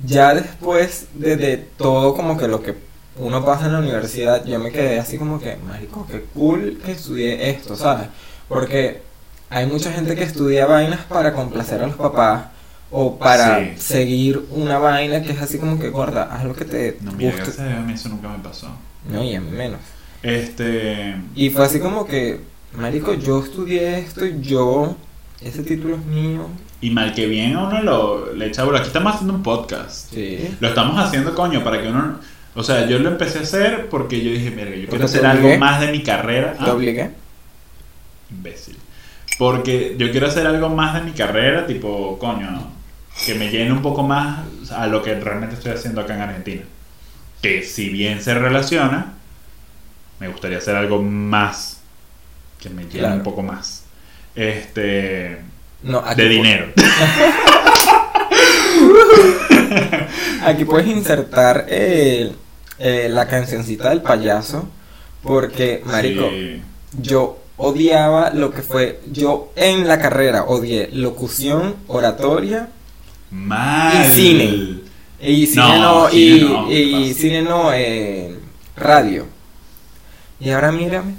ya 0.04 0.34
después 0.34 1.08
de, 1.14 1.38
de 1.38 1.58
todo 1.58 2.16
como 2.16 2.38
que 2.38 2.48
lo 2.48 2.62
que 2.64 2.76
uno 3.18 3.46
pasa 3.46 3.68
en 3.68 3.74
la 3.74 3.80
universidad, 3.80 4.44
yo 4.46 4.60
me 4.60 4.72
quedé 4.72 5.00
así 5.00 5.18
como 5.18 5.40
que, 5.40 5.58
marico, 5.68 6.06
qué 6.10 6.26
cool 6.34 6.80
que 6.84 6.92
estudié 6.94 7.50
esto, 7.50 7.76
¿sabes? 7.76 8.08
Porque 8.50 9.02
hay 9.50 9.66
mucha 9.68 9.92
gente 9.92 10.16
que 10.16 10.24
estudia 10.24 10.66
vainas 10.66 11.02
para 11.06 11.34
complacer 11.34 11.82
a 11.82 11.88
los 11.88 11.96
papás 11.96 12.46
o 12.92 13.18
para 13.18 13.60
Sí. 13.60 13.74
seguir 13.78 14.46
una 14.52 14.78
vaina 14.80 15.22
que 15.22 15.32
es 15.32 15.42
así 15.42 15.58
como 15.60 15.80
que, 15.80 15.90
gorda, 15.90 16.24
haz 16.32 16.44
lo 16.46 16.54
que 16.56 16.66
te 16.66 16.98
No, 17.02 17.12
mira, 17.14 17.36
guste. 17.44 17.62
a 17.62 17.80
mí 17.82 17.94
eso 17.94 18.10
nunca 18.10 18.28
me 18.30 18.40
pasó. 18.40 18.68
No, 19.10 19.24
y 19.24 19.36
a 19.36 19.42
mí 19.42 19.52
menos. 19.52 19.80
Este. 20.22 21.16
Y 21.36 21.50
fue 21.52 21.66
así 21.66 21.80
como 21.80 22.06
que, 22.06 22.42
marico, 22.78 23.14
yo 23.14 23.40
estudié 23.44 24.00
esto 24.00 24.26
y 24.26 24.42
yo, 24.42 24.96
ese 25.42 25.64
título 25.64 25.96
es 25.96 26.06
mío. 26.06 26.48
Y 26.82 26.90
mal 26.92 27.14
que 27.14 27.26
bien 27.28 27.56
a 27.56 27.68
uno 27.68 27.82
lo, 27.82 28.34
le 28.34 28.48
echa 28.48 28.64
bola. 28.64 28.80
Aquí 28.80 28.88
estamos 28.88 29.14
haciendo 29.16 29.34
un 29.36 29.44
podcast. 29.44 30.12
Sí. 30.14 30.56
Lo 30.60 30.68
estamos 30.68 31.00
haciendo, 31.00 31.34
coño, 31.34 31.64
para 31.64 31.82
que 31.82 31.88
uno. 31.88 32.20
O 32.56 32.64
sea, 32.64 32.86
yo 32.88 33.00
lo 33.00 33.10
empecé 33.10 33.40
a 33.40 33.42
hacer 33.42 33.88
porque 33.90 34.24
yo 34.24 34.32
dije, 34.32 34.50
mira, 34.52 34.70
yo 34.76 34.88
quiero 34.88 35.06
hacer 35.06 35.26
algo 35.26 35.58
más 35.58 35.82
de 35.82 35.92
mi 35.92 36.02
carrera. 36.04 36.54
¿Te 36.54 36.70
Ah, 36.70 36.74
obligué? 36.74 37.12
imbécil. 38.32 38.78
Porque 39.38 39.96
yo 39.98 40.10
quiero 40.12 40.28
hacer 40.28 40.48
algo 40.48 40.70
más 40.70 40.94
de 40.96 41.02
mi 41.02 41.12
carrera, 41.12 41.68
tipo, 41.68 42.18
coño, 42.18 42.72
que 43.26 43.36
me 43.36 43.50
llene 43.50 43.74
un 43.74 43.82
poco 43.82 44.04
más 44.04 44.40
a 44.72 44.88
lo 44.88 45.04
que 45.04 45.14
realmente 45.16 45.56
estoy 45.56 45.74
haciendo 45.74 46.00
acá 46.02 46.16
en 46.16 46.22
Argentina. 46.22 46.62
Que 47.42 47.62
si 47.64 47.90
bien 47.90 48.22
se 48.22 48.34
relaciona, 48.34 49.14
me 50.20 50.30
gustaría 50.30 50.58
hacer 50.60 50.76
algo 50.78 51.02
más 51.02 51.82
que 52.60 52.70
me 52.70 52.84
llene 52.84 53.00
Claro. 53.00 53.16
un 53.16 53.24
poco 53.24 53.44
más. 53.44 53.84
Este. 54.34 55.40
No, 55.84 56.00
aquí 56.00 56.22
de 56.22 56.28
pu- 56.28 56.32
dinero. 56.32 56.68
Aquí 60.46 60.66
puedes 60.66 60.88
insertar 60.88 61.66
eh, 61.70 62.32
eh, 62.80 63.08
la 63.10 63.28
cancioncita 63.28 63.90
del 63.90 64.02
payaso. 64.02 64.68
Porque, 65.24 65.82
marico, 65.86 66.30
Sí. 66.30 66.62
yo 67.02 67.40
odiaba 67.58 68.30
lo 68.32 68.52
que 68.52 68.62
fue. 68.62 69.00
Yo 69.12 69.52
en 69.56 69.88
la 69.88 70.00
carrera 70.00 70.44
odié 70.44 70.90
locución, 70.92 71.76
oratoria 71.88 72.70
Mal. 73.32 74.06
Y 74.12 74.14
cine. 74.14 74.80
y 75.20 75.48
cine 75.48 75.80
No, 75.80 76.04
no, 76.04 76.10
cine 76.10 76.22
y, 76.38 76.40
no, 76.44 76.68
¿qué 76.68 76.74
y 76.82 76.92
pasa? 77.10 77.20
cine 77.22 77.42
no, 77.42 77.74
eh, 77.74 78.40
radio. 78.78 79.26
Y 80.40 80.52
ahora 80.52 80.72
mírame. 80.72 81.16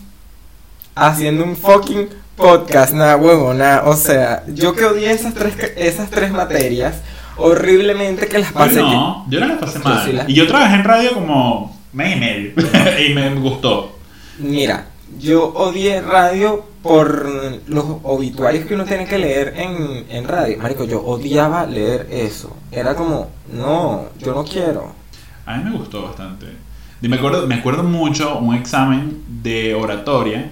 Haciendo 0.95 1.42
un 1.45 1.57
fucking 1.57 2.09
podcast, 2.37 2.92
nada 2.95 3.16
huevo, 3.16 3.53
nada. 3.53 3.85
O 3.87 3.97
sea, 3.97 4.45
yo 4.47 4.75
que 4.75 4.85
odié 4.85 5.11
esas 5.11 5.35
tres, 5.35 5.55
esas 5.77 6.11
tres 6.11 6.31
materias 6.31 6.95
horriblemente 7.38 8.27
que 8.29 8.38
las 8.38 8.53
pasé. 8.53 8.81
no, 8.81 9.27
yo 9.29 9.40
no 9.40 9.46
la 9.46 9.59
pasé 9.61 9.79
Yo 9.79 9.85
mal. 9.85 10.05
sí 10.05 10.18
Y 10.29 10.35
yo 10.35 10.46
trabajé 10.46 10.75
en 10.77 10.85
radio 10.85 11.12
como 11.14 11.77
mes 11.92 12.16
y 12.16 12.20
medio. 12.20 12.53
y 13.09 13.14
me 13.14 13.35
gustó. 13.37 13.92
Mira, 14.38 14.87
yo 15.18 15.44
odié 15.55 16.01
radio 16.03 16.64
por 16.83 17.27
los 17.66 17.85
obituarios 18.05 18.64
que 18.66 18.75
uno 18.75 18.85
tiene 18.85 19.07
que 19.07 19.18
leer 19.18 19.55
en, 19.57 20.07
en 20.09 20.29
radio. 20.29 20.59
Marico, 20.59 20.85
yo 20.85 21.03
odiaba 21.05 21.66
leer 21.66 22.07
eso. 22.11 22.57
Era 22.70 22.94
como, 22.94 23.31
no, 23.53 24.07
yo 24.18 24.35
no 24.35 24.44
quiero. 24.44 24.92
A 25.46 25.57
mí 25.57 25.64
me 25.70 25.77
gustó 25.77 26.03
bastante. 26.03 26.46
Y 27.03 27.09
me 27.09 27.16
acuerdo, 27.16 27.46
me 27.46 27.57
acuerdo 27.57 27.83
mucho 27.83 28.38
un 28.38 28.55
examen 28.55 29.22
de 29.42 29.75
oratoria 29.75 30.51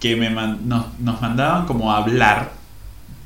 que 0.00 0.16
me 0.16 0.30
man- 0.30 0.60
nos, 0.64 0.98
nos 0.98 1.20
mandaban 1.20 1.66
como 1.66 1.92
a 1.92 1.98
hablar 1.98 2.50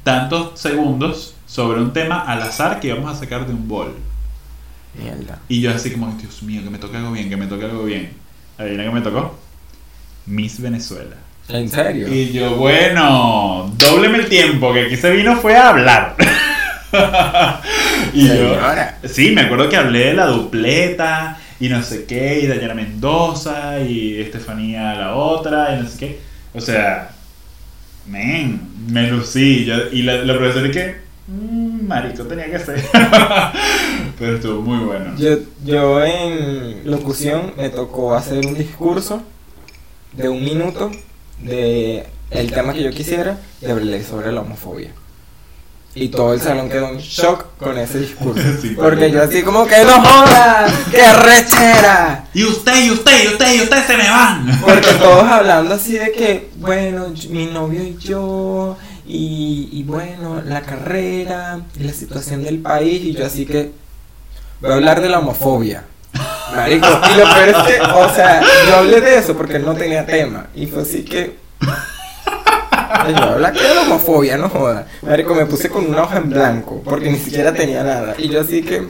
tantos 0.04 0.58
segundos 0.60 1.34
sobre 1.56 1.80
un 1.80 1.90
tema 1.94 2.20
al 2.20 2.42
azar 2.42 2.80
que 2.80 2.88
íbamos 2.88 3.10
a 3.10 3.18
sacar 3.18 3.46
de 3.46 3.54
un 3.54 3.66
bol. 3.66 3.94
Mierda. 4.92 5.38
Y 5.48 5.62
yo 5.62 5.70
así 5.70 5.90
como, 5.90 6.14
Dios 6.20 6.42
mío, 6.42 6.62
que 6.62 6.68
me 6.68 6.76
toque 6.76 6.98
algo 6.98 7.12
bien, 7.12 7.30
que 7.30 7.36
me 7.38 7.46
toque 7.46 7.64
algo 7.64 7.84
bien. 7.84 8.10
¿Adivina 8.58 8.84
qué 8.84 8.90
me 8.90 9.00
tocó? 9.00 9.38
Miss 10.26 10.60
Venezuela. 10.60 11.16
¿En 11.48 11.70
serio? 11.70 12.12
Y 12.12 12.30
yo, 12.30 12.56
bueno, 12.56 13.72
dobleme 13.78 14.18
el 14.18 14.28
tiempo, 14.28 14.74
que 14.74 14.82
aquí 14.82 14.96
se 14.98 15.10
vino 15.12 15.34
fue 15.36 15.56
a 15.56 15.70
hablar. 15.70 16.16
y 18.12 18.28
yo, 18.28 18.60
sí, 19.04 19.30
me 19.30 19.40
acuerdo 19.40 19.70
que 19.70 19.78
hablé 19.78 20.08
de 20.08 20.14
la 20.14 20.26
dupleta 20.26 21.38
y 21.58 21.70
no 21.70 21.82
sé 21.82 22.04
qué, 22.04 22.40
y 22.40 22.46
Dayana 22.48 22.74
Mendoza 22.74 23.80
y 23.80 24.20
Estefanía 24.20 24.94
la 24.94 25.14
otra, 25.14 25.74
y 25.74 25.82
no 25.82 25.88
sé 25.88 25.98
qué. 25.98 26.20
O 26.52 26.60
sea, 26.60 27.12
men, 28.04 28.60
me 28.90 29.10
lucí. 29.10 29.64
Yo, 29.64 29.76
y 29.90 30.02
la, 30.02 30.16
la 30.16 30.36
profesora 30.36 30.70
que, 30.70 31.05
"Mm, 31.28 31.86
marico, 31.86 32.24
tenía 32.24 32.50
que 32.50 32.58
ser. 32.58 32.84
Pero 34.18 34.36
estuvo 34.36 34.62
muy 34.62 34.84
bueno. 34.84 35.16
Yo, 35.16 35.38
yo 35.64 36.04
en 36.04 36.90
locución 36.90 37.52
me 37.56 37.68
tocó 37.68 38.14
hacer 38.14 38.46
un 38.46 38.54
discurso 38.54 39.22
de 40.12 40.28
un 40.28 40.42
minuto 40.42 40.90
de 41.42 42.06
el 42.30 42.52
tema 42.52 42.72
que 42.72 42.82
yo 42.82 42.90
quisiera 42.90 43.38
y 43.60 43.66
hablé 43.66 44.02
sobre 44.02 44.32
la 44.32 44.40
homofobia. 44.40 44.90
Y 45.94 46.08
todo 46.08 46.34
el 46.34 46.40
salón 46.42 46.68
quedó 46.68 46.88
en 46.90 46.98
shock 46.98 47.56
con 47.58 47.78
ese 47.78 48.00
discurso. 48.00 48.42
Sí, 48.60 48.74
Porque 48.76 49.10
yo 49.10 49.22
así 49.22 49.42
como 49.42 49.66
que 49.66 49.82
no 49.82 50.02
jodas, 50.02 50.70
qué 50.90 51.12
rechera. 51.12 52.26
Y 52.34 52.44
usted, 52.44 52.84
y 52.84 52.90
usted, 52.90 53.24
y 53.24 53.28
usted, 53.28 53.54
y 53.54 53.60
usted 53.62 53.86
se 53.86 53.96
me 53.96 54.10
van. 54.10 54.60
Porque 54.60 54.92
todos 54.98 55.24
hablando 55.24 55.74
así 55.74 55.94
de 55.96 56.12
que, 56.12 56.50
bueno, 56.56 57.06
mi 57.30 57.46
novio 57.46 57.82
y 57.82 57.96
yo, 57.96 58.76
y, 59.06 59.68
y 59.72 59.82
bueno, 59.84 60.42
la 60.44 60.62
carrera, 60.62 61.60
y 61.78 61.84
la 61.84 61.92
situación 61.92 62.42
del 62.42 62.58
país, 62.58 63.02
y 63.04 63.12
yo 63.12 63.26
así 63.26 63.46
que 63.46 63.72
voy 64.60 64.72
a 64.72 64.74
hablar 64.74 65.00
de 65.00 65.08
la 65.08 65.18
homofobia. 65.20 65.84
Marico, 66.54 66.86
y 66.86 67.18
lo 67.18 67.24
peor 67.34 67.48
es 67.48 67.56
que, 67.56 67.80
o 67.80 68.14
sea, 68.14 68.42
yo 68.68 68.76
hablé 68.76 69.00
de 69.00 69.18
eso 69.18 69.36
porque 69.36 69.58
no 69.58 69.74
tenía 69.74 70.06
tema, 70.06 70.46
y 70.54 70.66
fue 70.66 70.82
así 70.82 71.04
que... 71.04 71.36
Yo 73.08 73.22
habla 73.22 73.52
que 73.52 73.62
de 73.62 73.74
la 73.74 73.82
homofobia, 73.82 74.36
no 74.36 74.48
joda. 74.48 74.86
Marico, 75.02 75.34
me 75.34 75.46
puse 75.46 75.68
con 75.68 75.86
una 75.86 76.02
hoja 76.02 76.18
en 76.18 76.30
blanco, 76.30 76.82
porque 76.84 77.10
ni 77.10 77.18
siquiera 77.18 77.52
tenía 77.52 77.82
nada, 77.82 78.14
y 78.18 78.28
yo 78.28 78.40
así 78.40 78.62
que, 78.62 78.88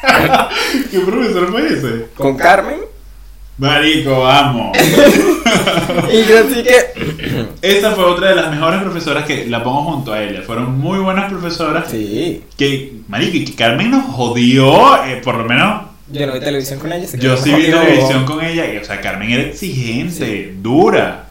¿Qué 0.90 1.00
profesor 1.00 1.50
fue 1.50 1.66
ese? 1.66 2.06
con 2.16 2.36
Carmen, 2.36 2.80
Marico, 3.58 4.20
vamos. 4.20 4.76
y 6.12 6.28
yo 6.28 6.38
así 6.38 6.62
que... 6.62 7.48
Esa 7.60 7.92
fue 7.92 8.04
otra 8.04 8.28
de 8.28 8.36
las 8.36 8.50
mejores 8.50 8.80
profesoras 8.82 9.24
que 9.24 9.46
la 9.46 9.62
pongo 9.64 9.82
junto 9.84 10.12
a 10.12 10.22
ella. 10.22 10.42
Fueron 10.42 10.78
muy 10.78 10.98
buenas 11.00 11.28
profesoras. 11.30 11.90
Sí, 11.90 12.44
Que, 12.56 12.94
marico, 13.08 13.36
y 13.36 13.44
que 13.44 13.54
Carmen 13.54 13.90
nos 13.90 14.04
jodió, 14.04 15.04
eh, 15.04 15.20
por 15.22 15.34
lo 15.36 15.44
menos 15.44 15.88
yo 16.10 16.26
no 16.26 16.32
vi 16.32 16.40
televisión 16.40 16.78
con 16.78 16.90
ella. 16.92 17.06
yo 17.18 17.36
sí 17.36 17.52
vi 17.52 17.64
televisión 17.64 18.24
con 18.24 18.42
ella. 18.42 18.72
Y, 18.72 18.78
o 18.78 18.84
sea, 18.84 19.00
Carmen 19.00 19.30
era 19.30 19.42
exigente, 19.42 20.54
dura. 20.60 21.26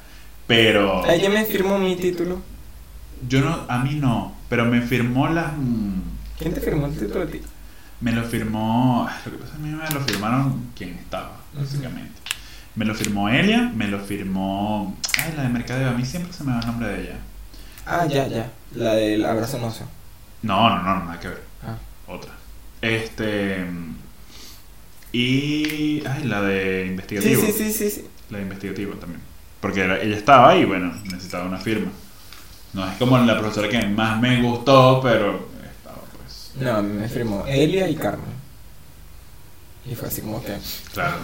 Pero 0.46 1.04
Ella 1.10 1.30
me 1.30 1.46
firmó 1.46 1.78
mi 1.80 1.96
título. 1.96 2.40
yo 3.28 3.42
no, 3.42 3.62
a 3.68 3.80
mí 3.80 3.96
no. 3.96 4.36
Pero 4.50 4.66
me 4.66 4.82
firmó 4.82 5.28
las. 5.28 5.52
mm, 5.58 6.02
¿Quién 6.40 6.54
te 6.54 6.62
firmó 6.62 6.86
el 6.86 6.94
título 6.94 7.26
de 7.26 7.32
ti? 7.32 7.42
Me 8.02 8.12
lo 8.12 8.24
firmó. 8.24 9.10
Lo 9.26 9.32
que 9.32 9.38
pasa 9.40 9.54
es 9.56 9.60
que 9.60 9.68
a 9.68 9.72
mí 9.72 9.76
me 9.76 9.90
lo 10.00 10.06
firmaron 10.06 10.68
quien 10.78 10.90
estaba, 10.92 11.32
básicamente. 11.54 12.14
Me 12.76 12.86
lo 12.86 12.94
firmó 12.94 13.30
Elia, 13.30 13.72
me 13.76 13.88
lo 13.88 14.00
firmó. 14.00 14.96
Ay, 15.20 15.34
la 15.36 15.44
de 15.44 15.50
Mercadeo. 15.50 15.90
A 15.90 15.94
mí 15.94 16.06
siempre 16.06 16.32
se 16.34 16.44
me 16.44 16.54
va 16.54 16.60
el 16.60 16.68
nombre 16.68 16.88
de 16.90 17.02
ella. 17.02 17.18
Ah, 17.86 18.06
ya, 18.06 18.28
ya. 18.28 18.52
La 18.76 18.94
del 18.94 19.26
abrazo 19.26 19.58
no. 19.58 19.74
No, 20.44 20.70
no, 20.70 20.84
no, 20.84 21.06
nada 21.06 21.20
que 21.20 21.30
ver. 21.30 21.44
Ah. 21.64 21.76
Otra. 22.08 22.32
Este. 22.82 23.66
Y. 25.12 26.04
Ay, 26.06 26.24
la 26.26 26.42
de 26.42 26.86
investigativo. 26.88 27.42
sí, 27.42 27.52
sí, 27.52 27.72
sí, 27.74 27.90
sí. 27.90 28.08
La 28.30 28.38
de 28.38 28.44
investigativo 28.44 28.94
también. 28.96 29.22
Porque 29.62 29.82
era- 29.82 30.00
ella 30.02 30.16
estaba 30.16 30.50
ahí, 30.50 30.66
bueno, 30.66 30.94
necesitaba 31.06 31.46
una 31.46 31.58
firma. 31.58 31.92
No 32.74 32.88
es 32.88 32.98
como 32.98 33.18
la 33.18 33.40
profesora 33.40 33.70
que 33.70 33.82
más 33.88 34.20
me 34.20 34.42
gustó, 34.44 35.00
pero 35.02 35.50
estaba 35.66 35.98
pues. 36.16 36.52
No, 36.60 36.84
me 36.84 37.08
firmó 37.10 37.46
Elia 37.48 37.90
y 37.90 37.96
Carmen. 37.96 38.38
Y 39.90 39.96
fue 39.96 40.10
así 40.10 40.22
como 40.22 40.44
que. 40.44 40.56
Claro. 40.94 41.16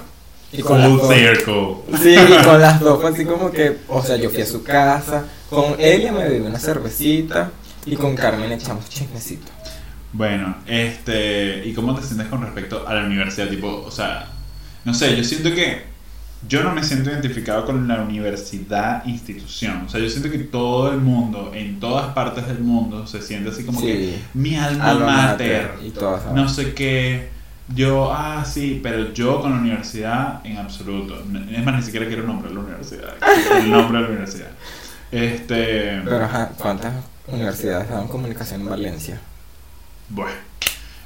Y 0.53 0.61
con 0.61 0.81
Full 0.81 0.97
dos. 0.99 1.13
circle. 1.13 1.75
Sí, 2.01 2.15
y 2.15 2.43
con 2.43 2.61
las 2.61 2.79
dos 2.79 3.01
fue 3.01 3.09
así 3.11 3.25
como 3.25 3.51
que. 3.51 3.77
O 3.87 4.01
sea, 4.03 4.15
yo 4.17 4.29
fui 4.29 4.41
a 4.41 4.45
su 4.45 4.63
casa. 4.63 5.25
Con 5.49 5.75
Elia 5.79 6.11
me 6.11 6.23
bebí 6.29 6.45
una 6.45 6.59
cervecita. 6.59 7.51
Y 7.85 7.95
con 7.95 8.15
Carmen 8.15 8.51
echamos 8.51 8.87
chismecito. 8.89 9.51
Bueno, 10.13 10.55
este, 10.67 11.63
¿y 11.65 11.73
cómo 11.73 11.95
te 11.95 12.05
sientes 12.05 12.27
con 12.27 12.41
respecto 12.41 12.87
a 12.87 12.93
la 12.93 13.03
universidad? 13.05 13.47
Tipo, 13.49 13.83
o 13.85 13.91
sea, 13.91 14.27
no 14.85 14.93
sé, 14.93 15.15
yo 15.17 15.23
siento 15.23 15.53
que 15.53 15.81
yo 16.47 16.61
no 16.63 16.73
me 16.73 16.83
siento 16.83 17.09
identificado 17.09 17.65
con 17.65 17.87
la 17.87 18.01
universidad 18.01 19.03
institución. 19.05 19.83
O 19.85 19.89
sea, 19.89 19.99
yo 19.99 20.09
siento 20.09 20.29
que 20.29 20.37
todo 20.39 20.91
el 20.91 20.99
mundo, 20.99 21.51
en 21.55 21.79
todas 21.79 22.13
partes 22.13 22.47
del 22.47 22.59
mundo, 22.59 23.07
se 23.07 23.21
siente 23.21 23.49
así 23.49 23.63
como 23.65 23.79
Sí. 23.79 23.87
que 23.87 24.19
mi 24.33 24.55
alma, 24.55 24.85
Alma 24.91 25.05
mater, 25.07 25.71
mater 25.71 25.87
y 25.87 25.89
todas 25.91 26.21
esas 26.21 26.33
no 26.35 26.47
sé 26.47 26.73
qué. 26.73 27.29
Yo, 27.70 28.11
ah, 28.11 28.43
sí, 28.45 28.80
pero 28.84 29.14
yo 29.14 29.39
con 29.41 29.51
la 29.51 29.57
universidad 29.57 30.45
en 30.45 30.57
absoluto. 30.57 31.16
Es 31.49 31.64
más, 31.64 31.76
ni 31.76 31.82
siquiera 31.82 32.05
quiero 32.07 32.24
de 32.24 32.53
la 32.53 32.59
universidad. 32.59 33.14
El 33.57 33.72
nombre 33.72 33.99
de 33.99 34.03
la 34.03 34.09
universidad. 34.09 34.51
Este. 35.11 36.01
Pero 36.03 36.26
ajá, 36.26 36.51
¿cuántas 36.57 36.93
universidades 37.28 37.89
dan 37.89 38.07
comunicación 38.07 38.61
en 38.61 38.70
Valencia? 38.70 39.22
Bueno, 40.09 40.36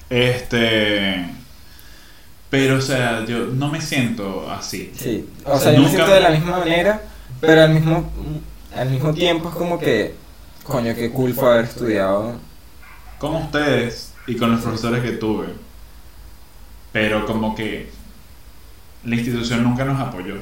este. 0.09 1.29
Pero, 2.49 2.77
o 2.77 2.81
sea, 2.81 3.25
yo 3.25 3.47
no 3.47 3.69
me 3.69 3.81
siento 3.81 4.49
así. 4.49 4.91
Sí, 4.95 5.29
o 5.43 5.59
sea, 5.59 5.73
yo 5.73 5.81
me 5.81 5.89
siento 5.89 6.11
de 6.11 6.21
la 6.21 6.29
misma 6.29 6.59
manera, 6.59 7.01
pero 7.41 7.61
al 7.63 7.73
mismo, 7.73 8.09
al 8.73 8.89
mismo 8.89 9.13
tiempo 9.13 9.49
es 9.49 9.55
como 9.55 9.77
que, 9.77 10.15
coño, 10.63 10.95
qué 10.95 11.11
cool 11.11 11.33
fue 11.33 11.51
haber 11.51 11.65
estudiado. 11.65 12.35
Como 13.19 13.39
ustedes 13.39 14.13
y 14.27 14.37
con 14.37 14.51
los 14.51 14.61
profesores 14.61 15.03
que 15.03 15.11
tuve. 15.11 15.66
Pero 16.97 17.27
como 17.27 17.53
que 17.53 17.87
la 19.03 19.15
institución 19.15 19.63
nunca 19.63 19.85
nos 19.85 20.01
apoyó. 20.01 20.33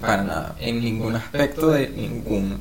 Para 0.00 0.24
nada, 0.24 0.56
en 0.58 0.80
ningún 0.80 1.14
aspecto 1.14 1.68
de 1.68 1.88
ningún. 1.88 2.58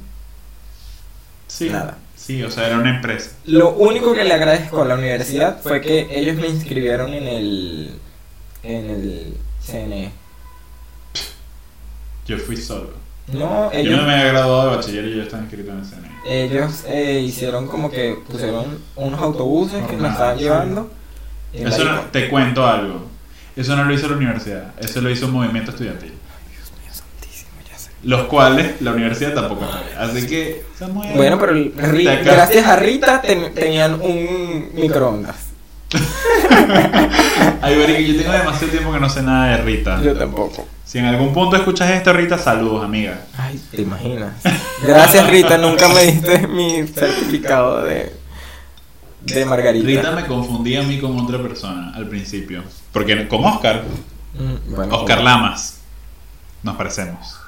Sí. 1.47 1.71
Nada. 1.71 1.97
Sí, 2.15 2.43
o 2.43 2.51
sea, 2.51 2.67
era 2.67 2.77
una 2.77 2.95
empresa. 2.95 3.31
Lo 3.45 3.71
único 3.71 4.13
que 4.13 4.23
le 4.23 4.35
agradezco 4.35 4.83
a 4.83 4.85
la 4.85 4.93
universidad 4.93 5.59
fue 5.63 5.81
que 5.81 6.07
ellos 6.11 6.35
me 6.35 6.45
inscribieron 6.47 7.11
en 7.11 7.27
el, 7.27 7.99
en 8.61 8.89
el 8.91 9.37
CNE. 9.65 10.11
Yo 12.27 12.37
fui 12.37 12.55
solo. 12.55 12.91
No, 13.33 13.71
Yo 13.71 13.79
ellos, 13.79 13.97
no 13.97 14.05
me 14.05 14.13
había 14.13 14.25
graduado 14.25 14.69
de 14.69 14.75
bachiller 14.77 15.05
y 15.05 15.15
yo 15.15 15.23
estaba 15.23 15.41
inscrito 15.41 15.71
en 15.71 15.79
el 15.79 15.85
CNE. 15.85 16.43
ellos 16.43 16.83
eh, 16.87 17.19
hicieron 17.25 17.67
como 17.67 17.89
que 17.89 18.15
pusieron 18.29 18.77
unos 18.95 19.19
autobuses 19.19 19.83
que 19.87 19.95
nos 19.95 20.11
estaban 20.11 20.37
llevando. 20.37 20.91
Eso 21.53 21.83
no- 21.85 22.01
te 22.11 22.29
cuento 22.29 22.65
algo. 22.67 23.07
Eso 23.55 23.75
no 23.75 23.85
lo 23.85 23.93
hizo 23.93 24.07
la 24.07 24.15
universidad, 24.17 24.73
eso 24.79 25.01
lo 25.01 25.09
hizo 25.09 25.25
un 25.25 25.31
movimiento 25.33 25.71
estudiantil. 25.71 26.11
Dios 26.51 26.71
mío, 26.79 26.91
santísimo, 26.91 27.49
ya 27.69 27.77
sé. 27.77 27.89
Los 28.03 28.27
cuales 28.27 28.79
la 28.81 28.91
universidad 28.91 29.33
tampoco 29.33 29.63
apoya. 29.65 29.99
Así 30.01 30.27
que. 30.27 30.63
Bueno, 31.15 31.39
pero 31.39 31.53
el- 31.53 31.73
Ri- 31.75 32.03
De 32.03 32.11
acá. 32.11 32.33
gracias 32.35 32.65
a 32.67 32.75
Rita 32.75 33.21
ten- 33.21 33.53
tenían 33.55 33.99
un 34.01 34.69
microondas. 34.75 35.35
Ay, 37.61 37.75
marica, 37.77 37.99
yo 37.99 38.17
tengo 38.17 38.31
demasiado 38.33 38.71
tiempo 38.71 38.91
que 38.93 38.99
no 38.99 39.09
sé 39.09 39.21
nada 39.23 39.57
de 39.57 39.63
Rita. 39.63 40.01
Yo 40.01 40.15
tampoco. 40.15 40.67
Si 40.85 40.99
en 40.99 41.05
algún 41.05 41.33
punto 41.33 41.55
escuchas 41.55 41.89
esto, 41.91 42.13
Rita, 42.13 42.37
saludos, 42.37 42.83
amiga. 42.85 43.21
Ay, 43.37 43.59
te 43.71 43.81
imaginas. 43.81 44.33
Gracias 44.85 45.29
Rita, 45.29 45.57
nunca 45.57 45.87
me 45.89 46.03
diste 46.03 46.47
mi 46.47 46.85
certificado 46.87 47.83
de, 47.83 48.13
de 49.21 49.45
Margarita. 49.45 49.87
Rita 49.87 50.11
me 50.11 50.25
confundía 50.25 50.81
a 50.81 50.83
mí 50.83 50.99
con 50.99 51.19
otra 51.19 51.41
persona 51.41 51.91
al 51.95 52.07
principio. 52.07 52.63
Porque 52.91 53.27
con 53.27 53.43
Oscar, 53.45 53.83
Mm, 54.37 54.75
bueno, 54.75 54.95
Oscar 54.95 55.23
Lamas, 55.23 55.79
nos 56.61 56.75
parecemos. 56.75 57.39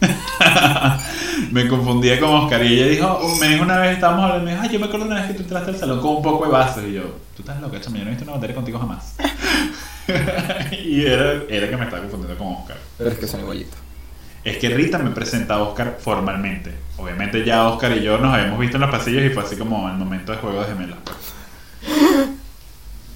me 1.52 1.68
confundía 1.68 2.18
con 2.20 2.30
Oscar 2.30 2.64
y 2.64 2.74
ella 2.74 2.86
dijo, 2.86 3.36
me 3.40 3.48
dijo 3.48 3.62
una 3.62 3.78
vez, 3.78 3.94
estábamos 3.94 4.24
hablando, 4.24 4.44
me 4.44 4.50
dijo, 4.52 4.62
ay, 4.62 4.70
yo 4.70 4.80
me 4.80 4.86
acuerdo 4.86 5.06
una 5.06 5.16
vez 5.16 5.26
que 5.26 5.34
tú 5.34 5.42
entraste 5.42 5.70
al 5.70 5.78
salón 5.78 6.00
con 6.00 6.16
un 6.16 6.22
poco 6.22 6.44
de 6.44 6.50
vasos 6.50 6.84
y 6.84 6.94
yo, 6.94 7.02
tú 7.36 7.42
estás 7.42 7.60
loca, 7.60 7.80
chama, 7.80 7.98
yo 7.98 8.04
no 8.04 8.10
he 8.10 8.14
visto 8.14 8.24
una 8.24 8.34
materia 8.34 8.54
contigo 8.54 8.78
jamás. 8.78 9.14
y 10.72 11.04
era, 11.04 11.42
era 11.48 11.68
que 11.68 11.76
me 11.76 11.84
estaba 11.84 12.02
confundiendo 12.02 12.38
con 12.38 12.54
Oscar. 12.54 12.76
Pero 12.96 13.10
es 13.10 13.18
que 13.18 13.26
son 13.26 13.40
igualitos. 13.40 13.78
Es 14.44 14.56
que 14.58 14.68
Rita 14.70 14.98
me 14.98 15.10
presenta 15.10 15.54
a 15.54 15.62
Oscar 15.62 15.98
formalmente. 16.00 16.72
Obviamente 16.96 17.44
ya 17.44 17.68
Oscar 17.68 17.96
y 17.96 18.02
yo 18.02 18.18
nos 18.18 18.34
habíamos 18.34 18.58
visto 18.58 18.76
en 18.76 18.82
los 18.82 18.90
pasillos 18.90 19.22
y 19.24 19.30
fue 19.30 19.42
así 19.42 19.56
como 19.56 19.88
el 19.88 19.96
momento 19.96 20.32
de 20.32 20.38
juego 20.38 20.60
de 20.60 20.66
gemelas. 20.66 20.98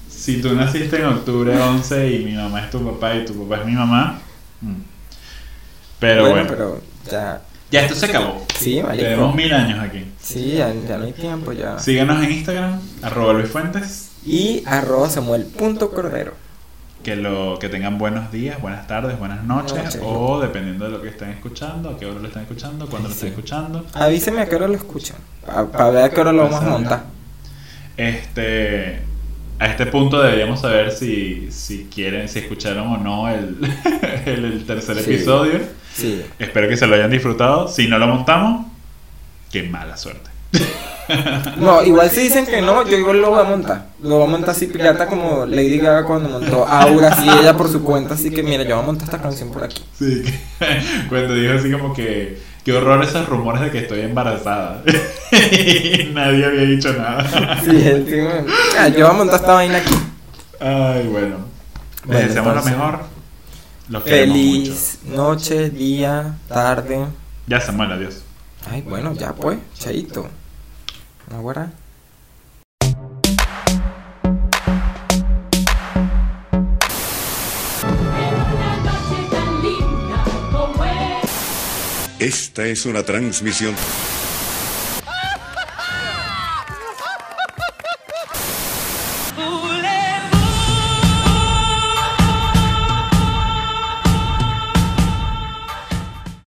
Si 0.09 0.41
tú 0.41 0.55
naciste 0.55 0.97
en 0.97 1.05
octubre 1.05 1.59
11 1.59 2.11
y 2.11 2.25
mi 2.25 2.33
mamá 2.33 2.61
es 2.61 2.69
tu 2.69 2.79
papá 2.85 3.15
y 3.15 3.25
tu 3.25 3.33
papá 3.43 3.61
es 3.61 3.65
mi 3.67 3.73
mamá. 3.73 4.19
mm. 4.61 4.73
Pero 5.99 6.29
bueno, 6.29 6.45
pero 6.49 6.81
ya. 7.09 7.41
ya 7.71 7.81
esto 7.81 7.95
se 7.95 8.07
acabó. 8.07 8.45
Sí, 8.57 8.81
marico. 8.81 9.03
Tenemos 9.03 9.35
mil 9.35 9.53
años 9.53 9.79
aquí. 9.79 10.05
Sí, 10.21 10.53
ya, 10.57 10.73
ya 10.87 10.97
no 10.97 11.05
hay 11.05 11.13
tiempo 11.13 11.51
ya. 11.53 11.79
Síganos 11.79 12.21
en 12.23 12.31
Instagram, 12.31 12.79
arroba 13.01 13.33
Luis 13.33 13.49
Fuentes. 13.49 14.11
Y 14.25 14.63
arroba 14.65 15.09
Samuel 15.09 15.45
punto 15.45 15.91
cordero. 15.91 16.33
Que, 17.03 17.17
lo, 17.17 17.59
que 17.59 17.67
tengan 17.67 17.97
buenos 17.97 18.31
días, 18.31 18.61
buenas 18.61 18.87
tardes, 18.87 19.19
buenas 19.19 19.43
noches. 19.43 19.75
Noches. 19.77 19.99
O 20.01 20.39
dependiendo 20.39 20.85
de 20.85 20.91
lo 20.91 21.01
que 21.01 21.09
estén 21.09 21.29
escuchando, 21.31 21.89
a 21.89 21.99
qué 21.99 22.05
hora 22.05 22.19
lo 22.21 22.27
están 22.27 22.43
escuchando, 22.43 22.87
cuándo 22.87 23.09
lo 23.09 23.13
Sí. 23.13 23.19
estén 23.27 23.29
escuchando. 23.33 23.85
Avíseme 23.93 24.39
a 24.41 24.47
qué 24.47 24.55
hora 24.55 24.67
lo 24.69 24.75
escuchan. 24.75 25.17
Para 25.45 25.89
ver 25.89 26.03
a 26.05 26.09
qué 26.09 26.21
hora 26.21 26.31
lo 26.31 26.43
vamos 26.43 26.63
a 26.63 26.69
montar. 26.69 27.03
Este, 27.97 28.99
a 29.59 29.65
este 29.67 29.85
punto 29.87 30.21
deberíamos 30.21 30.61
saber 30.61 30.91
si, 30.91 31.51
si 31.51 31.89
quieren, 31.93 32.29
si 32.29 32.39
escucharon 32.39 32.87
o 32.87 32.97
no 32.97 33.27
el, 33.27 33.57
el, 34.25 34.45
el 34.45 34.65
tercer 34.65 34.97
Sí. 34.99 35.13
episodio. 35.13 35.59
Sí. 35.93 36.23
Espero 36.39 36.69
que 36.69 36.77
se 36.77 36.87
lo 36.87 36.95
hayan 36.95 37.11
disfrutado. 37.11 37.67
Si 37.67 37.87
no 37.89 37.99
lo 37.99 38.07
montamos, 38.07 38.65
qué 39.51 39.63
mala 39.63 39.97
suerte. 39.97 40.29
No, 41.57 41.83
igual 41.83 42.09
si 42.09 42.21
dicen 42.21 42.45
que 42.45 42.61
no, 42.61 42.87
yo 42.87 42.97
igual 42.97 43.21
lo 43.21 43.31
voy 43.31 43.39
a 43.41 43.43
montar. 43.43 43.87
Lo 44.01 44.17
voy 44.17 44.27
a 44.27 44.29
montar 44.29 44.51
así 44.51 44.67
pirata 44.67 45.07
como 45.07 45.45
Lady 45.45 45.77
Gaga 45.79 46.05
cuando 46.05 46.29
montó 46.29 46.65
Aura, 46.67 47.09
así 47.09 47.27
ella 47.29 47.55
por 47.55 47.69
su 47.69 47.83
cuenta. 47.83 48.13
Así 48.15 48.31
que 48.31 48.43
mira, 48.43 48.63
yo 48.63 48.75
voy 48.75 48.83
a 48.83 48.87
montar 48.87 49.05
esta 49.05 49.21
canción 49.21 49.51
por 49.51 49.63
aquí. 49.63 49.83
Sí, 49.97 50.23
cuando 51.09 51.33
dijo 51.35 51.53
así 51.53 51.71
como 51.71 51.93
que 51.93 52.41
qué 52.63 52.71
horror 52.73 53.03
esos 53.03 53.27
rumores 53.27 53.61
de 53.61 53.71
que 53.71 53.79
estoy 53.79 54.01
embarazada. 54.01 54.81
y 55.41 56.11
nadie 56.13 56.45
había 56.45 56.61
dicho 56.65 56.93
nada. 56.93 57.59
Sí, 57.63 57.71
me- 57.71 58.45
Ah, 58.79 58.87
yo 58.87 59.05
voy 59.07 59.15
a 59.15 59.17
montar 59.17 59.35
esta 59.39 59.53
vaina 59.53 59.77
aquí. 59.79 59.95
Ay, 60.59 61.07
bueno. 61.07 61.37
Les 62.05 62.07
Bueno, 62.07 62.27
deseamos 62.27 62.49
entonces, 62.53 62.71
lo 62.73 62.77
mejor. 62.77 62.99
Los 63.89 64.03
queremos 64.03 64.37
mucho. 64.37 64.49
Feliz 64.71 64.99
noche, 65.05 65.69
día, 65.69 66.35
tarde. 66.47 67.05
Ya 67.47 67.59
Samuel, 67.59 67.91
adiós. 67.91 68.21
Ay, 68.69 68.81
bueno, 68.81 69.13
ya 69.13 69.33
pues, 69.33 69.57
chaito. 69.77 70.27
Es. 71.29 71.71
Esta 82.19 82.65
es 82.65 82.85
una 82.85 83.03
transmisión 83.03 83.75